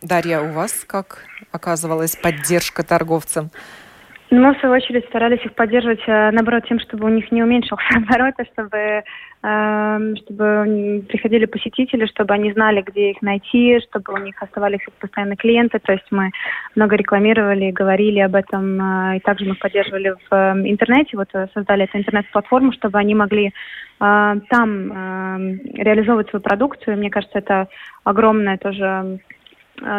Дарья, 0.00 0.40
у 0.40 0.52
вас 0.52 0.84
как 0.86 1.26
оказывалась 1.52 2.16
поддержка 2.16 2.82
торговцам? 2.82 3.50
Ну, 4.32 4.40
мы, 4.40 4.54
в 4.54 4.60
свою 4.60 4.74
очередь, 4.76 5.04
старались 5.08 5.44
их 5.44 5.52
поддерживать, 5.54 6.00
э, 6.06 6.30
наоборот, 6.30 6.64
тем, 6.66 6.80
чтобы 6.80 7.04
у 7.04 7.10
них 7.10 7.30
не 7.30 7.42
уменьшился 7.42 7.84
оборот, 7.94 8.32
а 8.38 8.44
чтобы, 8.46 9.02
э, 9.42 10.14
чтобы 10.24 11.04
приходили 11.06 11.44
посетители, 11.44 12.06
чтобы 12.06 12.32
они 12.32 12.50
знали, 12.54 12.80
где 12.80 13.10
их 13.10 13.20
найти, 13.20 13.78
чтобы 13.80 14.14
у 14.14 14.16
них 14.16 14.42
оставались 14.42 14.80
постоянные 14.98 15.36
клиенты. 15.36 15.78
То 15.80 15.92
есть 15.92 16.06
мы 16.10 16.30
много 16.74 16.96
рекламировали, 16.96 17.72
говорили 17.72 18.20
об 18.20 18.34
этом, 18.34 18.80
э, 18.80 19.18
и 19.18 19.20
также 19.20 19.44
мы 19.44 19.54
поддерживали 19.54 20.14
в 20.30 20.34
э, 20.34 20.52
интернете, 20.66 21.18
вот 21.18 21.28
э, 21.34 21.48
создали 21.52 21.84
эту 21.84 21.98
интернет-платформу, 21.98 22.72
чтобы 22.72 22.98
они 22.98 23.14
могли 23.14 23.52
там 23.98 24.48
э, 24.48 25.58
реализовывать 25.74 26.28
свою 26.30 26.42
продукцию. 26.42 26.96
Мне 26.96 27.08
кажется, 27.08 27.38
это 27.38 27.68
огромное 28.02 28.56
тоже 28.56 29.20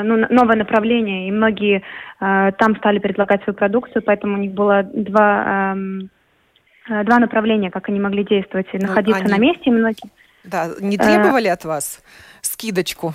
ну, 0.04 0.26
новое 0.30 0.56
направление, 0.56 1.28
и 1.28 1.32
многие 1.32 1.84
э, 2.20 2.52
там 2.58 2.76
стали 2.78 3.00
предлагать 3.00 3.44
свою 3.44 3.56
продукцию, 3.56 4.04
поэтому 4.04 4.36
у 4.36 4.42
них 4.42 4.52
было 4.52 4.84
два, 4.84 5.76
э, 5.76 7.04
два 7.04 7.20
направления, 7.20 7.72
как 7.72 7.90
они 7.90 8.00
могли 8.00 8.24
действовать, 8.24 8.68
и 8.74 8.78
ну, 8.78 8.88
находиться 8.88 9.24
они... 9.24 9.32
на 9.32 9.38
месте, 9.38 9.64
и 9.66 9.72
многие... 9.72 10.10
Да, 10.44 10.70
не 10.80 10.98
требовали 10.98 11.48
э... 11.48 11.54
от 11.54 11.66
вас 11.66 12.04
скидочку? 12.42 13.14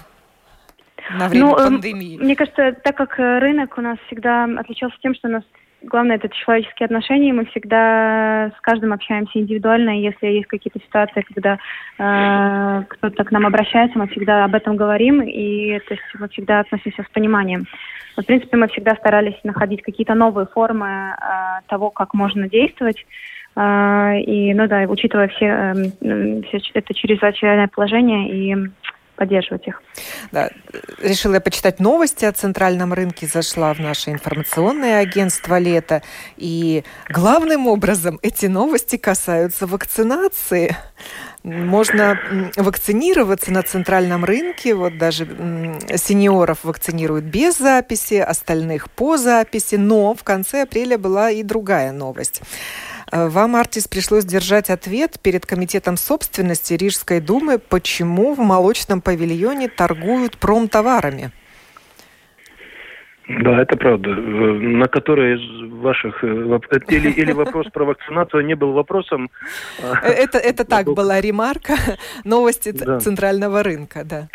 на 1.10 1.28
время 1.28 1.46
ну, 1.46 1.56
эм, 1.56 1.74
пандемии? 1.74 2.18
Мне 2.18 2.36
кажется, 2.36 2.72
так 2.82 2.96
как 2.96 3.18
рынок 3.18 3.78
у 3.78 3.80
нас 3.80 3.98
всегда 4.06 4.44
отличался 4.44 4.96
тем, 5.02 5.14
что 5.14 5.28
у 5.28 5.32
нас 5.32 5.42
главное 5.82 6.16
это 6.16 6.28
человеческие 6.28 6.86
отношения. 6.86 7.32
Мы 7.32 7.46
всегда 7.46 8.50
с 8.56 8.60
каждым 8.60 8.92
общаемся 8.92 9.38
индивидуально. 9.38 9.98
И 9.98 10.02
если 10.02 10.26
есть 10.26 10.46
какие-то 10.46 10.80
ситуации, 10.80 11.24
когда 11.32 11.58
э, 11.98 12.84
кто-то 12.88 13.24
к 13.24 13.30
нам 13.30 13.46
обращается, 13.46 13.98
мы 13.98 14.08
всегда 14.08 14.44
об 14.44 14.54
этом 14.54 14.76
говорим, 14.76 15.22
и 15.22 15.78
то 15.80 15.94
есть 15.94 16.02
мы 16.18 16.28
всегда 16.28 16.60
относимся 16.60 17.02
с 17.02 17.12
пониманием. 17.12 17.66
В 18.16 18.22
принципе, 18.22 18.56
мы 18.56 18.68
всегда 18.68 18.96
старались 18.96 19.38
находить 19.44 19.82
какие-то 19.82 20.14
новые 20.14 20.46
формы 20.46 20.88
э, 20.88 21.14
того, 21.68 21.90
как 21.90 22.14
можно 22.14 22.48
действовать. 22.48 23.06
Э, 23.54 24.20
и, 24.20 24.52
ну 24.54 24.66
да, 24.66 24.82
учитывая 24.88 25.28
все, 25.28 25.46
э, 26.00 26.42
все 26.42 26.60
это 26.74 26.94
чрезвычайное 26.94 27.68
положение 27.68 28.28
и 28.28 28.56
поддерживать 29.18 29.66
их. 29.66 29.82
Да. 30.32 30.50
Решила 31.02 31.34
я 31.34 31.40
почитать 31.40 31.80
новости 31.80 32.24
о 32.24 32.32
центральном 32.32 32.92
рынке, 32.92 33.26
зашла 33.26 33.74
в 33.74 33.80
наше 33.80 34.10
информационное 34.10 35.00
агентство 35.00 35.58
«Лето». 35.58 36.02
И 36.36 36.84
главным 37.10 37.66
образом 37.66 38.18
эти 38.22 38.46
новости 38.46 38.96
касаются 38.96 39.66
вакцинации. 39.66 40.76
Можно 41.42 42.18
вакцинироваться 42.56 43.52
на 43.52 43.62
центральном 43.62 44.24
рынке. 44.24 44.74
Вот 44.74 44.98
даже 44.98 45.26
сеньоров 45.96 46.64
вакцинируют 46.64 47.24
без 47.24 47.58
записи, 47.58 48.14
остальных 48.14 48.90
по 48.90 49.16
записи. 49.16 49.74
Но 49.74 50.14
в 50.14 50.22
конце 50.22 50.62
апреля 50.62 50.96
была 50.96 51.30
и 51.30 51.42
другая 51.42 51.92
новость. 51.92 52.42
Э, 53.10 53.28
вам, 53.28 53.56
Артис, 53.56 53.88
пришлось 53.88 54.24
держать 54.24 54.70
ответ 54.70 55.18
перед 55.22 55.46
Комитетом 55.46 55.96
собственности 55.96 56.74
Рижской 56.74 57.20
думы, 57.20 57.58
почему 57.58 58.34
в 58.34 58.38
молочном 58.38 59.00
павильоне 59.00 59.68
торгуют 59.68 60.38
промтоварами. 60.38 61.30
Да, 63.28 63.60
это 63.60 63.76
правда. 63.76 64.10
Э, 64.10 64.14
на 64.14 64.88
который 64.88 65.36
из 65.36 65.72
ваших... 65.72 66.24
Э, 66.24 66.58
или, 66.88 67.10
или 67.10 67.32
вопрос 67.32 67.66
про 67.72 67.84
вакцинацию 67.84 68.44
не 68.44 68.54
был 68.54 68.72
вопросом. 68.72 69.30
А 69.82 70.06
это, 70.06 70.38
это 70.38 70.64
так 70.64 70.86
была 70.86 71.20
ремарка 71.20 71.74
новости 72.24 72.72
да. 72.72 72.98
центрального 73.00 73.62
рынка, 73.62 74.04
да. 74.04 74.28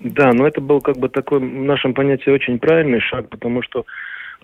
Да, 0.00 0.32
но 0.32 0.46
это 0.46 0.60
был 0.60 0.80
как 0.80 0.96
бы 0.98 1.08
такой 1.08 1.38
в 1.38 1.42
нашем 1.42 1.94
понятии 1.94 2.28
очень 2.28 2.58
правильный 2.58 3.00
шаг, 3.00 3.30
потому 3.30 3.62
что 3.62 3.86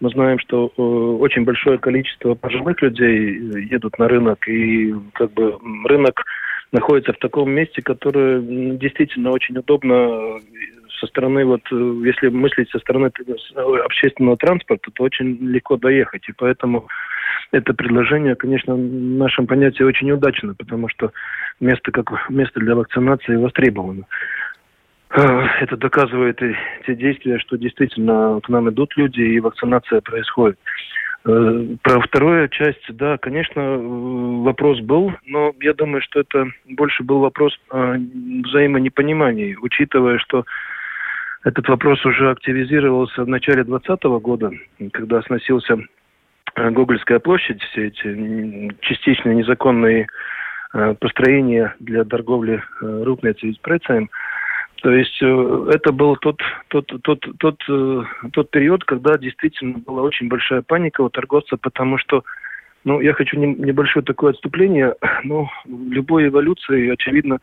мы 0.00 0.10
знаем, 0.10 0.38
что 0.38 0.72
э, 0.76 0.82
очень 0.82 1.44
большое 1.44 1.78
количество 1.78 2.34
пожилых 2.34 2.80
людей 2.82 3.38
э, 3.38 3.60
едут 3.70 3.98
на 3.98 4.08
рынок, 4.08 4.48
и 4.48 4.94
как 5.12 5.32
бы 5.32 5.58
рынок 5.84 6.24
находится 6.72 7.12
в 7.12 7.18
таком 7.18 7.50
месте, 7.50 7.82
которое 7.82 8.40
действительно 8.40 9.30
очень 9.30 9.58
удобно 9.58 9.94
э, 9.94 10.38
со 11.00 11.06
стороны, 11.06 11.44
вот, 11.46 11.62
если 11.70 12.28
мыслить 12.28 12.70
со 12.70 12.78
стороны 12.78 13.10
общественного 13.84 14.36
транспорта, 14.36 14.90
то 14.92 15.02
очень 15.02 15.38
легко 15.40 15.76
доехать. 15.76 16.28
И 16.28 16.32
поэтому 16.32 16.88
это 17.52 17.72
предложение, 17.72 18.34
конечно, 18.34 18.74
в 18.74 18.78
нашем 18.78 19.46
понятии 19.46 19.82
очень 19.82 20.10
удачно, 20.12 20.54
потому 20.54 20.88
что 20.88 21.12
место, 21.58 21.90
как 21.90 22.28
место 22.28 22.60
для 22.60 22.74
вакцинации 22.74 23.36
востребовано. 23.36 24.04
Э, 25.12 25.42
это 25.60 25.76
доказывает 25.76 26.40
и 26.42 26.54
те 26.86 26.94
действия, 26.94 27.38
что 27.38 27.56
действительно 27.56 28.40
к 28.42 28.48
нам 28.48 28.70
идут 28.70 28.96
люди 28.96 29.20
и 29.20 29.40
вакцинация 29.40 30.00
происходит. 30.00 30.58
Э, 31.24 31.66
про 31.82 32.00
вторую 32.00 32.48
часть, 32.48 32.84
да, 32.90 33.18
конечно, 33.18 33.60
э, 33.60 33.76
вопрос 34.44 34.80
был, 34.80 35.12
но 35.26 35.52
я 35.60 35.74
думаю, 35.74 36.00
что 36.02 36.20
это 36.20 36.46
больше 36.68 37.02
был 37.02 37.18
вопрос 37.20 37.58
взаимонепонимания, 37.70 39.56
учитывая, 39.60 40.18
что 40.18 40.44
этот 41.42 41.68
вопрос 41.68 42.04
уже 42.06 42.30
активизировался 42.30 43.24
в 43.24 43.28
начале 43.28 43.64
2020 43.64 44.04
года, 44.22 44.52
когда 44.92 45.22
сносился 45.22 45.78
Гоголькая 46.54 47.18
площадь, 47.18 47.62
все 47.62 47.86
эти 47.86 48.76
частично 48.80 49.30
незаконные 49.30 50.06
построения 51.00 51.74
для 51.80 52.04
торговли 52.04 52.62
рупницей 52.80 53.50
и 53.50 53.54
спрецием– 53.54 54.10
то 54.82 54.92
есть 54.92 55.20
э, 55.22 55.70
это 55.72 55.92
был 55.92 56.16
тот, 56.16 56.40
тот, 56.68 56.86
тот, 57.02 57.26
тот, 57.38 57.56
э, 57.68 58.02
тот 58.32 58.50
период, 58.50 58.84
когда 58.84 59.18
действительно 59.18 59.78
была 59.78 60.02
очень 60.02 60.28
большая 60.28 60.62
паника 60.62 61.02
у 61.02 61.10
торговца, 61.10 61.56
потому 61.56 61.98
что, 61.98 62.24
ну, 62.84 63.00
я 63.00 63.12
хочу 63.12 63.38
небольшое 63.38 64.04
такое 64.04 64.32
отступление, 64.32 64.94
но 65.24 65.50
в 65.64 65.92
любой 65.92 66.28
эволюции, 66.28 66.90
очевидно, 66.90 67.38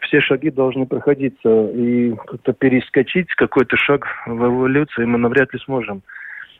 все 0.00 0.20
шаги 0.20 0.50
должны 0.50 0.86
проходиться, 0.86 1.70
и 1.70 2.14
как-то 2.26 2.52
перескочить 2.52 3.28
какой-то 3.34 3.76
шаг 3.76 4.06
в 4.26 4.44
эволюции 4.44 5.04
мы 5.04 5.18
навряд 5.18 5.52
ли 5.54 5.60
сможем. 5.60 6.02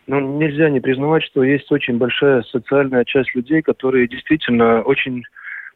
Но 0.07 0.21
нельзя 0.21 0.71
не 0.71 0.81
признавать, 0.81 1.25
что 1.25 1.43
есть 1.43 1.71
очень 1.71 1.99
большая 1.99 2.43
социальная 2.43 3.05
часть 3.05 3.35
людей, 3.35 3.61
которые 3.61 4.09
действительно 4.09 4.83
очень 4.83 5.25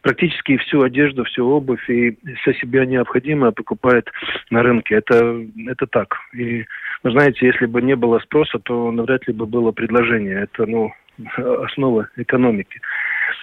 практически 0.03 0.57
всю 0.59 0.83
одежду, 0.83 1.25
всю 1.25 1.47
обувь 1.47 1.89
и 1.89 2.17
все 2.41 2.55
себе 2.55 2.87
необходимое 2.87 3.51
покупает 3.51 4.11
на 4.51 4.63
рынке. 4.63 4.97
Это, 4.97 5.45
это 5.67 5.87
так. 5.87 6.17
И 6.33 6.65
вы 7.03 7.11
знаете, 7.11 7.47
если 7.47 7.67
бы 7.67 7.83
не 7.83 7.97
было 7.97 8.19
спроса, 8.21 8.59
то 8.59 8.91
навряд 8.91 9.27
ли 9.27 9.35
бы 9.35 9.47
было 9.47 9.73
предложение. 9.73 10.43
Это, 10.43 10.67
ну, 10.67 10.93
основа 11.65 12.09
экономики. 12.17 12.81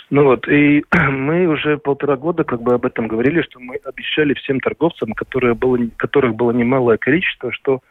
Ну 0.10 0.24
вот, 0.24 0.48
и 0.48 0.84
мы 1.12 1.48
уже 1.48 1.78
полтора 1.78 2.16
года 2.16 2.44
как 2.44 2.62
бы 2.62 2.74
об 2.74 2.86
этом 2.86 3.08
говорили, 3.08 3.42
что 3.42 3.60
мы 3.60 3.76
обещали 3.84 4.34
всем 4.34 4.60
торговцам, 4.60 5.14
которые 5.14 5.54
было, 5.54 5.78
которых 5.98 6.36
было 6.36 6.52
немалое 6.52 6.98
количество, 6.98 7.52
что 7.52 7.82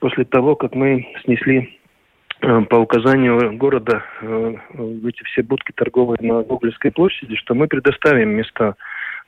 после 0.00 0.24
того, 0.24 0.54
как 0.56 0.74
мы 0.74 1.06
снесли 1.24 1.79
по 2.40 2.76
указанию 2.76 3.56
города 3.56 4.02
э, 4.22 4.54
эти 5.06 5.22
все 5.24 5.42
будки 5.42 5.72
торговые 5.74 6.18
на 6.22 6.42
Гоголевской 6.42 6.90
площади, 6.90 7.36
что 7.36 7.54
мы 7.54 7.68
предоставим 7.68 8.30
места 8.30 8.76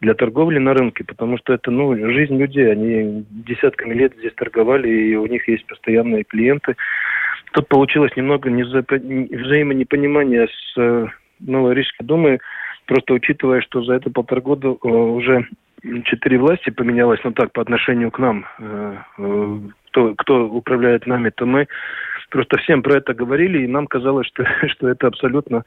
для 0.01 0.15
торговли 0.15 0.59
на 0.59 0.73
рынке, 0.73 1.05
потому 1.05 1.37
что 1.39 1.53
это 1.53 1.71
ну, 1.71 1.95
жизнь 1.95 2.37
людей. 2.37 2.73
Они 2.73 3.25
десятками 3.31 3.95
лет 3.95 4.15
здесь 4.19 4.33
торговали, 4.35 4.89
и 4.89 5.17
у 5.17 5.27
них 5.27 5.47
есть 5.47 5.67
постоянные 5.67 6.25
клиенты. 6.25 6.77
Тут 7.53 7.69
получилось 7.69 8.17
немного 8.17 8.49
взаимонепонимание 8.49 10.49
с 10.49 10.79
э, 10.79 11.07
Новой 11.41 11.75
Рижской 11.75 12.07
думой, 12.07 12.41
просто 12.87 13.13
учитывая, 13.13 13.61
что 13.61 13.83
за 13.83 13.95
это 13.95 14.11
полтора 14.11 14.41
года 14.41 14.71
уже 14.71 15.47
четыре 16.05 16.39
власти 16.39 16.71
поменялось, 16.71 17.21
ну 17.25 17.33
так, 17.33 17.53
по 17.53 17.61
отношению 17.61 18.11
к 18.11 18.19
нам. 18.19 18.47
Кто, 19.89 20.15
кто 20.15 20.47
управляет 20.47 21.07
нами, 21.07 21.31
то 21.31 21.45
мы 21.45 21.67
Просто 22.33 22.57
всем 22.57 22.83
про 22.83 22.97
это 22.97 23.13
говорили, 23.13 23.63
и 23.63 23.69
нам 23.69 23.87
казалось, 23.87 24.27
что, 24.27 24.45
что 24.69 24.89
это 24.89 25.07
абсолютно 25.07 25.65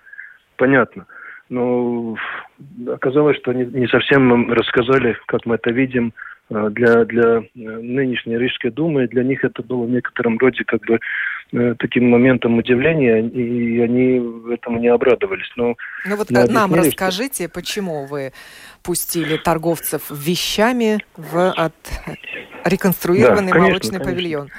понятно. 0.58 1.06
Но 1.48 2.18
оказалось, 2.88 3.38
что 3.38 3.54
не, 3.54 3.66
не 3.66 3.88
совсем 3.88 4.28
нам 4.28 4.52
рассказали, 4.52 5.16
как 5.28 5.46
мы 5.46 5.56
это 5.56 5.70
видим, 5.70 6.12
а, 6.50 6.72
для, 6.72 7.06
для 7.06 7.44
нынешней 7.54 8.40
Рижской 8.40 8.72
думы. 8.72 9.08
Для 9.08 9.24
них 9.24 9.44
это 9.44 9.62
было 9.62 9.84
в 9.84 9.90
некотором 9.92 10.40
роде 10.40 10.64
как 10.66 10.82
бы 10.88 11.00
э, 11.54 11.76
таким 11.78 12.10
моментом 12.10 12.58
удивления, 12.58 13.20
и 13.20 13.80
они 13.82 14.52
этому 14.52 14.80
не 14.80 14.88
обрадовались. 14.88 15.52
Но 15.56 15.76
ну 16.08 16.16
вот 16.16 16.32
нам 16.32 16.74
расскажите, 16.74 17.44
что... 17.44 17.54
почему 17.54 18.08
вы 18.08 18.34
пустили 18.82 19.38
торговцев 19.38 20.10
вещами 20.10 20.98
в 21.16 21.52
от... 21.52 21.76
реконструированный 22.64 23.52
да, 23.52 23.54
конечно, 23.54 23.70
молочный 23.70 24.00
конечно. 24.00 24.12
павильон? 24.12 24.50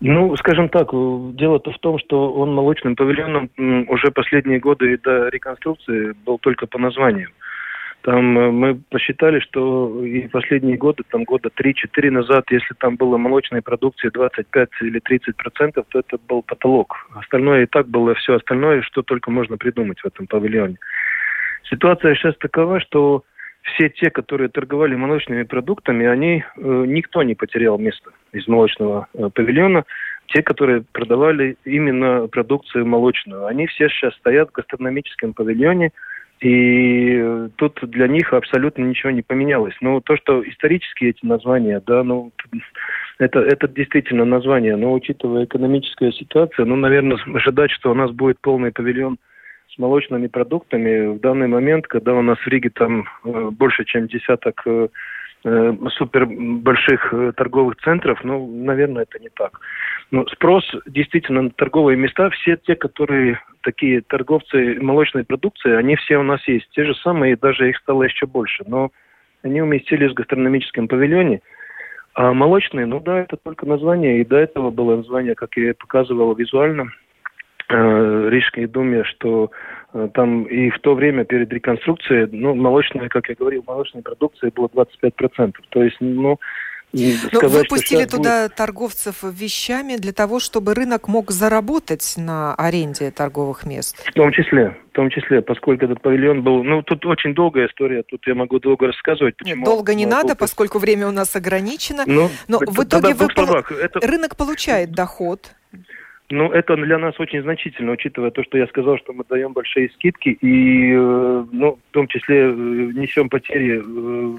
Ну, 0.00 0.36
скажем 0.36 0.68
так, 0.68 0.90
дело-то 0.92 1.72
в 1.72 1.78
том, 1.78 1.98
что 1.98 2.32
он 2.32 2.54
молочным 2.54 2.94
павильоном 2.94 3.50
уже 3.88 4.10
последние 4.12 4.60
годы 4.60 4.96
до 4.98 5.28
реконструкции 5.28 6.14
был 6.24 6.38
только 6.38 6.66
по 6.66 6.78
названию. 6.78 7.30
Там 8.02 8.38
э, 8.38 8.50
мы 8.50 8.80
посчитали, 8.90 9.40
что 9.40 10.04
и 10.04 10.28
последние 10.28 10.76
годы, 10.76 11.02
там 11.10 11.24
года 11.24 11.50
3-4 11.54 12.10
назад, 12.10 12.44
если 12.50 12.74
там 12.74 12.96
было 12.96 13.16
молочной 13.16 13.60
продукции 13.60 14.08
25 14.08 14.68
или 14.82 15.00
30 15.00 15.36
процентов, 15.36 15.84
то 15.88 15.98
это 15.98 16.16
был 16.28 16.42
потолок. 16.42 16.94
Остальное 17.14 17.64
и 17.64 17.66
так 17.66 17.88
было 17.88 18.14
все 18.14 18.36
остальное, 18.36 18.82
что 18.82 19.02
только 19.02 19.30
можно 19.32 19.56
придумать 19.56 20.00
в 20.00 20.06
этом 20.06 20.28
павильоне. 20.28 20.76
Ситуация 21.64 22.14
сейчас 22.14 22.36
такова, 22.38 22.80
что 22.80 23.24
все 23.74 23.88
те, 23.88 24.10
которые 24.10 24.48
торговали 24.48 24.94
молочными 24.94 25.42
продуктами, 25.42 26.06
они, 26.06 26.44
э, 26.56 26.84
никто 26.86 27.22
не 27.22 27.34
потерял 27.34 27.78
место 27.78 28.10
из 28.32 28.46
молочного 28.48 29.08
э, 29.14 29.28
павильона. 29.34 29.84
Те, 30.26 30.42
которые 30.42 30.84
продавали 30.92 31.56
именно 31.64 32.28
продукцию 32.28 32.86
молочную, 32.86 33.46
они 33.46 33.66
все 33.66 33.88
сейчас 33.88 34.14
стоят 34.16 34.50
в 34.50 34.52
гастрономическом 34.52 35.32
павильоне, 35.32 35.90
и 36.40 37.16
э, 37.18 37.48
тут 37.56 37.80
для 37.82 38.06
них 38.06 38.32
абсолютно 38.32 38.82
ничего 38.82 39.10
не 39.10 39.22
поменялось. 39.22 39.74
Ну, 39.80 40.00
то, 40.00 40.16
что 40.16 40.46
исторически 40.48 41.06
эти 41.06 41.24
названия, 41.24 41.82
да, 41.84 42.04
ну, 42.04 42.32
это, 43.18 43.40
это 43.40 43.68
действительно 43.68 44.24
название, 44.24 44.76
но 44.76 44.92
учитывая 44.92 45.44
экономическую 45.44 46.12
ситуацию, 46.12 46.66
ну, 46.66 46.76
наверное, 46.76 47.18
ожидать, 47.34 47.70
что 47.70 47.90
у 47.90 47.94
нас 47.94 48.10
будет 48.12 48.38
полный 48.40 48.72
павильон 48.72 49.18
молочными 49.78 50.26
продуктами 50.26 51.14
в 51.14 51.20
данный 51.20 51.48
момент, 51.48 51.86
когда 51.86 52.14
у 52.14 52.22
нас 52.22 52.38
в 52.38 52.46
Риге 52.46 52.70
там 52.70 53.08
э, 53.24 53.50
больше, 53.50 53.84
чем 53.84 54.08
десяток 54.08 54.60
э, 54.66 54.88
э, 55.44 55.72
супер 55.90 56.26
больших 56.26 57.14
торговых 57.36 57.76
центров, 57.76 58.22
ну, 58.24 58.46
наверное, 58.64 59.04
это 59.04 59.18
не 59.18 59.28
так. 59.30 59.60
Но 60.10 60.26
спрос 60.26 60.64
действительно 60.86 61.42
на 61.42 61.50
торговые 61.50 61.96
места, 61.96 62.30
все 62.30 62.56
те, 62.56 62.74
которые 62.74 63.40
такие 63.62 64.00
торговцы 64.00 64.78
молочной 64.80 65.24
продукции, 65.24 65.72
они 65.72 65.96
все 65.96 66.18
у 66.18 66.22
нас 66.22 66.46
есть. 66.48 66.68
Те 66.72 66.84
же 66.84 66.94
самые, 66.96 67.34
и 67.34 67.38
даже 67.38 67.68
их 67.68 67.76
стало 67.78 68.02
еще 68.02 68.26
больше. 68.26 68.64
Но 68.66 68.90
они 69.42 69.62
уместились 69.62 70.10
в 70.10 70.14
гастрономическом 70.14 70.88
павильоне. 70.88 71.40
А 72.14 72.32
молочные, 72.32 72.86
ну 72.86 73.00
да, 73.00 73.20
это 73.20 73.36
только 73.36 73.66
название. 73.66 74.20
И 74.20 74.24
до 74.24 74.36
этого 74.36 74.70
было 74.70 74.96
название, 74.96 75.34
как 75.34 75.56
я 75.56 75.74
показывал 75.74 76.34
визуально, 76.34 76.90
Рижской 77.70 78.66
думе, 78.66 79.04
что 79.04 79.50
э, 79.92 80.08
там 80.14 80.44
и 80.44 80.70
в 80.70 80.78
то 80.80 80.94
время 80.94 81.24
перед 81.24 81.52
реконструкцией, 81.52 82.28
ну, 82.32 82.54
молочная, 82.54 83.08
как 83.08 83.28
я 83.28 83.34
говорил, 83.34 83.62
молочной 83.66 84.02
продукции 84.02 84.50
было 84.54 84.68
25%. 84.68 85.52
То 85.68 85.82
есть, 85.82 85.96
ну, 86.00 86.38
но 86.94 87.08
сказать, 87.28 87.52
вы 87.52 87.64
пустили 87.64 88.04
туда 88.04 88.44
будет... 88.44 88.56
торговцев 88.56 89.22
вещами 89.22 89.96
для 89.96 90.12
того, 90.12 90.40
чтобы 90.40 90.74
рынок 90.74 91.08
мог 91.08 91.30
заработать 91.30 92.14
на 92.16 92.54
аренде 92.54 93.10
торговых 93.10 93.66
мест? 93.66 93.96
В 94.06 94.12
том 94.12 94.32
числе, 94.32 94.76
в 94.90 94.94
том 94.94 95.10
числе, 95.10 95.42
поскольку 95.42 95.84
этот 95.84 96.00
павильон 96.00 96.42
был... 96.42 96.64
Ну, 96.64 96.82
тут 96.82 97.04
очень 97.06 97.34
долгая 97.34 97.68
история, 97.68 98.02
тут 98.02 98.26
я 98.26 98.34
могу 98.34 98.58
долго 98.58 98.86
рассказывать. 98.86 99.36
Почему 99.36 99.64
долго 99.64 99.94
не 99.94 100.06
надо, 100.06 100.28
был... 100.28 100.36
поскольку 100.36 100.78
время 100.78 101.06
у 101.08 101.12
нас 101.12 101.36
ограничено. 101.36 102.04
Ну, 102.06 102.30
Но 102.48 102.58
в 102.58 102.82
итоге 102.82 103.14
вы... 103.14 103.26
Это... 103.26 104.00
рынок 104.06 104.36
получает 104.36 104.92
доход. 104.92 105.54
Ну, 106.30 106.52
это 106.52 106.76
для 106.76 106.98
нас 106.98 107.18
очень 107.18 107.40
значительно, 107.40 107.92
учитывая 107.92 108.30
то, 108.30 108.42
что 108.44 108.58
я 108.58 108.66
сказал, 108.66 108.98
что 108.98 109.14
мы 109.14 109.24
даем 109.26 109.54
большие 109.54 109.88
скидки 109.90 110.28
и, 110.28 110.92
э, 110.92 111.44
ну, 111.52 111.78
в 111.88 111.92
том 111.92 112.06
числе 112.06 112.40
э, 112.40 112.52
несем 112.52 113.30
потери, 113.30 113.80
э, 113.82 114.38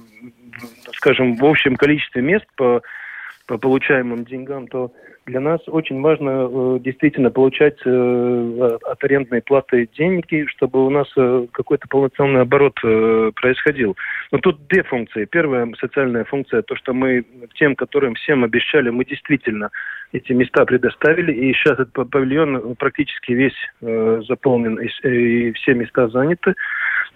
скажем, 0.94 1.36
в 1.36 1.44
общем 1.44 1.76
количестве 1.76 2.22
мест 2.22 2.46
по, 2.56 2.84
по 3.50 3.58
получаемым 3.58 4.26
деньгам, 4.26 4.68
то 4.68 4.92
для 5.26 5.40
нас 5.40 5.60
очень 5.66 6.02
важно 6.02 6.30
э, 6.30 6.80
действительно 6.82 7.32
получать 7.32 7.78
э, 7.84 8.78
от 8.84 9.04
арендной 9.04 9.42
платы 9.42 9.90
деньги, 9.98 10.46
чтобы 10.50 10.86
у 10.86 10.90
нас 10.92 11.08
э, 11.18 11.48
какой-то 11.52 11.88
полноценный 11.88 12.42
оборот 12.42 12.78
э, 12.84 13.32
происходил. 13.36 13.98
Но 14.32 14.38
тут 14.38 14.68
две 14.68 14.84
функции. 14.84 15.26
Первая 15.26 15.68
социальная 15.80 16.26
функция, 16.26 16.62
то, 16.62 16.76
что 16.76 16.94
мы 16.94 17.26
тем, 17.56 17.76
которым 17.76 18.14
всем 18.14 18.44
обещали, 18.44 18.92
мы 18.92 19.04
действительно 19.04 19.72
эти 20.12 20.32
места 20.32 20.64
предоставили, 20.66 21.32
и 21.32 21.54
сейчас 21.54 21.80
этот 21.80 22.12
павильон 22.12 22.76
практически 22.76 23.32
весь 23.32 23.58
э, 23.82 24.22
заполнен, 24.28 24.80
и, 24.80 24.90
и 25.08 25.54
все 25.54 25.74
места 25.74 26.08
заняты. 26.10 26.54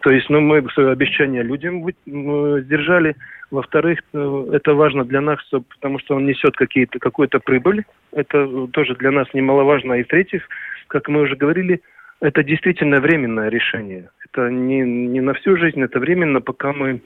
То 0.04 0.12
есть, 0.12 0.30
ну, 0.30 0.42
мы 0.42 0.62
свое 0.74 0.92
обещание 0.92 1.44
людям 1.44 1.90
сдержали. 2.06 3.16
Во-вторых, 3.52 4.00
э, 4.14 4.46
это 4.52 4.74
важно 4.74 5.06
для 5.06 5.22
нас, 5.22 5.40
потому 5.50 5.98
что 6.00 6.16
он 6.16 6.26
несет 6.26 6.58
какие-то, 6.58 7.00
какую-то 7.00 7.40
прибыль. 7.40 7.86
Это 8.12 8.68
тоже 8.74 8.96
для 8.96 9.12
нас 9.12 9.28
немаловажно. 9.34 9.94
И 9.94 10.04
в-третьих, 10.04 10.42
как 10.88 11.08
мы 11.08 11.22
уже 11.22 11.38
говорили, 11.38 11.82
это 12.20 12.44
действительно 12.44 13.00
временное 13.00 13.48
решение. 13.48 14.10
Это 14.26 14.50
не, 14.50 14.82
не 14.82 15.22
на 15.22 15.34
всю 15.36 15.56
жизнь, 15.56 15.82
это 15.82 16.00
временно, 16.00 16.42
пока 16.42 16.74
мы 16.74 17.02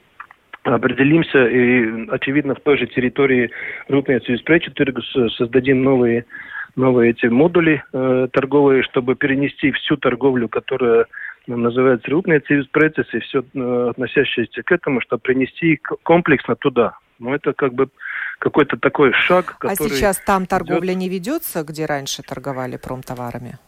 определимся 0.64 1.46
и, 1.46 2.08
очевидно, 2.08 2.56
в 2.56 2.60
той 2.60 2.78
же 2.78 2.88
территории 2.88 3.52
Рутницы 3.86 4.34
и 4.34 5.28
создадим 5.36 5.84
новые, 5.84 6.24
новые 6.74 7.10
эти 7.10 7.26
модули 7.26 7.80
э, 7.92 8.28
торговые, 8.32 8.82
чтобы 8.82 9.14
перенести 9.14 9.70
всю 9.70 9.96
торговлю, 9.96 10.48
которая 10.48 11.06
называется 11.56 12.10
рутные 12.10 12.40
процессы, 12.70 13.20
все 13.20 13.42
э, 13.42 13.88
относящееся 13.90 14.62
к 14.62 14.72
этому, 14.72 15.00
чтобы 15.00 15.20
принести 15.20 15.80
комплексно 16.02 16.56
туда. 16.56 16.98
Но 17.18 17.34
это 17.34 17.52
как 17.52 17.74
бы 17.74 17.88
какой-то 18.38 18.76
такой 18.76 19.12
шаг, 19.12 19.56
а 19.58 19.68
который... 19.68 19.88
А 19.88 19.90
сейчас 19.90 20.18
там 20.18 20.46
торговля 20.46 20.92
идет... 20.92 20.98
не 20.98 21.08
ведется, 21.08 21.64
где 21.64 21.86
раньше 21.86 22.22
торговали 22.22 22.76
промтоварами? 22.76 23.58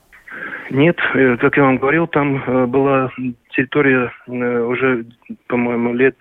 Нет, 0.70 0.96
э, 1.14 1.36
как 1.38 1.56
я 1.56 1.64
вам 1.64 1.78
говорил, 1.78 2.06
там 2.06 2.42
э, 2.44 2.66
была 2.66 3.10
территория 3.50 4.12
уже, 4.26 5.06
по-моему, 5.48 5.94
лет 5.94 6.16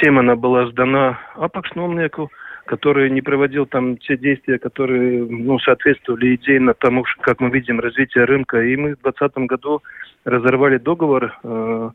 семь 0.00 0.18
она 0.18 0.34
была 0.34 0.66
сдана 0.68 1.18
Апаксномнику, 1.34 2.30
который 2.68 3.10
не 3.10 3.22
проводил 3.22 3.66
там 3.66 3.96
те 3.96 4.16
действия, 4.16 4.58
которые 4.58 5.24
ну, 5.24 5.58
соответствовали 5.58 6.36
идейно 6.36 6.74
тому, 6.74 7.04
как 7.20 7.40
мы 7.40 7.50
видим, 7.50 7.80
развитие 7.80 8.24
рынка. 8.24 8.60
И 8.60 8.76
мы 8.76 8.94
в 8.94 9.02
2020 9.02 9.38
году 9.48 9.82
разорвали 10.24 10.76
договор 10.76 11.34
э, 11.42 11.90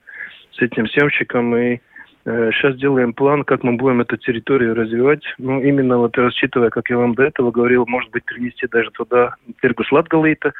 с 0.51 0.61
этим 0.61 0.87
съемщиком 0.87 1.55
и 1.55 1.79
э, 2.25 2.51
сейчас 2.51 2.75
делаем 2.77 3.13
план, 3.13 3.43
как 3.43 3.63
мы 3.63 3.73
будем 3.73 4.01
эту 4.01 4.17
территорию 4.17 4.73
развивать. 4.73 5.23
Ну, 5.37 5.61
именно 5.61 5.99
вот 5.99 6.17
рассчитывая, 6.17 6.71
как 6.71 6.89
я 6.89 6.97
вам 6.97 7.13
до 7.13 7.23
этого 7.23 7.51
говорил, 7.51 7.85
может 7.87 8.09
быть, 8.11 8.25
перенести 8.25 8.67
даже 8.67 8.89
туда 8.91 9.35
Тиргус 9.61 9.91
Латгалейта 9.91 10.53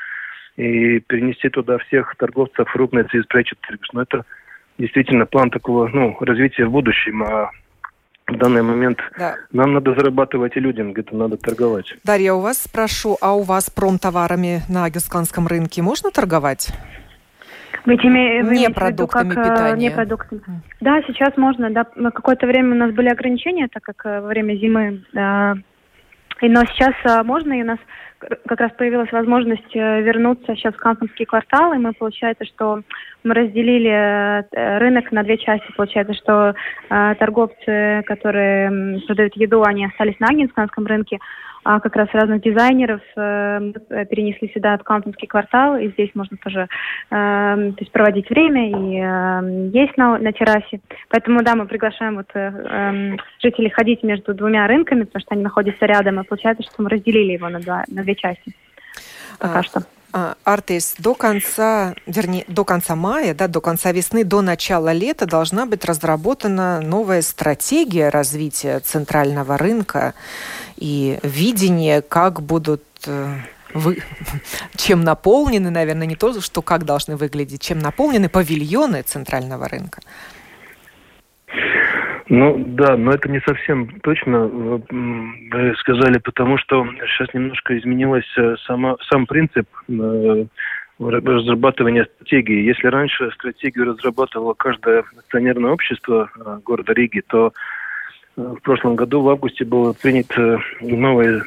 и 0.57 0.99
перенести 0.99 1.49
туда 1.49 1.79
всех 1.79 2.15
торговцев 2.17 2.71
крупной 2.71 3.03
из 3.11 3.25
Тиргус. 3.27 3.89
Но 3.93 4.03
это 4.03 4.25
действительно 4.77 5.25
план 5.25 5.49
такого, 5.49 5.87
ну, 5.87 6.15
развития 6.19 6.65
в 6.65 6.71
будущем, 6.71 7.23
а 7.23 7.49
в 8.27 8.37
данный 8.37 8.61
момент 8.61 8.99
да. 9.17 9.35
нам 9.51 9.73
надо 9.73 9.93
зарабатывать 9.93 10.55
и 10.55 10.59
людям 10.59 10.93
где-то 10.93 11.15
надо 11.15 11.37
торговать. 11.37 11.93
Дарья, 12.03 12.33
у 12.33 12.39
вас 12.39 12.63
спрошу, 12.63 13.17
а 13.21 13.35
у 13.35 13.41
вас 13.41 13.69
промтоварами 13.69 14.61
на 14.69 14.85
Агисканском 14.85 15.47
рынке 15.47 15.81
можно 15.81 16.09
торговать? 16.11 16.69
Вы 17.85 17.95
этими, 17.95 18.41
вы 18.41 18.55
не 18.55 18.69
продуктами 18.69 19.33
как, 19.33 19.45
э, 19.45 19.49
питания. 19.49 19.89
Не 19.89 19.91
продуктами. 19.91 20.41
Да, 20.79 21.01
сейчас 21.05 21.35
можно. 21.35 21.69
Да, 21.69 21.83
какое-то 21.83 22.47
время 22.47 22.75
у 22.75 22.77
нас 22.77 22.93
были 22.93 23.09
ограничения, 23.09 23.67
так 23.67 23.83
как 23.83 24.05
э, 24.05 24.21
во 24.21 24.27
время 24.27 24.55
зимы. 24.55 25.03
Э, 25.13 25.55
и, 26.41 26.49
но 26.49 26.63
сейчас 26.65 26.93
можно, 27.25 27.53
и 27.53 27.61
у 27.61 27.65
нас 27.65 27.79
как 28.47 28.59
раз 28.59 28.71
появилась 28.73 29.11
возможность 29.11 29.73
вернуться 29.73 30.55
сейчас 30.55 30.73
в 30.73 30.77
Кампанский 30.77 31.25
квартал, 31.25 31.73
и 31.73 31.77
мы, 31.77 31.93
получается, 31.93 32.45
что 32.45 32.81
мы 33.23 33.33
разделили 33.33 34.45
рынок 34.79 35.11
на 35.11 35.23
две 35.23 35.37
части. 35.37 35.71
Получается, 35.75 36.13
что 36.13 36.55
торговцы, 36.89 38.03
которые 38.05 38.99
продают 39.07 39.35
еду, 39.35 39.63
они 39.63 39.85
остались 39.85 40.19
на 40.19 40.27
Агинсканском 40.27 40.85
рынке, 40.85 41.19
а 41.63 41.79
как 41.79 41.95
раз 41.95 42.09
разных 42.13 42.41
дизайнеров 42.41 43.01
э, 43.15 43.73
перенесли 44.09 44.51
сюда 44.53 44.73
аккаунтинский 44.73 45.27
квартал, 45.27 45.77
и 45.77 45.89
здесь 45.89 46.11
можно 46.13 46.37
тоже 46.37 46.61
э, 46.61 46.67
то 47.09 47.79
есть 47.79 47.91
проводить 47.91 48.29
время 48.29 48.69
и 48.69 48.99
э, 48.99 49.69
есть 49.73 49.97
на, 49.97 50.17
на 50.17 50.33
террасе. 50.33 50.81
Поэтому, 51.09 51.43
да, 51.43 51.55
мы 51.55 51.65
приглашаем 51.65 52.15
вот, 52.15 52.29
э, 52.33 52.51
э, 52.51 53.17
жителей 53.41 53.69
ходить 53.69 54.03
между 54.03 54.33
двумя 54.33 54.67
рынками, 54.67 55.03
потому 55.03 55.21
что 55.21 55.33
они 55.35 55.43
находятся 55.43 55.85
рядом, 55.85 56.19
и 56.19 56.23
получается, 56.23 56.63
что 56.63 56.81
мы 56.81 56.89
разделили 56.89 57.33
его 57.33 57.49
на, 57.49 57.59
два, 57.59 57.83
на 57.87 58.03
две 58.03 58.15
части 58.15 58.53
пока 59.39 59.59
а, 59.59 59.63
что. 59.63 59.81
А, 60.15 60.35
Артес, 60.43 60.93
до 60.99 61.15
конца, 61.15 61.95
вернее, 62.05 62.45
до 62.47 62.63
конца 62.63 62.95
мая, 62.95 63.33
да, 63.33 63.47
до 63.47 63.61
конца 63.61 63.91
весны, 63.91 64.23
до 64.23 64.41
начала 64.41 64.91
лета 64.91 65.25
должна 65.25 65.65
быть 65.65 65.83
разработана 65.85 66.81
новая 66.81 67.23
стратегия 67.23 68.09
развития 68.09 68.79
центрального 68.79 69.57
рынка 69.57 70.13
и 70.77 71.17
видение, 71.23 72.03
как 72.03 72.43
будут 72.43 72.83
э, 73.07 73.37
вы, 73.73 74.03
чем 74.75 75.03
наполнены, 75.03 75.71
наверное, 75.71 76.05
не 76.05 76.15
то, 76.15 76.39
что 76.41 76.61
как 76.61 76.85
должны 76.85 77.15
выглядеть, 77.15 77.61
чем 77.61 77.79
наполнены 77.79 78.29
павильоны 78.29 79.01
центрального 79.01 79.67
рынка. 79.67 80.01
Ну 82.35 82.57
да, 82.57 82.97
но 82.97 83.11
это 83.11 83.29
не 83.29 83.39
совсем 83.41 83.99
точно, 84.01 84.47
вы 84.47 85.75
сказали, 85.77 86.17
потому 86.17 86.57
что 86.57 86.83
сейчас 87.05 87.31
немножко 87.31 87.77
изменилась 87.77 88.25
э, 88.35 88.55
сама, 88.65 88.95
сам 89.07 89.27
принцип 89.27 89.69
э, 89.87 90.45
разрабатывания 90.97 92.05
стратегии. 92.05 92.65
Если 92.65 92.87
раньше 92.87 93.29
стратегию 93.33 93.85
разрабатывало 93.85 94.55
каждое 94.55 95.03
акционерное 95.15 95.73
общество 95.73 96.31
э, 96.35 96.59
города 96.65 96.91
Риги, 96.93 97.21
то 97.27 97.53
в 98.35 98.57
прошлом 98.63 98.95
году 98.95 99.21
в 99.21 99.29
августе 99.29 99.63
был 99.63 99.93
принят 99.93 100.35
новый 100.81 101.43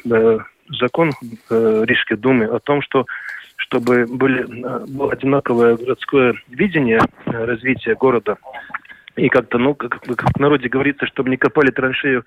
закон 0.69 1.11
Рижской 1.49 2.15
думы 2.15 2.45
о 2.45 2.59
том, 2.59 2.81
что 2.81 3.05
чтобы 3.57 4.05
были, 4.05 4.45
было 4.87 5.11
одинаковое 5.11 5.75
городское 5.75 6.35
видение 6.47 7.01
развития 7.25 7.95
города, 7.95 8.37
и 9.17 9.29
как-то, 9.29 9.57
ну, 9.57 9.75
как, 9.75 9.99
как 10.01 10.29
в 10.35 10.39
народе 10.39 10.69
говорится, 10.69 11.05
чтобы 11.07 11.29
не 11.29 11.37
копали 11.37 11.71
траншею 11.71 12.23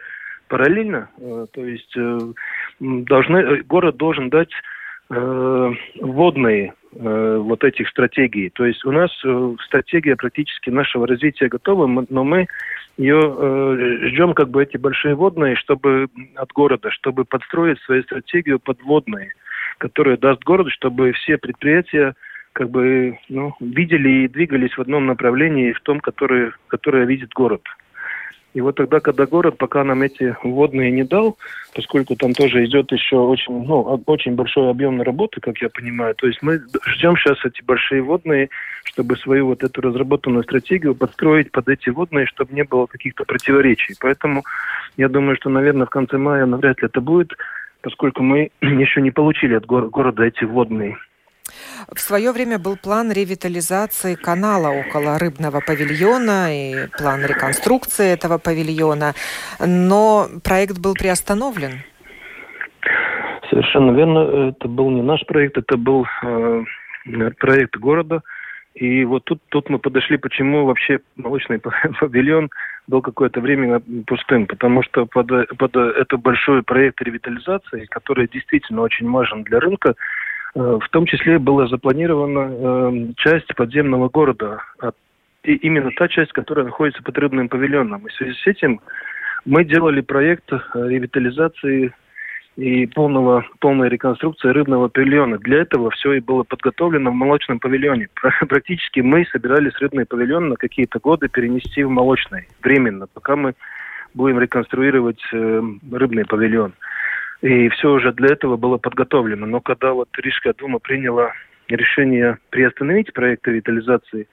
параллельно, 0.49 1.09
э, 1.19 1.47
то 1.53 1.65
есть 1.65 1.97
э, 1.97 2.19
должны, 2.81 3.37
э, 3.39 3.63
город 3.63 3.97
должен 3.97 4.29
дать 4.29 4.51
э, 5.11 5.71
водные 6.01 6.75
э, 6.93 7.37
вот 7.41 7.63
этих 7.63 7.89
стратегий. 7.89 8.51
То 8.51 8.67
есть 8.67 8.85
у 8.85 8.91
нас 8.91 9.11
э, 9.25 9.55
стратегия 9.67 10.17
практически 10.17 10.71
нашего 10.71 11.07
развития 11.07 11.49
готова, 11.49 11.87
но 12.09 12.25
мы 12.25 12.49
ее 12.97 13.21
э, 13.23 14.09
ждем 14.09 14.35
как 14.35 14.51
бы 14.51 14.63
эти 14.63 14.77
большие 14.77 15.15
водные, 15.15 15.55
чтобы 15.55 16.09
от 16.35 16.53
города, 16.53 16.91
чтобы 16.91 17.25
подстроить 17.25 17.81
свою 17.83 18.03
стратегию 18.03 18.59
подводные, 18.59 19.33
которая 19.79 20.17
даст 20.17 20.43
городу, 20.43 20.71
чтобы 20.71 21.13
все 21.13 21.39
предприятия 21.39 22.15
как 22.53 22.71
бы 22.71 23.19
ну, 23.29 23.55
видели 23.61 24.25
и 24.25 24.29
двигались 24.29 24.77
в 24.77 24.81
одном 24.81 25.07
направлении, 25.07 25.73
в 25.73 25.81
том, 25.81 26.01
которое, 26.01 26.53
которое 26.69 27.05
видит 27.05 27.33
город. 27.33 27.63
И 28.53 28.61
вот 28.61 28.77
тогда, 28.77 28.99
когда 28.99 29.27
город 29.27 29.59
пока 29.59 29.85
нам 29.85 30.03
эти 30.03 30.37
водные 30.43 30.91
не 30.91 31.05
дал, 31.05 31.39
поскольку 31.73 32.17
там 32.17 32.33
тоже 32.33 32.65
идет 32.65 32.91
еще 32.91 33.17
очень, 33.17 33.63
ну, 33.65 34.03
очень 34.07 34.35
большой 34.35 34.71
объем 34.71 35.01
работы, 35.03 35.41
как 35.41 35.59
я 35.59 35.69
понимаю, 35.69 36.17
то 36.17 36.27
есть 36.27 36.43
мы 36.43 36.61
ждем 36.87 37.17
сейчас 37.17 37.39
эти 37.45 37.63
большие 37.63 38.03
водные, 38.03 38.49
чтобы 38.83 39.17
свою 39.17 39.47
вот 39.47 39.63
эту 39.63 39.81
разработанную 39.81 40.43
стратегию 40.43 40.97
подстроить 40.97 41.53
под 41.53 41.69
эти 41.69 41.91
водные, 41.91 42.27
чтобы 42.27 42.53
не 42.53 42.65
было 42.65 42.87
каких-то 42.87 43.25
противоречий. 43.25 43.95
Поэтому 44.01 44.43
я 44.97 45.09
думаю, 45.09 45.37
что, 45.37 45.49
наверное, 45.49 45.87
в 45.87 45.91
конце 45.91 46.19
мая 46.19 46.45
навряд 46.45 46.83
ли 46.83 46.87
это 46.87 47.01
будет, 47.01 47.33
поскольку 47.83 48.25
мы 48.25 48.51
еще 48.61 49.01
не 49.01 49.13
получили 49.13 49.55
от 49.55 49.67
города 49.67 50.25
эти 50.25 50.43
водные. 50.43 50.97
В 51.95 52.01
свое 52.01 52.33
время 52.33 52.59
был 52.59 52.77
план 52.77 53.13
ревитализации 53.13 54.15
канала 54.15 54.69
около 54.69 55.19
рыбного 55.19 55.61
павильона 55.61 56.49
и 56.55 56.87
план 56.99 57.25
реконструкции 57.25 58.13
этого 58.13 58.39
павильона, 58.39 59.15
но 59.59 60.29
проект 60.45 60.79
был 60.79 60.95
приостановлен. 60.95 61.81
Совершенно 63.51 63.91
верно. 63.91 64.51
Это 64.51 64.69
был 64.69 64.91
не 64.91 65.03
наш 65.03 65.25
проект, 65.27 65.59
это 65.59 65.77
был 65.77 66.07
э, 66.23 66.65
проект 67.39 67.77
города. 67.77 68.23
И 68.75 69.05
вот 69.05 69.25
тут, 69.25 69.41
тут 69.49 69.69
мы 69.69 69.79
подошли, 69.79 70.17
почему 70.17 70.65
вообще 70.65 71.01
молочный 71.17 71.61
павильон 72.01 72.51
был 72.87 73.03
какое-то 73.03 73.41
время 73.41 73.83
пустым. 74.07 74.47
Потому 74.47 74.83
что 74.83 75.07
под, 75.07 75.29
под 75.59 75.77
этот 75.77 76.21
большой 76.21 76.63
проект 76.63 77.03
ревитализации, 77.03 77.87
который 77.87 78.29
действительно 78.29 78.83
очень 78.83 79.11
важен 79.11 79.43
для 79.43 79.59
рынка, 79.59 79.95
в 80.55 80.89
том 80.91 81.07
числе 81.07 81.39
была 81.39 81.69
запланирована 81.69 82.51
э, 82.51 83.13
часть 83.17 83.55
подземного 83.55 84.09
города, 84.09 84.63
и 85.45 85.55
именно 85.55 85.91
та 85.97 86.09
часть, 86.09 86.33
которая 86.33 86.67
находится 86.67 87.03
под 87.03 87.17
рыбным 87.19 87.49
павильоном. 87.49 88.07
И 88.07 88.11
в 88.11 88.15
связи 88.15 88.35
с 88.35 88.47
этим 88.47 88.81
мы 89.45 89.65
делали 89.65 90.01
проект 90.01 90.53
э, 90.53 90.59
ревитализации 90.75 91.95
и 92.57 92.87
полного, 92.87 93.47
полной 93.61 93.89
реконструкции 93.89 94.49
рыбного 94.49 94.89
павильона. 94.89 95.39
Для 95.39 95.63
этого 95.63 95.91
все 95.91 96.15
и 96.15 96.21
было 96.21 96.43
подготовлено 96.43 97.11
в 97.11 97.15
молочном 97.15 97.59
павильоне. 97.59 98.09
Практически 98.49 99.01
мы 99.01 99.25
собирались 99.27 99.79
рыбный 99.79 100.05
павильон 100.05 100.51
на 100.51 100.57
какие-то 100.57 100.99
годы 100.99 101.29
перенести 101.29 101.83
в 101.85 101.91
молочный, 101.91 102.49
временно, 102.63 103.07
пока 103.07 103.37
мы 103.37 103.55
будем 104.13 104.41
реконструировать 104.41 105.23
рыбный 105.33 106.27
павильон. 106.27 106.75
И 107.43 107.69
все 107.71 107.91
уже 107.93 108.13
для 108.13 108.29
этого 108.33 108.57
было 108.57 108.77
подготовлено. 108.77 109.47
Но 109.47 109.61
когда 109.61 109.93
вот 109.93 110.09
Рижская 110.19 110.53
дума 110.53 110.79
приняла 110.79 111.33
решение 111.69 112.39
приостановить 112.51 113.13
проект 113.13 113.47
ревитализации, 113.49 114.29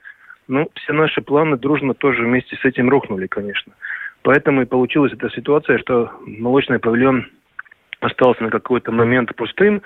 ну, 0.46 0.68
все 0.74 0.92
наши 0.92 1.20
планы 1.20 1.56
дружно 1.56 1.94
тоже 1.94 2.22
вместе 2.22 2.56
с 2.56 2.64
этим 2.64 2.88
рухнули, 2.88 3.26
конечно. 3.26 3.72
Поэтому 4.22 4.62
и 4.62 4.66
получилась 4.66 5.12
эта 5.12 5.30
ситуация, 5.30 5.78
что 5.78 6.10
молочный 6.26 6.78
павильон 6.78 7.26
остался 8.00 8.42
на 8.42 8.50
какой-то 8.50 8.92
момент 8.92 9.34
пустым, 9.34 9.82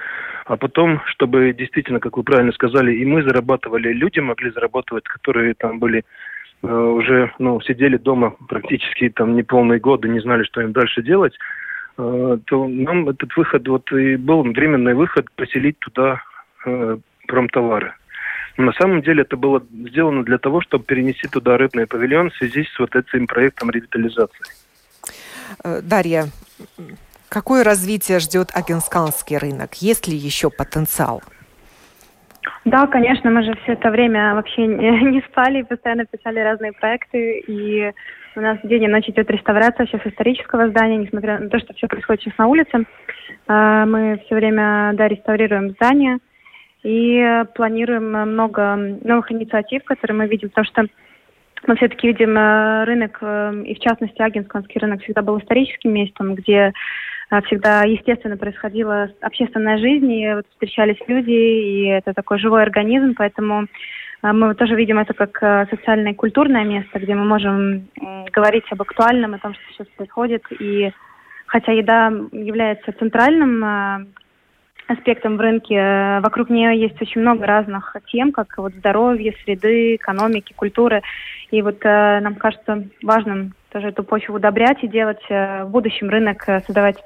а 0.47 0.57
потом, 0.57 1.01
чтобы 1.07 1.53
действительно, 1.53 2.01
как 2.01 2.17
вы 2.17 2.23
правильно 2.23 2.53
сказали, 2.53 2.95
и 2.95 3.05
мы 3.05 3.23
зарабатывали, 3.23 3.93
люди 3.93 4.21
могли 4.21 4.51
зарабатывать, 4.51 5.05
которые 5.05 5.55
там 5.55 5.79
были 5.79 6.05
э, 6.63 6.67
уже, 6.67 7.33
ну, 7.39 7.61
сидели 7.61 7.97
дома 7.97 8.35
практически 8.49 9.09
там 9.09 9.35
неполные 9.35 9.81
годы, 9.81 10.09
не 10.09 10.21
знали, 10.21 10.45
что 10.45 10.61
им 10.61 10.73
дальше 10.73 11.03
делать, 11.03 11.35
то 11.97 12.69
нам 12.69 13.09
этот 13.09 13.37
выход 13.37 13.67
вот 13.69 13.93
и 13.93 14.17
был 14.17 14.43
временный 14.43 14.95
выход 14.95 15.31
поселить 15.33 15.79
туда 15.79 16.23
э, 16.65 16.99
промтовары. 17.29 17.95
Но 18.57 18.65
на 18.65 18.73
самом 18.73 19.03
деле 19.03 19.23
это 19.23 19.37
было 19.37 19.63
сделано 19.71 20.25
для 20.25 20.39
того, 20.39 20.61
чтобы 20.61 20.85
перенести 20.85 21.29
туда 21.29 21.57
рыбный 21.57 21.87
павильон 21.87 22.31
в 22.31 22.37
связи 22.37 22.65
с 22.65 22.79
вот 22.79 22.95
этим 22.95 23.27
проектом 23.27 23.71
ревитализации. 23.71 24.45
Э, 25.65 25.81
Дарья, 25.83 26.27
какое 27.29 27.65
развитие 27.65 28.19
ждет 28.19 28.51
Агенсканский 28.55 29.37
рынок? 29.39 29.75
Есть 29.75 30.09
ли 30.09 30.17
еще 30.17 30.51
потенциал? 30.51 31.23
Да, 32.65 32.87
конечно, 32.87 33.31
мы 33.31 33.43
же 33.43 33.55
все 33.63 33.73
это 33.73 33.91
время 33.91 34.35
вообще 34.35 34.67
не, 34.67 34.91
не 35.13 35.21
спали, 35.23 35.63
постоянно 35.63 36.05
писали 36.05 36.41
разные 36.41 36.73
проекты, 36.73 37.41
и 37.47 37.93
у 38.37 38.41
нас 38.41 38.59
день 38.63 38.85
и 38.85 38.89
ночь 38.89 39.09
идет 39.09 39.31
реставрация 39.31 39.87
сейчас 39.87 40.01
исторического 40.07 40.69
здания, 40.69 40.97
несмотря 40.97 41.39
на 41.39 41.49
то, 41.49 41.59
что 41.59 41.75
все 41.75 41.87
происходит 41.87 42.23
сейчас 42.23 42.39
на 42.39 42.47
улице. 42.47 42.85
А, 43.47 43.87
мы 43.87 44.21
все 44.25 44.35
время 44.35 44.93
да, 44.95 45.09
реставрируем 45.09 45.71
здание 45.71 46.19
и 46.83 47.45
планируем 47.55 48.11
много 48.11 48.77
новых 48.77 49.31
инициатив, 49.31 49.85
которые 49.85 50.17
мы 50.17 50.27
видим, 50.27 50.49
потому 50.49 50.65
что 50.65 50.87
мы 51.67 51.77
все-таки 51.77 52.09
видим 52.09 52.37
э, 52.37 52.85
рынок, 52.85 53.19
э, 53.21 53.63
и 53.67 53.75
в 53.75 53.79
частности 53.79 54.21
Агинсканский 54.21 54.81
рынок 54.81 55.03
всегда 55.03 55.23
был 55.23 55.39
историческим 55.39 55.93
местом, 55.93 56.35
где 56.35 56.73
э, 57.31 57.41
всегда 57.43 57.83
естественно 57.83 58.37
происходила 58.37 59.11
общественная 59.21 59.79
жизнь, 59.79 60.11
и 60.11 60.35
вот 60.35 60.47
встречались 60.51 60.99
люди, 61.07 61.31
и 61.31 61.85
это 61.87 62.15
такой 62.15 62.41
живой 62.41 62.63
организм, 62.63 63.15
поэтому 63.17 63.69
мы 64.23 64.55
тоже 64.55 64.77
видим 64.77 64.99
это 65.01 65.15
как 65.15 65.43
э, 65.43 65.67
социальное 65.69 66.13
и 66.13 66.17
культурное 66.17 66.65
место, 66.65 67.01
где 67.01 67.15
мы 67.15 67.25
можем 67.25 67.89
говорить 68.33 68.65
об 68.71 68.81
актуальном, 68.81 69.35
о 69.35 69.39
том, 69.39 69.53
что 69.55 69.63
сейчас 69.73 69.87
происходит. 69.97 70.45
И 70.61 70.93
хотя 71.47 71.73
еда 71.73 72.07
является 72.31 72.93
центральным 72.93 73.65
э, 73.65 74.07
аспектом 74.87 75.37
в 75.37 75.41
рынке, 75.41 75.75
э, 75.75 76.21
вокруг 76.21 76.51
нее 76.51 76.81
есть 76.81 77.03
очень 77.03 77.21
много 77.21 77.47
разных 77.47 77.97
тем, 78.13 78.31
как 78.31 78.57
вот 78.59 78.73
здоровье, 78.75 79.35
среды, 79.43 79.97
экономики, 79.97 80.53
культуры. 80.55 81.03
И 81.51 81.61
вот 81.61 81.83
нам 81.83 82.37
кажется 82.37 82.85
важным 83.03 83.55
тоже 83.73 83.89
эту 83.89 84.05
почву 84.05 84.37
удобрять 84.37 84.85
и 84.85 84.89
делать 84.89 85.23
в 85.29 85.67
будущем 85.67 86.09
рынок, 86.09 86.45
создавать 86.65 86.97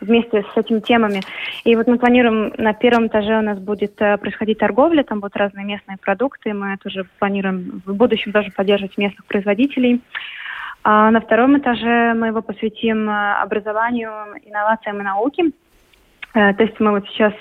вместе 0.00 0.44
с 0.54 0.56
этими 0.56 0.80
темами. 0.80 1.20
И 1.64 1.74
вот 1.76 1.86
мы 1.86 1.98
планируем, 1.98 2.52
на 2.58 2.72
первом 2.72 3.08
этаже 3.08 3.38
у 3.38 3.42
нас 3.42 3.58
будет 3.58 4.00
э, 4.00 4.16
происходить 4.18 4.58
торговля, 4.58 5.02
там 5.02 5.20
будут 5.20 5.36
разные 5.36 5.64
местные 5.64 5.98
продукты, 5.98 6.52
мы 6.52 6.76
тоже 6.78 7.06
планируем 7.18 7.82
в 7.84 7.94
будущем 7.94 8.32
тоже 8.32 8.50
поддерживать 8.50 8.96
местных 8.98 9.24
производителей. 9.26 10.00
А 10.84 11.10
на 11.10 11.20
втором 11.20 11.58
этаже 11.58 12.14
мы 12.14 12.28
его 12.28 12.42
посвятим 12.42 13.08
э, 13.08 13.34
образованию, 13.42 14.10
инновациям 14.44 15.00
и 15.00 15.04
науке. 15.04 15.44
Э, 16.34 16.52
то 16.54 16.62
есть 16.62 16.78
мы 16.80 16.90
вот 16.92 17.06
сейчас 17.08 17.32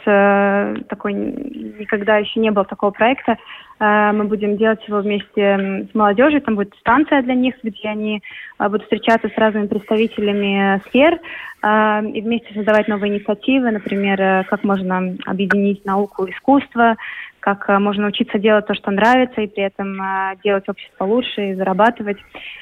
такой 0.88 1.14
никогда 1.14 2.18
еще 2.18 2.40
не 2.40 2.52
было 2.52 2.66
такого 2.66 2.92
проекта. 2.92 3.38
Мы 3.80 4.24
будем 4.24 4.58
делать 4.58 4.84
его 4.88 5.02
вместе 5.02 5.88
с 5.92 5.94
молодежью. 5.94 6.42
Там 6.42 6.56
будет 6.56 6.74
станция 6.80 7.22
для 7.22 7.36
них, 7.36 7.54
где 7.62 7.90
они 7.90 8.24
будут 8.58 8.82
встречаться 8.82 9.30
с 9.30 9.38
разными 9.38 9.68
представителями 9.68 10.82
сфер 10.88 11.20
и 11.64 12.22
вместе 12.22 12.56
создавать 12.56 12.88
новые 12.88 13.14
инициативы, 13.14 13.70
например, 13.70 14.46
как 14.46 14.64
можно 14.64 15.16
объединить 15.28 15.86
науку 15.86 16.26
и 16.26 16.32
искусство, 16.32 16.96
как 17.40 17.70
можно 17.80 18.08
учиться 18.08 18.40
делать 18.40 18.66
то, 18.66 18.74
что 18.74 18.90
нравится, 18.90 19.42
и 19.42 19.48
при 19.48 19.64
этом 19.64 20.02
делать 20.44 20.68
общество 20.68 21.06
лучше 21.06 21.52
и 21.52 21.54
зарабатывать. 21.54 22.18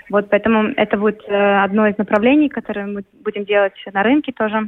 Вот 0.10 0.30
поэтому 0.30 0.74
это 0.76 0.98
будет 0.98 1.22
э, 1.28 1.64
одно 1.64 1.88
из 1.88 1.98
направлений, 1.98 2.50
которое 2.50 2.86
мы 2.86 3.04
будем 3.24 3.46
делать 3.46 3.74
на 3.92 4.04
рынке 4.04 4.32
тоже. 4.32 4.68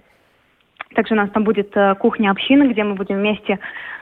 Также 0.96 1.14
у 1.14 1.18
нас 1.18 1.30
там 1.32 1.44
будет 1.44 1.76
э, 1.76 1.96
кухня 1.96 2.32
общины, 2.32 2.72
где 2.72 2.84
мы 2.84 2.96
будем 2.96 3.18
вместе 3.18 3.60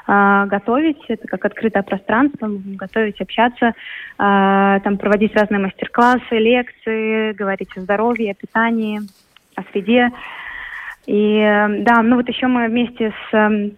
э, 0.08 0.46
готовить. 0.48 1.04
Это 1.08 1.28
как 1.28 1.46
открытое 1.46 1.84
пространство, 1.84 2.48
мы 2.48 2.58
будем 2.58 2.78
готовить, 2.78 3.20
общаться, 3.20 3.68
э, 3.68 3.74
там 4.18 4.98
проводить 4.98 5.36
разные 5.36 5.60
мастер-классы, 5.60 6.38
лекции, 6.38 7.34
говорить 7.34 7.76
о 7.76 7.82
здоровье, 7.82 8.32
о 8.32 8.36
питании, 8.36 9.02
о 9.56 9.64
среде. 9.72 10.12
И 11.08 11.40
да, 11.82 12.02
ну 12.02 12.18
вот 12.18 12.30
еще 12.30 12.48
мы 12.48 12.68
вместе 12.68 13.12
с 13.12 13.34
э, 13.34 13.72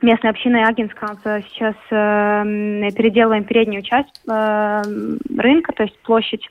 местной 0.00 0.30
общиной 0.30 0.64
Агинска 0.64 1.16
сейчас 1.48 1.74
переделываем 1.90 3.44
переднюю 3.44 3.82
часть 3.82 4.22
рынка, 4.26 5.72
то 5.72 5.82
есть 5.82 5.98
площадь 6.02 6.48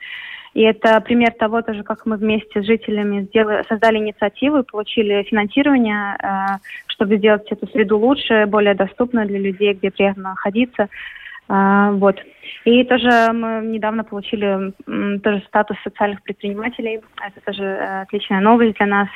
и 0.58 0.62
это 0.62 1.00
пример 1.02 1.34
того 1.34 1.62
тоже, 1.62 1.84
как 1.84 2.08
мы 2.08 2.18
вместе 2.18 2.64
с 2.64 2.66
жителями 2.66 3.26
сделали, 3.26 3.64
создали 3.70 4.00
инициативу 4.00 4.58
и 4.58 4.64
получили 4.64 5.22
финансирование, 5.30 6.18
э, 6.18 6.58
чтобы 6.88 7.18
сделать 7.18 7.46
эту 7.52 7.68
среду 7.68 8.00
лучше, 8.00 8.48
более 8.48 8.74
доступную 8.74 9.28
для 9.28 9.38
людей, 9.38 9.76
где 9.76 9.92
приятно 9.92 10.30
находиться. 10.30 10.88
Э, 11.48 11.92
вот. 11.92 12.18
И 12.66 12.84
тоже 12.86 13.32
мы 13.34 13.68
недавно 13.68 14.04
получили 14.04 14.74
тоже 15.20 15.44
статус 15.48 15.78
социальных 15.84 16.24
предпринимателей. 16.24 17.02
Это 17.24 17.46
тоже 17.46 17.64
э, 17.64 18.02
отличная 18.02 18.42
новость 18.42 18.78
для 18.78 18.88
нас. 18.88 19.10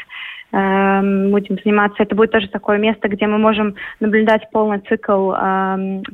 Будем 0.51 1.57
заниматься. 1.63 2.03
Это 2.03 2.13
будет 2.13 2.31
тоже 2.31 2.49
такое 2.49 2.77
место, 2.77 3.07
где 3.07 3.25
мы 3.25 3.37
можем 3.37 3.75
наблюдать 4.01 4.51
полный 4.51 4.79
цикл 4.79 5.31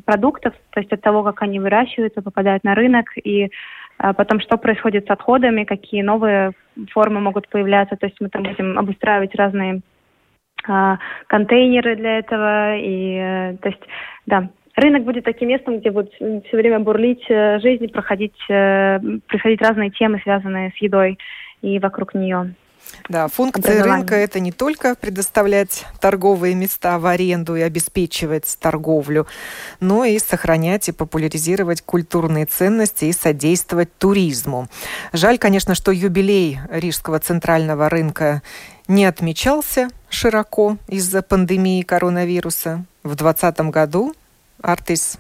продуктов, 0.06 0.54
то 0.70 0.80
есть 0.80 0.94
от 0.94 1.02
того, 1.02 1.24
как 1.24 1.42
они 1.42 1.60
выращиваются, 1.60 2.22
попадают 2.22 2.64
на 2.64 2.76
рынок 2.76 3.08
и 3.18 3.50
потом 3.98 4.40
что 4.40 4.58
происходит 4.58 5.08
с 5.08 5.10
отходами, 5.10 5.64
какие 5.64 6.02
новые 6.02 6.52
формы 6.92 7.20
могут 7.20 7.50
появляться. 7.50 7.96
То 7.96 8.06
есть 8.06 8.18
мы 8.20 8.30
там 8.30 8.44
будем 8.44 8.78
обустраивать 8.78 9.36
разные 9.36 9.82
а, 10.68 10.98
контейнеры 11.28 11.96
для 11.96 12.20
этого. 12.20 12.78
И, 12.78 13.18
э, 13.18 13.58
то 13.62 13.70
есть, 13.70 13.82
да, 14.26 14.50
рынок 14.76 15.04
будет 15.04 15.24
таким 15.24 15.50
местом, 15.50 15.80
где 15.80 15.92
будет 15.92 16.14
все 16.14 16.58
время 16.58 16.80
бурлить 16.80 17.26
жизнь, 17.28 17.88
проходить, 17.88 18.38
происходить 18.48 19.62
разные 19.62 19.90
темы, 19.90 20.20
связанные 20.24 20.72
с 20.72 20.82
едой 20.82 21.18
и 21.62 21.80
вокруг 21.80 22.14
нее. 22.14 22.54
Да, 23.10 23.28
функция 23.28 23.84
рынка– 23.84 24.16
это 24.16 24.40
не 24.40 24.52
только 24.52 24.96
предоставлять 24.96 25.86
торговые 26.00 26.56
места 26.56 27.00
в 27.00 27.06
аренду 27.06 27.56
и 27.56 27.62
обеспечивать 27.62 28.58
торговлю, 28.60 29.28
но 29.80 30.04
и 30.04 30.20
сохранять 30.20 30.90
и 30.90 30.92
популяризировать 30.92 31.82
культурные 31.82 32.46
ценности 32.46 33.06
и 33.06 33.14
содействовать 33.14 33.96
туризму. 33.98 34.68
Жаль, 35.14 35.38
конечно, 35.38 35.76
что 35.76 35.92
юбилей 35.92 36.60
Рижского 36.70 37.20
центрального 37.20 37.90
рынка 37.90 38.42
не 38.88 39.06
отмечался 39.06 39.90
широко 40.10 40.78
из-за 40.88 41.22
пандемии 41.22 41.82
коронавируса. 41.84 42.86
В 43.04 43.16
2020 43.16 43.60
году 43.72 44.16
Артис 44.62 45.18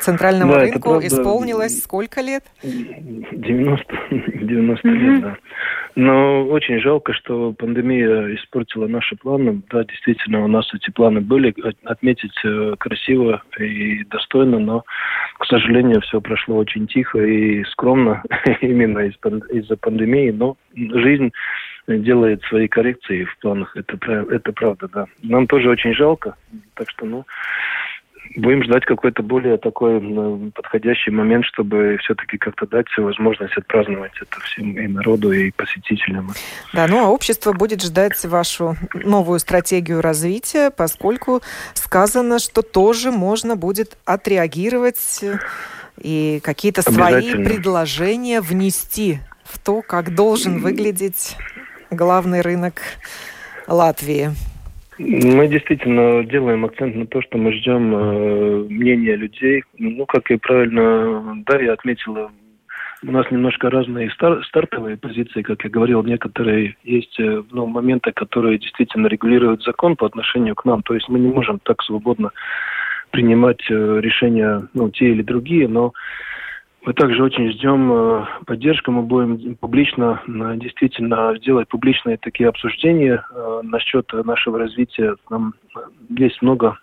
центральному 0.00 0.52
да, 0.52 0.60
рынку 0.60 0.98
исполнилось 1.00 1.82
сколько 1.82 2.20
лет? 2.20 2.44
90, 2.62 3.84
90 4.10 4.88
лет, 4.88 5.20
да. 5.22 5.36
Но 5.94 6.44
очень 6.46 6.80
жалко, 6.80 7.12
что 7.12 7.52
пандемия 7.52 8.34
испортила 8.36 8.86
наши 8.86 9.16
планы. 9.16 9.62
Да, 9.70 9.82
действительно, 9.82 10.44
у 10.44 10.46
нас 10.46 10.72
эти 10.72 10.90
планы 10.90 11.20
были 11.20 11.52
отметить 11.84 12.38
э, 12.44 12.76
красиво 12.78 13.42
и 13.58 14.04
достойно, 14.04 14.60
но, 14.60 14.84
к 15.38 15.46
сожалению, 15.46 16.00
все 16.02 16.20
прошло 16.20 16.56
очень 16.56 16.86
тихо 16.86 17.18
и 17.18 17.64
скромно 17.64 18.22
именно 18.60 19.00
из-за 19.00 19.76
пандемии. 19.76 20.30
Но 20.30 20.56
жизнь 20.76 21.32
делает 21.88 22.42
свои 22.44 22.68
коррекции 22.68 23.24
в 23.24 23.36
планах. 23.38 23.74
Это, 23.76 23.98
это 24.30 24.52
правда, 24.52 24.88
да. 24.92 25.06
Нам 25.22 25.46
тоже 25.46 25.70
очень 25.70 25.94
жалко. 25.94 26.36
Так 26.74 26.90
что, 26.90 27.06
ну, 27.06 27.24
будем 28.36 28.64
ждать 28.64 28.84
какой-то 28.84 29.22
более 29.22 29.58
такой 29.58 30.00
подходящий 30.54 31.10
момент, 31.10 31.44
чтобы 31.44 31.98
все-таки 32.00 32.38
как-то 32.38 32.66
дать 32.66 32.86
возможность 32.96 33.56
отпраздновать 33.56 34.12
это 34.20 34.40
всем 34.40 34.78
и 34.78 34.86
народу, 34.86 35.32
и 35.32 35.50
посетителям. 35.50 36.32
Да, 36.72 36.86
ну 36.86 37.04
а 37.04 37.08
общество 37.08 37.52
будет 37.52 37.82
ждать 37.82 38.24
вашу 38.24 38.76
новую 38.94 39.38
стратегию 39.38 40.00
развития, 40.00 40.70
поскольку 40.70 41.42
сказано, 41.74 42.38
что 42.38 42.62
тоже 42.62 43.10
можно 43.10 43.56
будет 43.56 43.96
отреагировать 44.04 45.24
и 46.00 46.40
какие-то 46.42 46.82
свои 46.82 47.32
предложения 47.44 48.40
внести 48.40 49.18
в 49.44 49.58
то, 49.58 49.82
как 49.82 50.14
должен 50.14 50.60
выглядеть 50.60 51.36
главный 51.90 52.40
рынок 52.42 52.82
Латвии. 53.66 54.30
Мы 54.98 55.46
действительно 55.46 56.24
делаем 56.24 56.64
акцент 56.64 56.96
на 56.96 57.06
то, 57.06 57.22
что 57.22 57.38
мы 57.38 57.52
ждем 57.52 57.94
э, 57.94 58.64
мнения 58.68 59.14
людей. 59.14 59.62
Ну, 59.78 60.04
как 60.06 60.30
и 60.30 60.36
правильно 60.36 61.42
Дарья 61.46 61.74
отметила, 61.74 62.32
у 63.06 63.12
нас 63.12 63.30
немножко 63.30 63.70
разные 63.70 64.10
стар 64.10 64.44
стартовые 64.44 64.96
позиции, 64.96 65.42
как 65.42 65.62
я 65.62 65.70
говорил, 65.70 66.02
некоторые 66.02 66.76
есть 66.82 67.18
э, 67.20 67.44
ну, 67.52 67.66
моменты, 67.66 68.10
которые 68.10 68.58
действительно 68.58 69.06
регулируют 69.06 69.62
закон 69.62 69.94
по 69.94 70.06
отношению 70.06 70.56
к 70.56 70.64
нам. 70.64 70.82
То 70.82 70.94
есть 70.94 71.08
мы 71.08 71.20
не 71.20 71.28
можем 71.28 71.60
так 71.60 71.80
свободно 71.82 72.32
принимать 73.12 73.62
э, 73.70 74.00
решения, 74.00 74.66
ну, 74.74 74.90
те 74.90 75.10
или 75.10 75.22
другие, 75.22 75.68
но 75.68 75.92
мы 76.88 76.94
также 76.94 77.22
очень 77.22 77.52
ждем 77.52 77.92
э, 77.92 78.24
поддержку. 78.46 78.90
Мы 78.90 79.02
будем 79.02 79.56
публично, 79.56 80.22
э, 80.26 80.56
действительно, 80.56 81.38
делать 81.38 81.68
публичные 81.68 82.16
такие 82.16 82.48
обсуждения 82.48 83.22
э, 83.30 83.60
насчет 83.62 84.10
нашего 84.24 84.58
развития. 84.58 85.16
Там 85.28 85.52
есть 86.08 86.40
много 86.40 86.78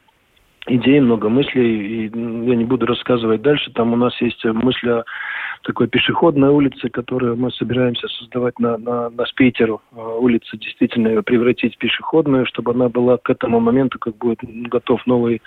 идей, 0.68 1.00
много 1.00 1.28
мыслей, 1.28 2.06
и 2.06 2.12
я 2.48 2.56
не 2.56 2.66
буду 2.66 2.86
рассказывать 2.86 3.42
дальше. 3.42 3.72
Там 3.72 3.94
у 3.94 3.96
нас 3.96 4.14
есть 4.22 4.46
мысли 4.46 4.90
о 4.90 5.06
такой 5.66 5.88
пешеходной 5.88 6.50
улице, 6.50 6.90
которую 6.90 7.36
мы 7.36 7.52
собираемся 7.52 8.08
создавать 8.08 8.60
на, 8.60 8.78
на, 8.78 9.10
на 9.10 9.26
Спейтеру. 9.26 9.82
Улица 9.92 10.58
действительно 10.58 11.10
ее 11.10 11.24
превратить 11.24 11.76
в 11.76 11.78
пешеходную, 11.80 12.46
чтобы 12.46 12.72
она 12.72 12.88
была 12.88 13.18
к 13.18 13.30
этому 13.30 13.60
моменту, 13.60 14.00
как 14.00 14.16
будет 14.18 14.40
готов 14.44 15.06
новый, 15.06 15.42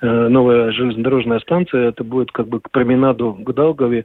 новая 0.00 0.72
железнодорожная 0.72 1.40
станция. 1.40 1.88
Это 1.88 2.04
будет 2.04 2.32
как 2.32 2.48
бы 2.48 2.60
к 2.60 2.70
променаду 2.70 3.34
к 3.34 3.52
Даугаве 3.52 4.04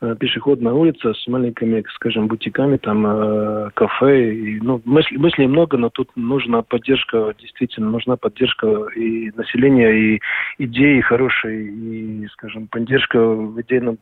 пешеходная 0.00 0.74
улица 0.74 1.14
с 1.14 1.26
маленькими, 1.26 1.82
скажем, 1.94 2.28
бутиками, 2.28 2.76
там, 2.76 3.06
э, 3.06 3.70
кафе. 3.74 4.34
И, 4.34 4.60
ну, 4.60 4.80
мыслей, 4.84 5.16
мыслей 5.16 5.46
много, 5.46 5.78
но 5.78 5.88
тут 5.88 6.10
нужна 6.16 6.62
поддержка, 6.62 7.34
действительно, 7.38 7.90
нужна 7.90 8.16
поддержка 8.16 8.66
и 8.94 9.30
населения, 9.36 10.14
и 10.14 10.20
идеи 10.58 11.00
хорошие, 11.00 11.64
и, 11.64 12.26
скажем, 12.28 12.66
поддержка 12.68 13.18
в 13.18 13.60
идейном 13.62 13.98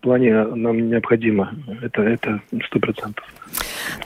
плане 0.00 0.44
нам 0.44 0.88
необходима. 0.88 1.52
Это 1.80 2.02
это 2.02 2.40
сто 2.66 2.78
процентов. 2.78 3.24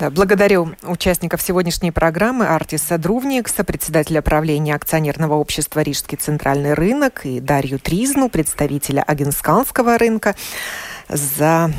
Да, 0.01 0.11
благодарю 0.11 0.69
участников 0.83 1.41
сегодняшней 1.43 1.93
программы 1.93 2.47
Артиса 2.47 2.99
Друвникса, 2.99 3.65
председателя 3.65 4.23
правления 4.23 4.75
акционерного 4.75 5.35
общества 5.35 5.81
«Рижский 5.81 6.17
центральный 6.17 6.75
рынок» 6.75 7.23
и 7.25 7.41
Дарью 7.41 7.79
Тризну, 7.79 8.29
представителя 8.29 9.03
Агенсканского 9.03 9.99
рынка 9.99 10.35
за 11.09 11.71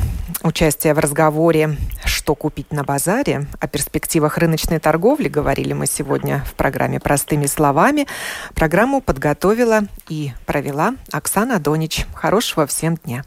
участие 0.42 0.94
в 0.94 0.98
разговоре 0.98 1.76
«Что 2.04 2.34
купить 2.34 2.72
на 2.72 2.84
базаре?» 2.84 3.46
О 3.60 3.66
перспективах 3.66 4.38
рыночной 4.38 4.78
торговли 4.78 5.28
говорили 5.28 5.72
мы 5.72 5.86
сегодня 5.86 6.44
в 6.46 6.54
программе 6.54 7.00
«Простыми 7.00 7.46
словами». 7.46 8.06
Программу 8.54 9.00
подготовила 9.00 9.82
и 10.08 10.32
провела 10.46 10.94
Оксана 11.12 11.58
Донич. 11.58 12.06
Хорошего 12.14 12.66
всем 12.66 12.96
дня. 12.96 13.24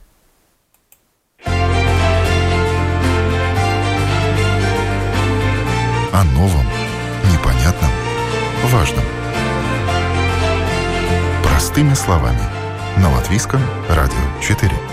О 6.14 6.24
новом, 6.36 6.66
непонятном, 7.32 7.92
важном. 8.66 9.04
Простыми 11.44 11.94
словами. 11.94 12.42
На 12.98 13.10
Латвийском 13.10 13.62
радио 13.90 14.18
4. 14.42 14.91